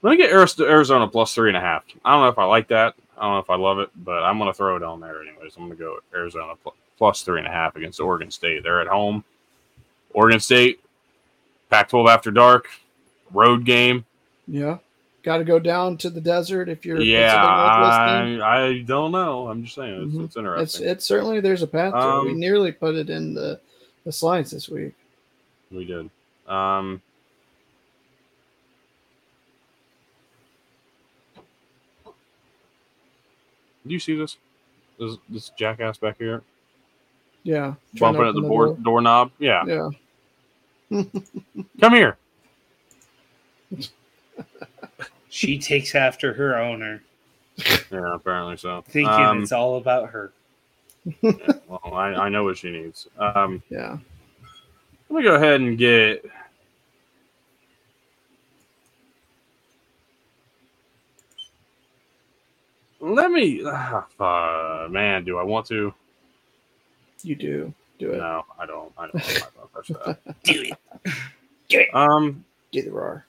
[0.01, 1.83] Let me get Arizona plus three and a half.
[2.03, 2.93] I don't know if I like that.
[3.17, 5.21] I don't know if I love it, but I'm going to throw it on there
[5.21, 5.55] anyways.
[5.57, 6.53] I'm going to go Arizona
[6.97, 8.61] plus three and a half against Oregon State.
[8.61, 9.23] They're at home.
[10.13, 10.79] Oregon State,
[11.69, 12.69] Pac 12 after dark,
[13.33, 14.05] road game.
[14.47, 14.77] Yeah.
[15.25, 19.47] Got to go down to the desert if you're Yeah, I, I don't know.
[19.47, 20.19] I'm just saying it's, Mhm.
[20.19, 20.87] it's It's interesting.
[20.87, 22.23] it's certainly there's a path to it.
[22.25, 23.59] We Um, nearly put it in the
[24.05, 24.93] the slides this week.
[25.71, 26.11] we did.
[26.47, 27.01] Um,
[33.87, 34.37] do you see this?
[34.99, 36.43] This, this jackass back here
[37.43, 37.73] Yeah.
[37.99, 39.31] bumping at the open board doorknob?
[39.39, 39.63] Yeah.
[39.65, 39.89] Yeah.
[41.81, 42.17] come here.
[45.35, 47.03] She takes after her owner,
[47.91, 48.85] Yeah, apparently so.
[48.87, 50.31] thinking Um, it's all about her.
[51.21, 53.09] well, I, I know what she needs.
[53.19, 53.97] Um, Yeah.
[55.09, 56.23] let me go ahead and get.
[63.01, 65.25] Let me, ah, uh, man.
[65.25, 65.93] Do I want to?
[67.23, 67.73] You do.
[67.99, 68.17] Do it.
[68.19, 68.93] No, I don't.
[68.97, 69.15] I don't.
[69.15, 69.87] I'm not gonna touch
[70.23, 70.37] that.
[70.43, 70.71] Do
[71.71, 71.89] it.
[71.93, 73.25] Um, Do the roar.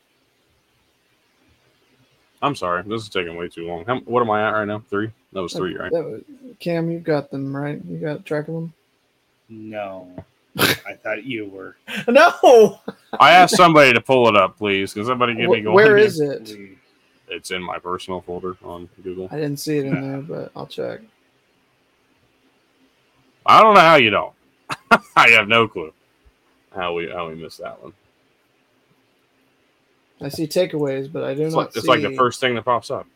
[2.47, 2.83] I'm sorry.
[2.85, 3.85] This is taking way too long.
[3.85, 4.83] How, what am I at right now?
[4.89, 5.11] Three?
[5.33, 5.91] That was three, right?
[5.91, 6.23] Was-
[6.61, 7.81] Cam, you got them right.
[7.85, 8.73] You got track of them.
[9.49, 10.25] No.
[10.59, 11.77] I thought you were.
[12.09, 12.81] No.
[13.19, 14.95] I asked somebody to pull it up, please.
[14.95, 15.75] Can somebody give me Wh- going?
[15.75, 16.51] Where it?
[17.29, 19.29] It's in my personal folder on Google.
[19.31, 21.01] I didn't see it in there, but I'll check.
[23.45, 24.33] I don't know how you don't.
[25.17, 25.93] I have no clue
[26.77, 27.93] how we how we missed that one.
[30.21, 31.79] I see takeaways, but I do It's not like, see.
[31.81, 33.07] it's like the first thing that pops up.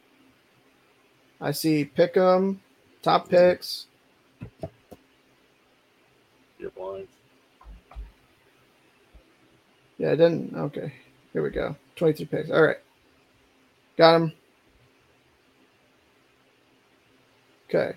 [1.41, 2.61] I see pick 'em,
[3.03, 3.87] top picks.
[6.59, 7.09] You're blind.
[9.97, 10.55] Yeah, I didn't.
[10.55, 10.93] Okay,
[11.33, 11.75] here we go.
[11.97, 12.51] Twenty-three picks.
[12.51, 12.77] All right,
[13.97, 14.33] got him.
[17.69, 17.97] Okay.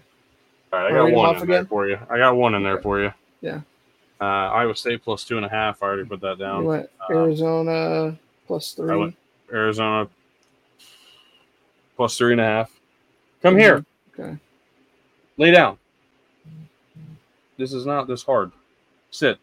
[0.71, 1.97] All right, I got one off in there for you.
[2.09, 2.83] I got one in there Okay.
[2.83, 3.13] for you.
[3.41, 3.61] Yeah.
[4.21, 5.83] Uh, Iowa State plus two and a half.
[5.83, 6.63] I already put that You down.
[6.65, 8.17] went uh, Arizona
[8.47, 8.91] plus three.
[8.91, 9.15] I went
[9.51, 10.09] Arizona
[11.95, 12.71] plus three and a half.
[13.41, 13.85] Come here.
[14.17, 14.37] Okay.
[15.37, 15.77] Lay down.
[17.57, 18.51] This is not this hard.
[19.11, 19.37] Sit.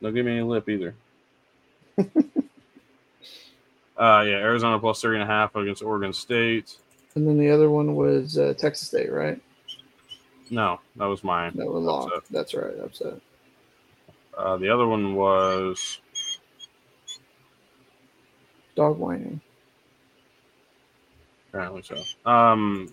[0.00, 0.94] Don't give me any lip either.
[1.98, 2.04] uh,
[3.96, 6.76] yeah, Arizona plus three and a half against Oregon State.
[7.14, 9.40] And then the other one was uh, Texas State, right?
[10.50, 11.52] No, that was mine.
[11.56, 11.86] That was.
[11.86, 12.24] Upset.
[12.30, 12.78] That's right.
[12.78, 13.20] Upset.
[14.36, 16.00] Uh, the other one was
[18.76, 19.40] Dog whining.
[21.48, 22.30] apparently so.
[22.30, 22.92] Um,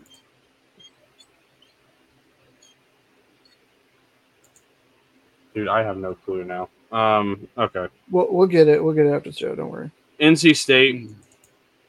[5.54, 6.70] dude, I have no clue now.
[6.92, 8.84] Um, okay, We'll we'll get it.
[8.84, 9.56] We'll get it after the show.
[9.56, 9.92] Don't worry.
[10.20, 11.10] NC State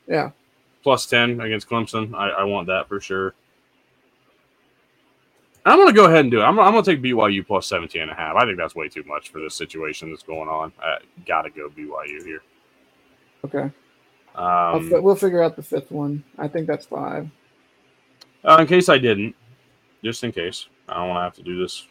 [0.08, 0.30] Yeah.
[0.82, 2.14] plus 10 against Clemson.
[2.14, 3.34] I, I want that for sure.
[5.66, 6.44] I'm going to go ahead and do it.
[6.44, 8.34] I'm, I'm going to take BYU plus 17 and a half.
[8.36, 10.72] I think that's way too much for this situation that's going on.
[10.82, 12.42] I got to go BYU here.
[13.44, 13.70] Okay.
[14.34, 16.24] Um, fi- we'll figure out the fifth one.
[16.38, 17.28] I think that's five.
[18.44, 19.34] uh, in case I didn't,
[20.02, 20.66] just in case.
[20.88, 21.86] I don't want to have to do this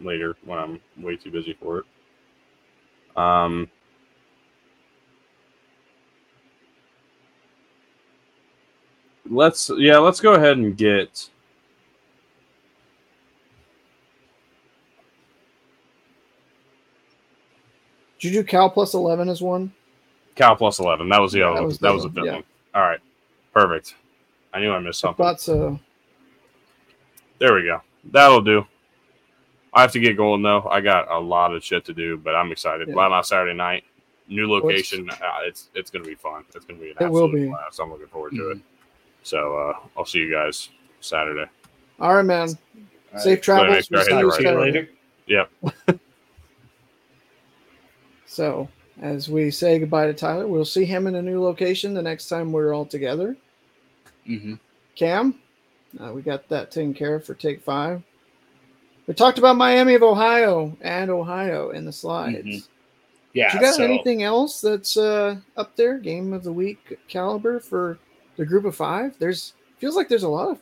[0.00, 1.84] later when I'm way too busy for it.
[3.16, 3.68] Um,
[9.28, 11.28] let's yeah, let's go ahead and get
[18.20, 19.72] Did you do Cal plus eleven as one?
[20.34, 21.08] Cal plus eleven.
[21.08, 21.66] That was the Yeah, other that one.
[21.68, 22.32] was that the was the one, fifth yeah.
[22.34, 22.44] one.
[22.74, 23.00] All right,
[23.52, 23.94] perfect.
[24.54, 25.22] I knew I missed something.
[25.24, 25.78] thought so.
[27.38, 27.80] There we go.
[28.10, 28.66] That'll do.
[29.74, 30.68] I have to get going though.
[30.70, 32.88] I got a lot of shit to do, but I'm excited.
[32.88, 32.94] Yeah.
[32.94, 33.84] By my Saturday night,
[34.28, 35.08] new it's- location.
[35.10, 36.44] uh, it's it's gonna be fun.
[36.54, 37.40] It's gonna be an It will absolute be.
[37.42, 37.50] Mm-hmm.
[37.52, 37.80] blast.
[37.80, 38.58] I'm looking forward to it.
[39.22, 40.68] So uh, I'll see you guys
[41.00, 41.48] Saturday.
[42.00, 42.48] All right, man.
[43.14, 43.42] All Safe right.
[43.42, 43.88] travels.
[43.88, 44.74] Go ahead, We'll see you right.
[44.74, 45.34] See
[45.88, 45.98] you
[48.26, 48.68] So,
[49.00, 52.28] as we say goodbye to Tyler, we'll see him in a new location the next
[52.28, 53.36] time we're all together.
[54.28, 54.54] Mm-hmm.
[54.94, 55.40] Cam,
[56.00, 58.02] uh, we got that taken care of for take five.
[59.06, 62.46] We talked about Miami of Ohio and Ohio in the slides.
[62.46, 62.68] Mhm.
[63.32, 63.54] Yeah.
[63.54, 67.98] you got so, anything else that's uh, up there, game of the week caliber for
[68.36, 69.18] the group of five?
[69.18, 70.60] There's feels like there's a lot of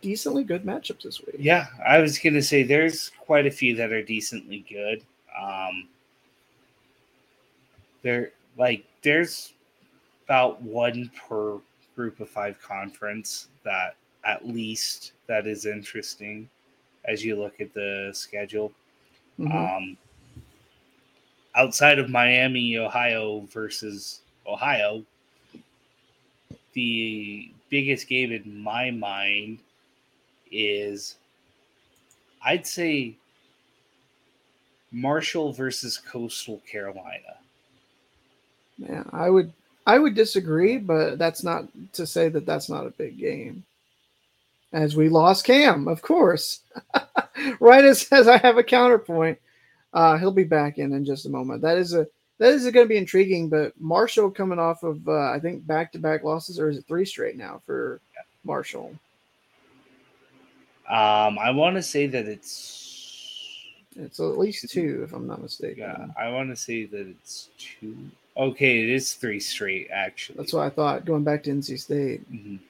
[0.00, 1.36] decently good matchups this week.
[1.38, 5.04] Yeah, I was gonna say there's quite a few that are decently good.
[5.40, 5.88] Um,
[8.02, 9.54] there, like, there's
[10.24, 11.58] about one per
[11.94, 16.48] group of five conference that at least that is interesting
[17.04, 18.72] as you look at the schedule.
[19.38, 19.76] Mhm.
[19.76, 19.96] Um,
[21.54, 25.04] outside of Miami, Ohio versus Ohio,
[26.72, 29.58] the biggest game in my mind
[30.50, 31.16] is,
[32.42, 33.16] I'd say,
[34.90, 37.38] Marshall versus Coastal Carolina.
[38.78, 39.52] Yeah, I would
[39.86, 43.64] I would disagree, but that's not to say that that's not a big game.
[44.72, 46.60] As we lost Cam, of course.
[47.60, 49.38] right as, as I have a counterpoint,
[49.94, 51.62] uh, he'll be back in in just a moment.
[51.62, 52.06] That is a
[52.38, 53.48] that is going to be intriguing.
[53.48, 56.84] But Marshall coming off of uh, I think back to back losses, or is it
[56.86, 58.00] three straight now for
[58.44, 58.94] Marshall?
[60.88, 63.64] Um, I want to say that it's
[63.96, 65.82] It's at least two, if I'm not mistaken.
[65.82, 67.96] yeah, I want to say that it's two.
[68.38, 70.36] Okay, it is three straight actually.
[70.38, 71.04] That's what I thought.
[71.04, 72.30] Going back to NC State.
[72.32, 72.60] Mhm.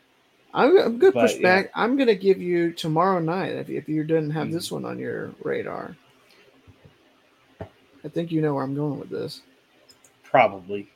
[0.54, 1.62] I'm, I'm push But, yeah.
[1.74, 4.52] I'm going to give you tomorrow night if, if you didn't have Mm.
[4.52, 5.94] this one on your radar.
[7.60, 9.42] I think you know where I'm going with this.
[10.22, 10.88] Probably.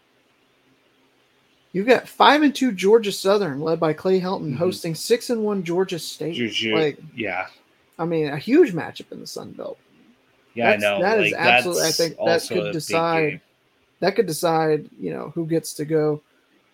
[1.72, 4.56] You've got five and two Georgia Southern, led by Clay Helton, Mhm.
[4.56, 6.34] hosting six and one Georgia State.
[6.34, 7.46] Juju- Like, yeah,
[7.98, 9.78] I mean, a huge matchup in the Sun Belt.
[10.54, 11.02] yeah, I That's- know.
[11.02, 13.40] that is like, absolute- I think that could decide.
[14.02, 16.20] That could decide, you know, who gets to go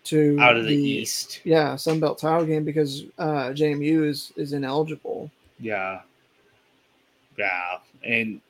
[0.05, 1.41] to out of the, East.
[1.43, 5.29] Yeah, Sun Belt title game because uh, JMU is is ineligible.
[5.59, 6.01] Yeah.
[7.37, 7.77] Yeah.
[8.03, 8.41] And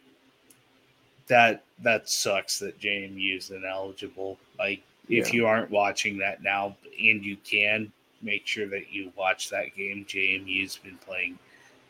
[1.28, 4.38] that that sucks that JMU is ineligible.
[4.58, 5.34] Like if Yeah.
[5.34, 7.92] you aren't watching that now and you can,
[8.22, 10.06] make sure that you watch that game.
[10.08, 11.38] JMU's been playing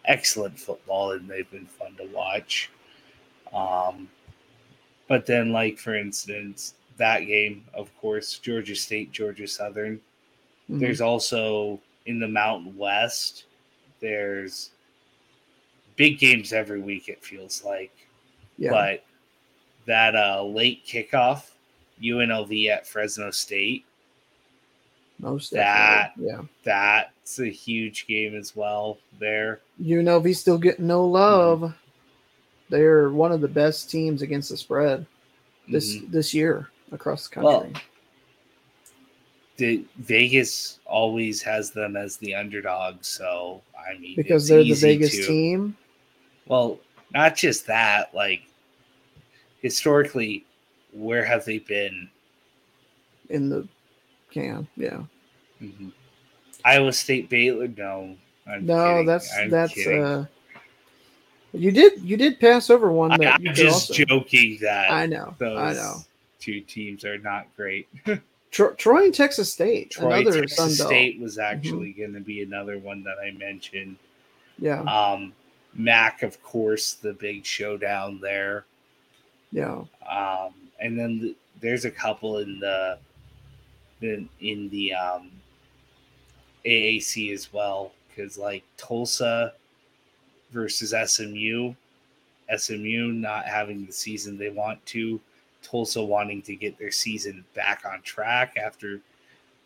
[0.05, 2.71] excellent football and they've been fun to watch.
[3.53, 4.09] Um
[5.07, 9.99] but then like for instance, that game, of course, Georgia State, Georgia Southern.
[10.69, 10.79] Mhm.
[10.79, 13.45] There's also in the Mountain West,
[13.99, 14.69] there's
[15.95, 17.91] big games every week, it feels like.
[18.57, 19.03] yeah, But
[19.85, 21.49] that uh, late kickoff,
[22.01, 23.85] UNLV at Fresno State,
[25.19, 26.13] most that-.
[26.17, 29.59] Yeah, that's a huge game as well there.
[29.81, 31.73] UNLV still getting no love.
[32.69, 35.05] They're one of the best teams against the spread
[35.67, 36.11] this Mhm.
[36.11, 37.81] this year across the Well, country.
[39.57, 45.11] The, Vegas always has them as the underdog, so I mean, because they're the Vegas
[45.15, 45.75] to- team.
[46.47, 46.79] Well,
[47.13, 48.41] not just that, like
[49.61, 50.45] historically,
[50.93, 52.09] where have they been?
[53.29, 53.67] in the
[54.31, 54.67] can.
[54.75, 55.03] Yeah.
[55.61, 55.91] Mhm.
[56.65, 57.67] Iowa State, Baylor.
[57.67, 58.15] No,
[58.47, 59.05] I'm No, kidding.
[59.05, 60.03] that's I'm that's kidding.
[60.03, 60.25] uh
[61.53, 64.89] you did you did pass over one I, that you am just also joking that
[64.91, 65.35] I know.
[65.37, 65.97] those I know.
[66.39, 67.87] Two teams are not great.
[68.51, 72.79] Tro- Troy and Texas State, Troy, another Texas State was actually going to be another
[72.79, 73.97] one that I mentioned.
[74.57, 75.33] Yeah, Um,
[75.75, 78.65] Mac, of course, the big showdown there.
[79.51, 79.83] yeah.
[80.09, 82.97] Um, and then th- there's a couple in the
[84.01, 85.29] in, in the um,
[86.65, 89.53] AAC as well, because like Tulsa
[90.51, 91.73] versus SMU,
[92.55, 95.19] SMU not having the season they want to,
[95.63, 98.99] Tulsa wanting to get their season back on track after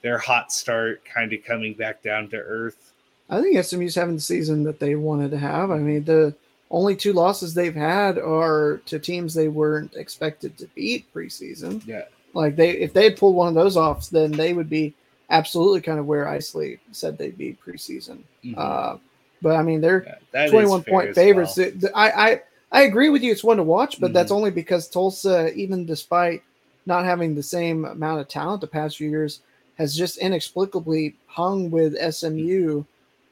[0.02, 2.92] their hot start, kind of coming back down to earth.
[3.30, 5.72] I think SMU's having the season that they wanted to have.
[5.72, 6.36] I mean, the
[6.70, 11.86] only two losses they've had are to teams they weren't expected to beat preseason.
[11.88, 12.04] Yeah.
[12.34, 14.94] Like they, if they had pulled one of those off, then they would be
[15.30, 18.24] absolutely kind of where Isley said they'd be preseason.
[18.58, 18.98] Uh,
[19.42, 21.58] but I mean, they're Yeah, 21 point favorites.
[21.58, 21.72] well.
[21.96, 22.42] I, I
[22.74, 23.32] I agree with you.
[23.32, 24.36] It's one to watch, but that's Mhm.
[24.36, 26.42] only because Tulsa, even despite
[26.88, 29.40] not having the same amount of talent the past few years,
[29.78, 32.84] has just inexplicably hung with SMU.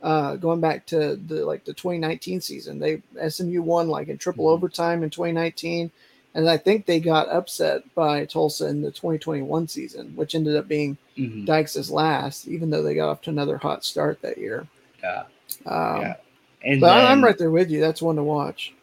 [0.02, 4.46] Uh, going back to the like the 2019 season, they SMU won like in triple
[4.46, 4.52] Mhm.
[4.54, 5.92] overtime in 2019,
[6.34, 10.68] and I think they got upset by Tulsa in the 2021 season, which ended up
[10.68, 11.46] being Mhm.
[11.46, 14.68] Dykes' last, even though they got off to another hot start that year.
[15.04, 15.24] Yeah.
[15.66, 16.16] Um, Yeah.
[16.64, 17.80] And but I- I'm right there with you.
[17.80, 18.74] That's one to watch.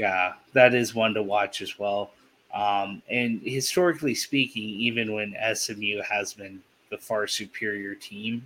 [0.00, 2.12] Yeah, that is one to watch as well.
[2.54, 8.42] Um, and historically speaking, even when SMU has been the far superior team,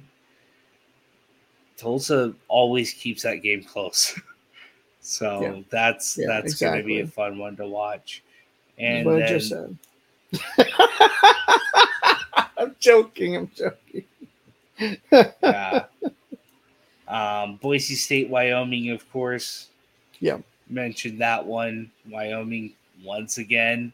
[1.77, 4.19] Tulsa always keeps that game close.
[5.01, 5.63] so Yeah.
[5.71, 8.25] that's Yeah, that's going to be a fun one to watch.
[8.77, 9.79] And what then, said.
[12.59, 13.37] I'm joking.
[13.37, 14.05] I'm joking.
[15.41, 15.85] yeah.
[17.07, 19.69] um, Boise State, Wyoming, of course.
[20.19, 20.39] Yeah.
[20.69, 21.91] Mentioned that one.
[22.11, 22.73] Wyoming,
[23.05, 23.93] once again,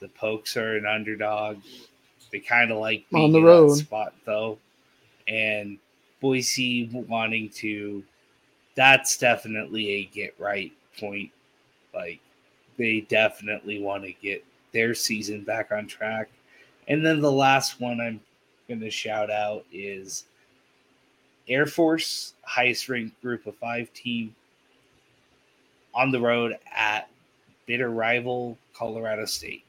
[0.00, 1.58] the Pokes are an underdog.
[2.30, 3.76] They kind of like On the road.
[3.76, 4.58] spot, though.
[5.28, 5.78] And
[6.20, 8.02] Boise wanting to,
[8.74, 11.30] that's definitely a get right point.
[11.94, 12.20] Like,
[12.76, 16.28] they definitely want to get their season back on track.
[16.88, 18.20] And then the last one I'm
[18.68, 20.24] going to shout out is
[21.48, 24.34] Air Force, highest ranked group of five team
[25.94, 27.08] on the road at
[27.66, 29.64] bitter rival Colorado State.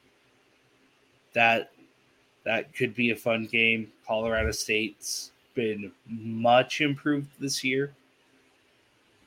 [1.34, 1.70] That
[2.44, 3.90] that could be a fun game.
[4.06, 7.92] Colorado State's been much improved this year.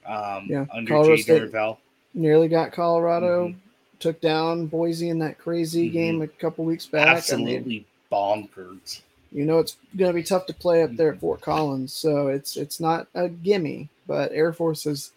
[0.05, 1.75] Um, Yeah, under Colorado Jay State-.
[2.13, 3.49] Nearly got Colorado.
[3.49, 3.55] Mhm.
[3.99, 5.93] Took down Boise in that crazy Mhm.
[5.93, 7.07] game a couple weeks back.
[7.07, 9.01] I mean, Absolutely bonkers.
[9.31, 12.27] you know it's going to be tough to play up there at Fort Collins, so
[12.29, 13.89] it's it's not a gimme.
[14.07, 15.11] But Air Force has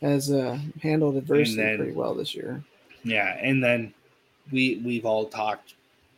[0.00, 2.62] has uh, handled adversity then- pretty well this year.
[3.02, 3.94] Yeah, and then
[4.50, 5.74] we we've all talked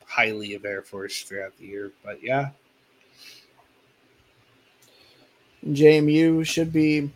[0.06, 2.50] highly of Air Force throughout the year, but yeah,
[5.66, 7.10] JMU should be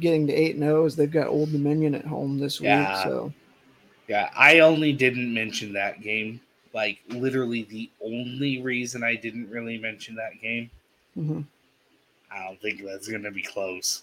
[0.00, 2.66] getting to eight and zero as they've got Old Dominion at home this week.
[2.66, 3.04] Yeah.
[3.04, 3.32] So
[4.08, 4.30] yeah.
[4.36, 6.40] I only didn't mention that game.
[6.72, 10.70] Like literally the only reason I didn't really mention that game.
[11.16, 11.44] mhm.
[12.32, 14.02] I don't think that's gonna be close.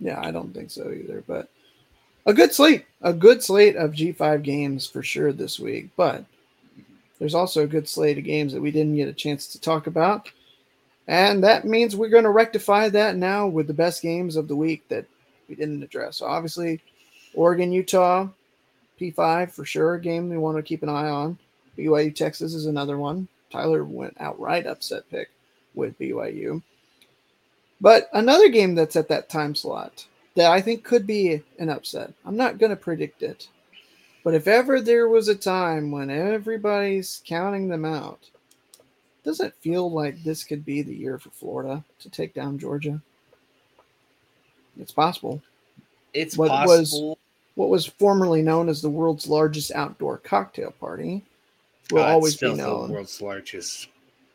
[0.00, 1.22] Yeah, I don't think so either.
[1.26, 1.48] But
[2.26, 5.90] a good slate, a good slate of G five games for sure this week.
[5.96, 6.24] But
[7.18, 9.86] there's also a good slate of games that we didn't get a chance to talk
[9.86, 10.30] about.
[11.08, 14.56] And that means we're going to rectify that now with the best games of the
[14.56, 15.06] week that
[15.48, 16.16] we didn't address.
[16.16, 16.80] So obviously,
[17.34, 18.28] Oregon, Utah,
[19.00, 21.38] P5 for sure, a game we want to keep an eye on.
[21.78, 23.28] BYU Texas is another one.
[23.50, 25.30] Tyler went outright upset pick
[25.74, 26.62] with BYU.
[27.80, 32.12] But another game that's at that time slot that I think could be an upset.
[32.24, 33.48] I'm not going to predict it.
[34.24, 38.18] But if ever there was a time when everybody's counting them out,
[39.24, 43.00] doesn't it feel like this could be the year for Florida to take down Georgia?
[44.78, 45.42] It's possible.
[46.12, 47.18] It's What was- possible.
[47.54, 51.24] What was formerly known as the world's largest outdoor cocktail party
[51.90, 53.88] will uh, it's always be known, the world's largest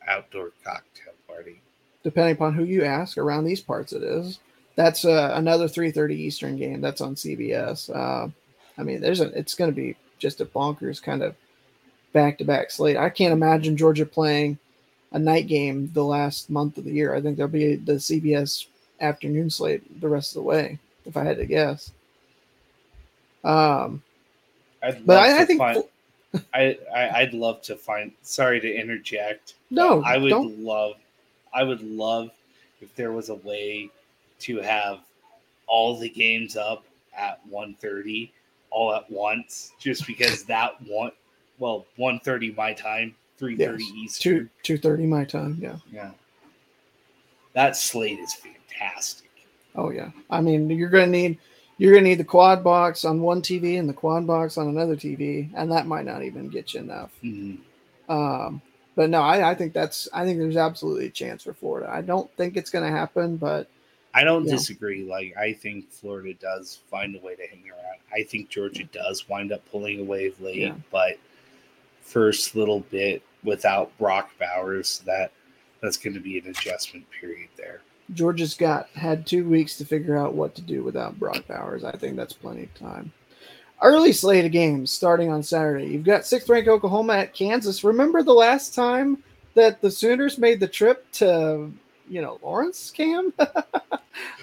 [0.08, 1.62] outdoor cocktail party.
[2.04, 3.18] Depending upon who you ask.
[3.18, 4.40] Around these parts, it is.
[4.76, 6.82] That's uh, another 3:30 Eastern game.
[6.82, 7.90] That's on CBS.
[7.94, 8.30] Uh,
[8.78, 9.28] I mean, there's a.
[9.38, 11.36] It's going to be just a bonkers kind of
[12.14, 12.98] back-to-back slate.
[12.98, 14.58] I can't imagine Georgia playing
[15.12, 17.16] a night game the last month of the year.
[17.16, 18.68] I think there'll be the CBS
[19.00, 21.92] afternoon slate the rest of the way, if I had to guess.
[23.44, 24.04] Um,
[24.84, 25.84] I'd but I, I think find,
[26.54, 28.12] I, I i'd love to find.
[28.22, 29.56] Sorry to interject.
[29.70, 30.60] no, I would don't.
[30.60, 30.96] love.
[31.54, 32.32] I would love
[32.82, 33.90] if there was a way
[34.40, 35.00] to have
[35.68, 36.84] all the games up
[37.18, 38.30] at 1.30
[38.70, 41.12] all at once, just because that one.
[41.60, 43.94] Well, 1.30 my time, three thirty Yes.
[43.96, 44.34] Eastern.
[44.34, 45.58] Two two thirty my time.
[45.60, 45.76] Yeah.
[45.92, 46.12] Yeah.
[47.54, 49.30] That slate is fantastic.
[49.76, 50.10] Oh yeah.
[50.30, 51.38] I mean, you're gonna need
[51.78, 54.96] you're gonna need the quad box on one TV and the quad box on another
[54.96, 57.12] TV, and that might not even get you enough.
[57.24, 57.58] Mhm.
[58.10, 58.62] Um,
[59.02, 61.90] but no, I, I think that's I think there's absolutely a chance for Florida.
[61.92, 63.68] I don't think it's gonna happen, but
[64.14, 65.04] I don't disagree.
[65.10, 67.98] Like I think Florida does find a way to hang around.
[68.14, 70.76] I think Georgia does wind up pulling away late, Yeah.
[70.92, 71.18] but
[72.04, 75.32] first little bit without Brock Bowers, that
[75.82, 77.82] that's going to be an adjustment period there.
[78.14, 81.84] Georgia's got had two weeks to figure out what to do without Brock Bowers.
[81.84, 83.12] I think that's plenty of time.
[83.84, 85.88] Early slate of games starting on Saturday.
[85.88, 87.84] You've got sixth ranked Oklahoma at Kansas.
[87.84, 89.24] Remember the last time
[89.56, 91.72] that the Sooners made the trip to,
[92.08, 93.34] you know, Lawrence, Cam?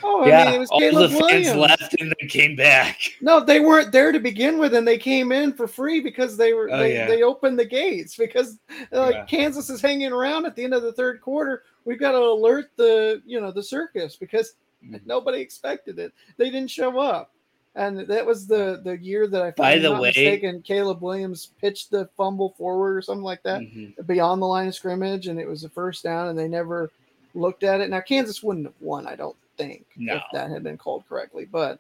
[0.02, 1.46] oh, I mean, it was all Caleb the Williams.
[1.48, 2.98] fans left and then came back.
[3.20, 6.52] No, they weren't there to begin with, and they came in for free because they
[6.52, 7.06] were Oh, they, yeah.
[7.06, 8.58] they opened the gates because
[8.90, 9.24] like Yeah.
[9.26, 11.62] Kansas is hanging around at the end of the third quarter.
[11.84, 14.54] We've got to alert the you know the circus because
[14.84, 15.00] Mhm.
[15.06, 16.12] nobody expected it.
[16.36, 17.32] They didn't show up,
[17.78, 19.50] and that was the the year that I.
[19.52, 24.06] By the way- mistaken, Caleb Williams pitched the fumble forward or something like that Mhm.
[24.06, 26.90] beyond the line of scrimmage, and it was a first down, and they never
[27.34, 27.88] looked at it.
[27.90, 30.16] Now Kansas wouldn't have won, I don't think, No.
[30.16, 31.78] if that had been called correctly, but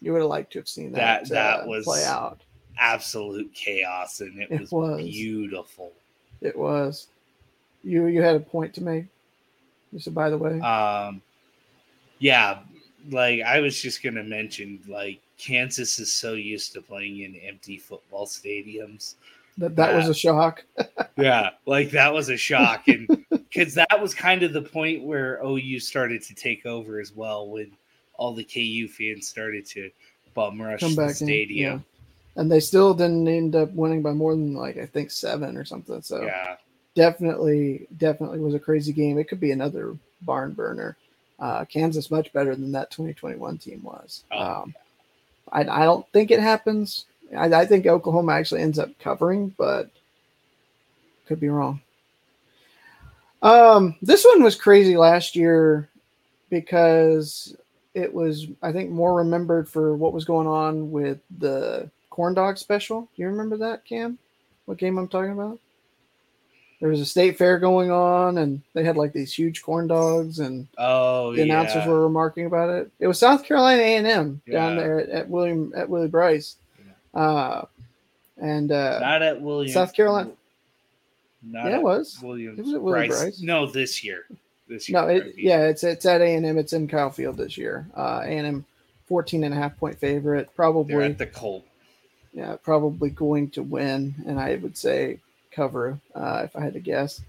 [0.00, 2.40] you would have liked to have seen that That- that uh, was- play out.
[2.78, 5.02] Absolute chaos, and it, It was, was.
[5.02, 5.92] beautiful.
[6.42, 7.08] It was.
[7.84, 9.06] You you had a point to make.
[9.92, 11.22] You said, by the way, Um,
[12.18, 12.58] yeah,
[13.10, 17.76] like I was just gonna mention, like Kansas is so used to playing in empty
[17.76, 19.14] football stadiums.
[19.58, 20.64] that that was a shock.
[21.18, 25.40] Yeah, like that was a shock, and because that was kind of the point where
[25.42, 27.72] OU started to take over as well, when
[28.18, 29.90] all the KU fans started to
[30.34, 31.84] bum rush Come the back in, stadium.
[32.36, 35.64] And they still didn't end up winning by more than like I think seven or
[35.64, 36.02] something.
[36.02, 36.56] So Yeah,
[36.94, 39.18] definitely, definitely was a crazy game.
[39.18, 40.96] It could be another barn burner.
[41.38, 44.24] Uh, Kansas much better than that 2021 team was.
[44.32, 44.74] Oh, um,
[45.52, 47.04] I, I don't think it happens.
[47.36, 49.90] I, I think Oklahoma actually ends up covering, but
[51.26, 51.80] could be wrong.
[53.42, 55.88] Um, this one was crazy last year
[56.48, 57.54] because
[57.94, 62.58] it was, I think, more remembered for what was going on with the corn dog
[62.58, 63.02] special.
[63.02, 64.18] Do you remember that, Cam?
[64.64, 65.58] What game I'm talking about?
[66.80, 70.38] There was a state fair going on, and they had like these huge corn dogs,
[70.40, 71.88] and oh the announcers yeah.
[71.88, 72.90] were remarking about it.
[72.98, 76.56] It was South Carolina A and M down there at, at William at Williams-Brice,
[77.14, 77.62] uh,
[78.36, 80.32] and uh, not at William South Carolina.
[81.42, 82.18] Not yeah, it was.
[82.22, 83.20] Williams It was at Williams-Brice.
[83.22, 83.40] Bryce.
[83.40, 84.26] No, this year.
[84.68, 85.00] This year.
[85.00, 86.58] No, it, yeah, it's it's at A and M.
[86.58, 87.86] It's in Kyle Field this year.
[87.96, 88.66] Uh, A and M,
[89.06, 91.64] 14 and a half point favorite, They're probably at the Colt.
[92.34, 95.20] yeah, probably going to win, and I would say
[95.56, 97.22] cover uh, if I had to guess.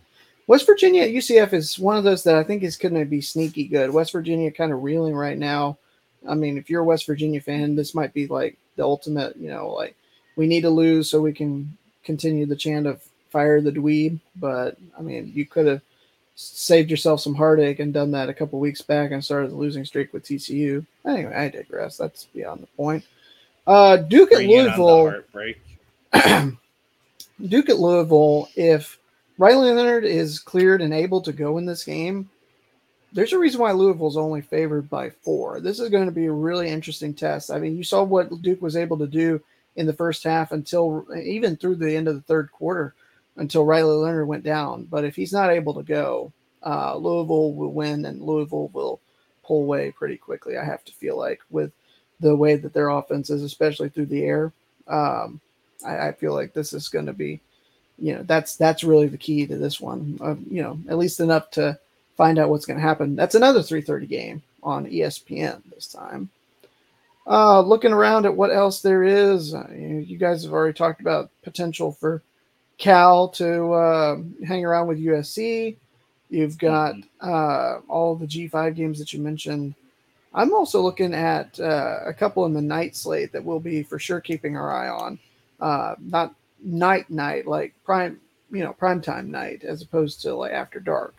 [0.46, 3.22] West Virginia at UCF is one of those that I think is going to be
[3.22, 3.92] sneaky good.
[3.92, 5.78] West Virginia kind of reeling right now.
[6.28, 9.50] I mean, if you're a West Virginia fan, this might be like the ultimate, you
[9.50, 9.96] know, like
[10.36, 14.20] we need to lose so we can continue the chant of fire the dweeb.
[14.38, 15.82] But I mean, you could have
[16.36, 19.84] saved yourself some heartache and done that a couple weeks back and started the losing
[19.84, 20.86] streak with TCU.
[21.06, 21.98] Anyway, I digress.
[21.98, 23.04] That's beyond the point.
[23.66, 25.24] Uh, Duke at Bring in Louisville.
[27.46, 28.98] Duke at Louisville, if
[29.38, 32.30] Riley Leonard is cleared and able to go in this game,
[33.14, 35.60] there's a reason why Louisville's only favored by four.
[35.60, 37.52] This is going to be a really interesting test.
[37.52, 39.42] I mean, you saw what Duke was able to do
[39.76, 42.96] in the first half until even through the end of the third quarter
[43.38, 44.86] until Riley Leonard went down.
[44.86, 46.34] But if he's not able to go,
[46.66, 49.00] uh, Louisville will win and Louisville will
[49.44, 50.58] pull away pretty quickly.
[50.58, 51.72] I have to feel like with
[52.20, 54.52] the way that their offense is, especially through the air.
[54.88, 55.40] Um,
[55.86, 57.40] I, I feel like this is going to be,
[57.98, 60.18] you know, that's that's really the key to this one.
[60.22, 61.78] Uh, you know, at least enough to
[62.16, 63.16] find out what's going to happen.
[63.16, 66.30] That's another 3:30 game on ESPN this time.
[67.26, 70.74] Uh, looking around at what else there is, uh, you, know, you guys have already
[70.74, 72.22] talked about potential for
[72.78, 75.76] Cal to uh, hang around with USC.
[76.30, 79.76] You've got uh, all the G5 games that you mentioned.
[80.34, 83.98] I'm also looking at uh, a couple in the night slate that we'll be for
[84.00, 85.20] sure keeping our eye on.
[85.60, 88.20] Uh, not night night like prime,
[88.52, 91.16] you know, prime time night as opposed to like after dark.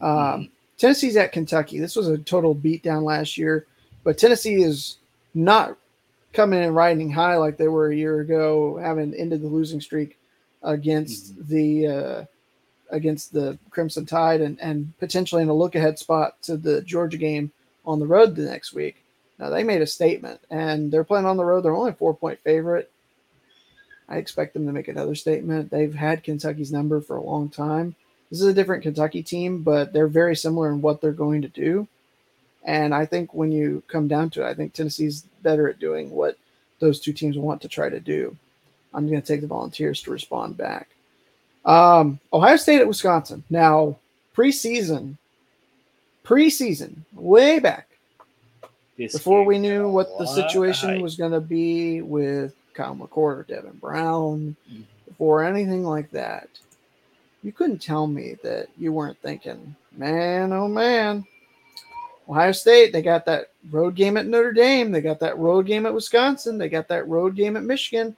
[0.00, 1.78] Um, Tennessee's at Kentucky.
[1.78, 3.66] This was a total beatdown last year,
[4.02, 4.96] but Tennessee is
[5.34, 5.76] not
[6.32, 10.18] coming in riding high like they were a year ago, having ended the losing streak
[10.62, 12.24] against the uh,
[12.90, 17.16] against the Crimson Tide and, and potentially in a look ahead spot to the Georgia
[17.18, 17.52] game
[17.86, 19.02] on the road the next week.
[19.38, 21.62] Now they made a statement and they're playing on the road.
[21.62, 22.90] They're only a four point favorite.
[24.08, 25.70] I expect them to make another statement.
[25.70, 27.94] They've had Kentucky's number for a long time.
[28.30, 31.48] This is a different Kentucky team, but they're very similar in what they're going to
[31.48, 31.86] do.
[32.64, 36.10] And I think when you come down to it, I think Tennessee's better at doing
[36.10, 36.36] what
[36.80, 38.36] those two teams want to try to do.
[38.92, 40.88] I'm going to take the Volunteers to respond back.
[41.64, 43.42] Um, Ohio State at Wisconsin.
[43.50, 43.96] Now,
[44.36, 45.16] preseason,
[46.24, 47.88] preseason, way back
[48.96, 53.46] This before we knew what the situation was going to be with Kyle McCord or
[53.48, 54.84] Devin Brown, Mhm.
[55.06, 56.48] before anything like that,
[57.42, 61.24] you couldn't tell me that you weren't thinking, man, oh man,
[62.28, 65.86] Ohio State, they got that road game at Notre Dame, they got that road game
[65.86, 68.16] at Wisconsin, they got that road game at Michigan.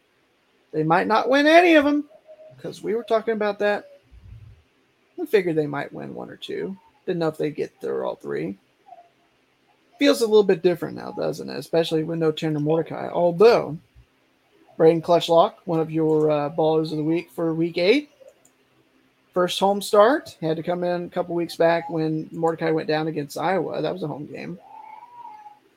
[0.73, 2.09] They might not win any of them
[2.57, 3.89] because we were talking about that.
[5.17, 6.77] We figured they might win one or two.
[7.07, 8.59] Didn't know if they'd get through all three
[9.99, 11.57] feels a little bit different now, doesn't it?
[11.57, 13.09] Especially with no Tanner Mordecai.
[13.09, 13.79] Although
[14.79, 18.11] Braedyn Clutchlock, one of your uh, ballers of the week for week eight.
[19.33, 23.07] First home start, had to come in a couple weeks back when Mordecai went down
[23.07, 23.83] against Iowa.
[23.83, 24.59] That was a home game.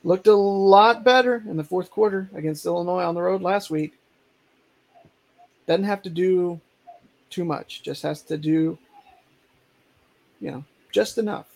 [0.04, 3.94] Looked a lot better in the fourth quarter against Illinois on the road last week.
[5.68, 6.60] Doesn't have to do
[7.30, 8.78] too much, just has to do,
[10.40, 11.48] you know, just enough.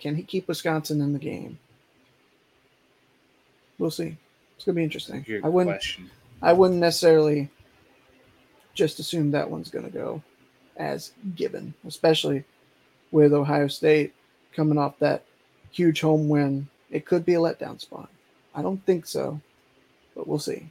[0.00, 1.58] Can he keep Wisconsin in the game?
[3.78, 4.16] We'll see.
[4.56, 5.22] It's gonna be interesting.
[5.26, 5.76] Good I wouldn't.
[5.76, 6.10] question.
[6.44, 7.48] I wouldn't necessarily
[8.74, 10.22] just assume that one's gonna go
[10.76, 12.44] as given, especially
[13.10, 14.12] with Ohio State
[14.54, 15.24] coming off that
[15.70, 16.68] huge home win.
[16.90, 18.10] It could be a letdown spot.
[18.54, 19.40] I don't think so,
[20.14, 20.68] but we'll see.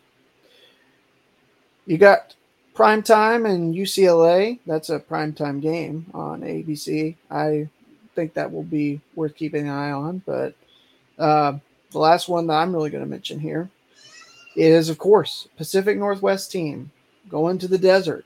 [1.88, 2.36] You got
[2.76, 4.60] prime time and UCLA.
[4.68, 7.16] That's a prime time game on ABC.
[7.32, 7.68] I
[8.16, 10.22] think that will be worth keeping an eye on.
[10.26, 10.54] But
[11.18, 11.58] uh,
[11.91, 13.70] the last one that I'm really going to mention here
[14.56, 16.92] is, of course, Pacific Northwest team
[17.30, 18.26] going to the desert.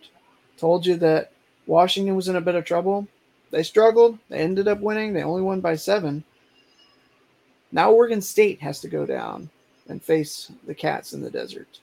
[0.57, 1.31] Told you that
[1.65, 3.07] Washington was in a bit of trouble.
[3.51, 4.19] They struggled.
[4.29, 5.13] They ended up winning.
[5.13, 6.23] They only won by seven.
[7.71, 9.49] Now Oregon State has to go down
[9.87, 11.79] and face the Cats in the desert.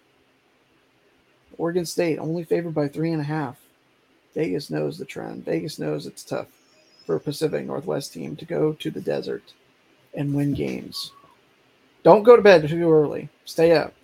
[1.57, 3.59] Oregon State only favored by three and a half.
[4.35, 5.45] Vegas knows the trend.
[5.45, 6.49] Vegas knows it's tough
[7.07, 9.53] for a Pacific Northwest team to go to the desert
[10.15, 11.13] and win games.
[12.03, 13.29] Don't go to bed too early.
[13.45, 13.95] Stay up.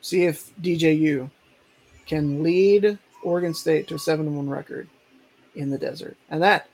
[0.00, 1.30] See if DJU
[2.06, 4.88] can lead Oregon State to a 7 1 record
[5.54, 6.16] in the desert.
[6.30, 6.68] And that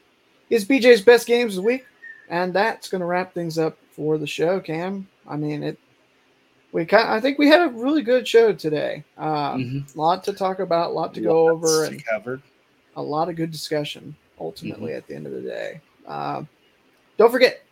[0.50, 1.84] is BJ's best games of the week.
[2.28, 5.08] And that's going to wrap things up for the show, Cam.
[5.28, 5.78] I mean, it.
[6.72, 9.02] We kind I think we had a really good show today.
[9.16, 9.22] A
[9.56, 9.96] Mhm.
[9.96, 12.40] lot to talk about, a lot to go over, and cover.
[12.96, 15.80] a lot of good discussion ultimately at the end of the day.
[16.06, 16.48] Um,
[17.16, 17.62] don't forget,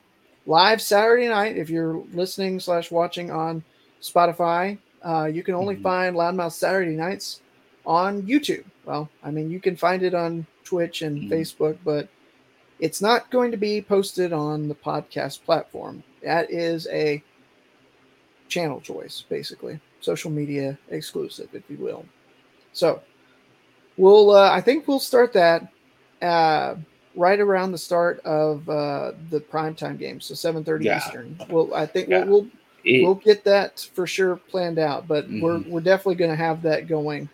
[0.46, 3.62] live Saturday night, if you're listening slash watching on
[4.00, 5.82] Spotify, uh, you can only Mhm.
[5.82, 7.40] find Loudmouth Saturday nights
[7.86, 8.64] on YouTube.
[8.84, 11.30] Well, I mean, you can find it on Twitch and Mhm.
[11.30, 12.08] Facebook, but
[12.80, 16.02] it's not going to be posted on the podcast platform.
[16.22, 17.22] That is a
[18.48, 22.04] channel choice, basically, social media exclusive, if you will.
[22.72, 23.02] So,
[23.96, 25.68] we'll, uh, I think we'll start that
[26.22, 26.76] uh,
[27.14, 30.96] right around the start of uh, the primetime game, so 7:30 Yeah.
[30.98, 31.36] Eastern.
[31.50, 32.24] Well, I think Yeah.
[32.24, 32.50] we'll, we'll
[32.84, 35.68] It- we'll get that for sure planned out, but we're Mhm.
[35.68, 37.28] we're definitely going to have that going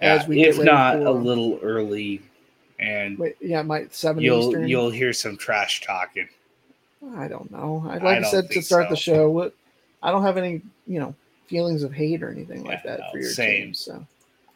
[0.00, 2.22] yeah, as we get if ready not for, a little early,
[2.78, 4.68] and Wait, yeah, might seven you'll Eastern.
[4.68, 6.28] you'll hear some trash talking.
[7.16, 7.84] I don't know.
[7.86, 9.30] I I like I, said to start the show.
[9.30, 9.54] What
[10.02, 11.14] I don't have any, you know,
[11.46, 13.66] feelings of hate or anything like that no, for your same.
[13.66, 13.74] team.
[13.74, 14.06] So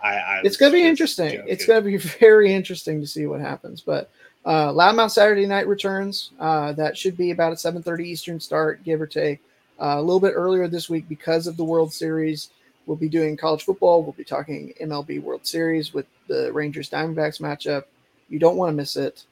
[0.02, 1.42] I, I it's gonna be interesting.
[1.46, 3.80] It's gonna be very interesting to see what happens.
[3.82, 4.10] But
[4.44, 6.30] uh, Loudmouth Saturday night returns.
[6.38, 9.40] Uh, that should be about a 7:30 Eastern start, give or take.
[9.80, 12.50] Uh, a little bit earlier this week because of the World Series.
[12.86, 14.02] We'll be doing college football.
[14.02, 17.84] We'll be talking MLB World Series with the Rangers Diamondbacks matchup.
[18.28, 19.24] You don't want to miss it.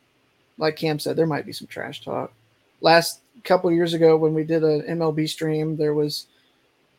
[0.58, 2.32] Like Cam said, there might be some trash talk.
[2.80, 6.26] Last couple years ago, when we did an MLB stream, there was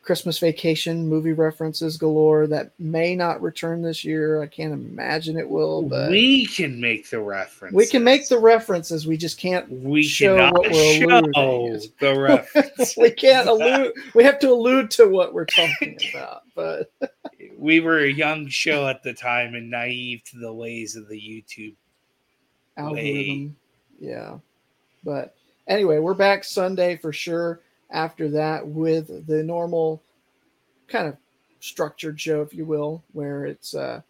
[0.07, 4.41] Christmas Vacation movie references galore that may not return this year.
[4.41, 7.75] I can't imagine it will, but we, can make the reference.
[7.75, 9.05] We can make the references.
[9.05, 9.69] We just can't.
[9.69, 12.95] we show what we're show alluding the reference.
[12.95, 13.91] we can't allude.
[14.15, 16.43] We have to allude to what we're talking about.
[16.55, 16.89] But
[17.57, 21.19] we were a young show at the time and naive to the ways of the
[21.19, 21.75] YouTube.
[22.77, 23.57] algorithm,
[23.99, 24.37] yeah.
[25.03, 25.35] But
[25.67, 27.59] anyway, we're back Sunday for sure.
[27.89, 30.03] After that, with the normal
[30.87, 31.17] kind of
[31.59, 34.01] structured show, if you will, where it's uh,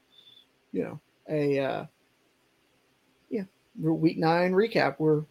[0.72, 0.99] you know,
[1.30, 1.86] a uh,
[3.30, 3.44] yeah,
[3.80, 4.95] week nine recap.
[4.99, 5.24] We're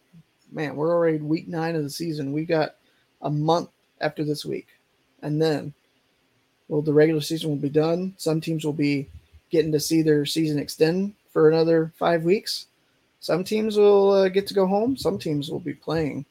[0.51, 2.31] man, we're already week nine of the season.
[2.31, 2.75] We got
[3.21, 3.69] a month
[3.99, 4.67] after this week,
[5.21, 5.73] and then
[6.67, 8.13] well, the regular season will be done.
[8.17, 9.09] Some teams will be
[9.49, 12.67] getting to see their season extend for another five weeks.
[13.19, 14.97] Some teams will uh, get to go home.
[14.97, 16.25] Some teams will be playing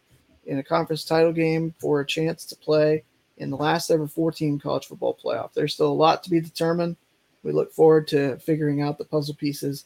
[0.46, 3.04] in a conference title game for a chance to play
[3.38, 5.52] in the last ever 14 college football playoff.
[5.52, 6.96] There's still a lot to be determined.
[7.42, 9.84] We look forward to figuring out the puzzle pieces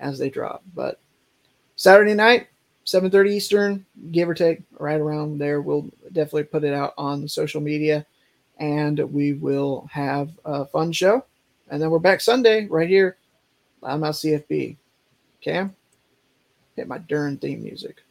[0.00, 0.62] as they drop.
[0.74, 1.00] But
[1.76, 2.48] Saturday night,
[2.84, 5.60] 7:30 Eastern, give or take, right around there.
[5.60, 8.06] We'll definitely put it out on social media,
[8.58, 11.24] and we will have a fun show.
[11.70, 13.18] And then we're back Sunday right here,
[13.82, 14.76] Loudmouth CFB.
[15.40, 15.76] Cam,
[16.76, 18.02] hit my darn theme music.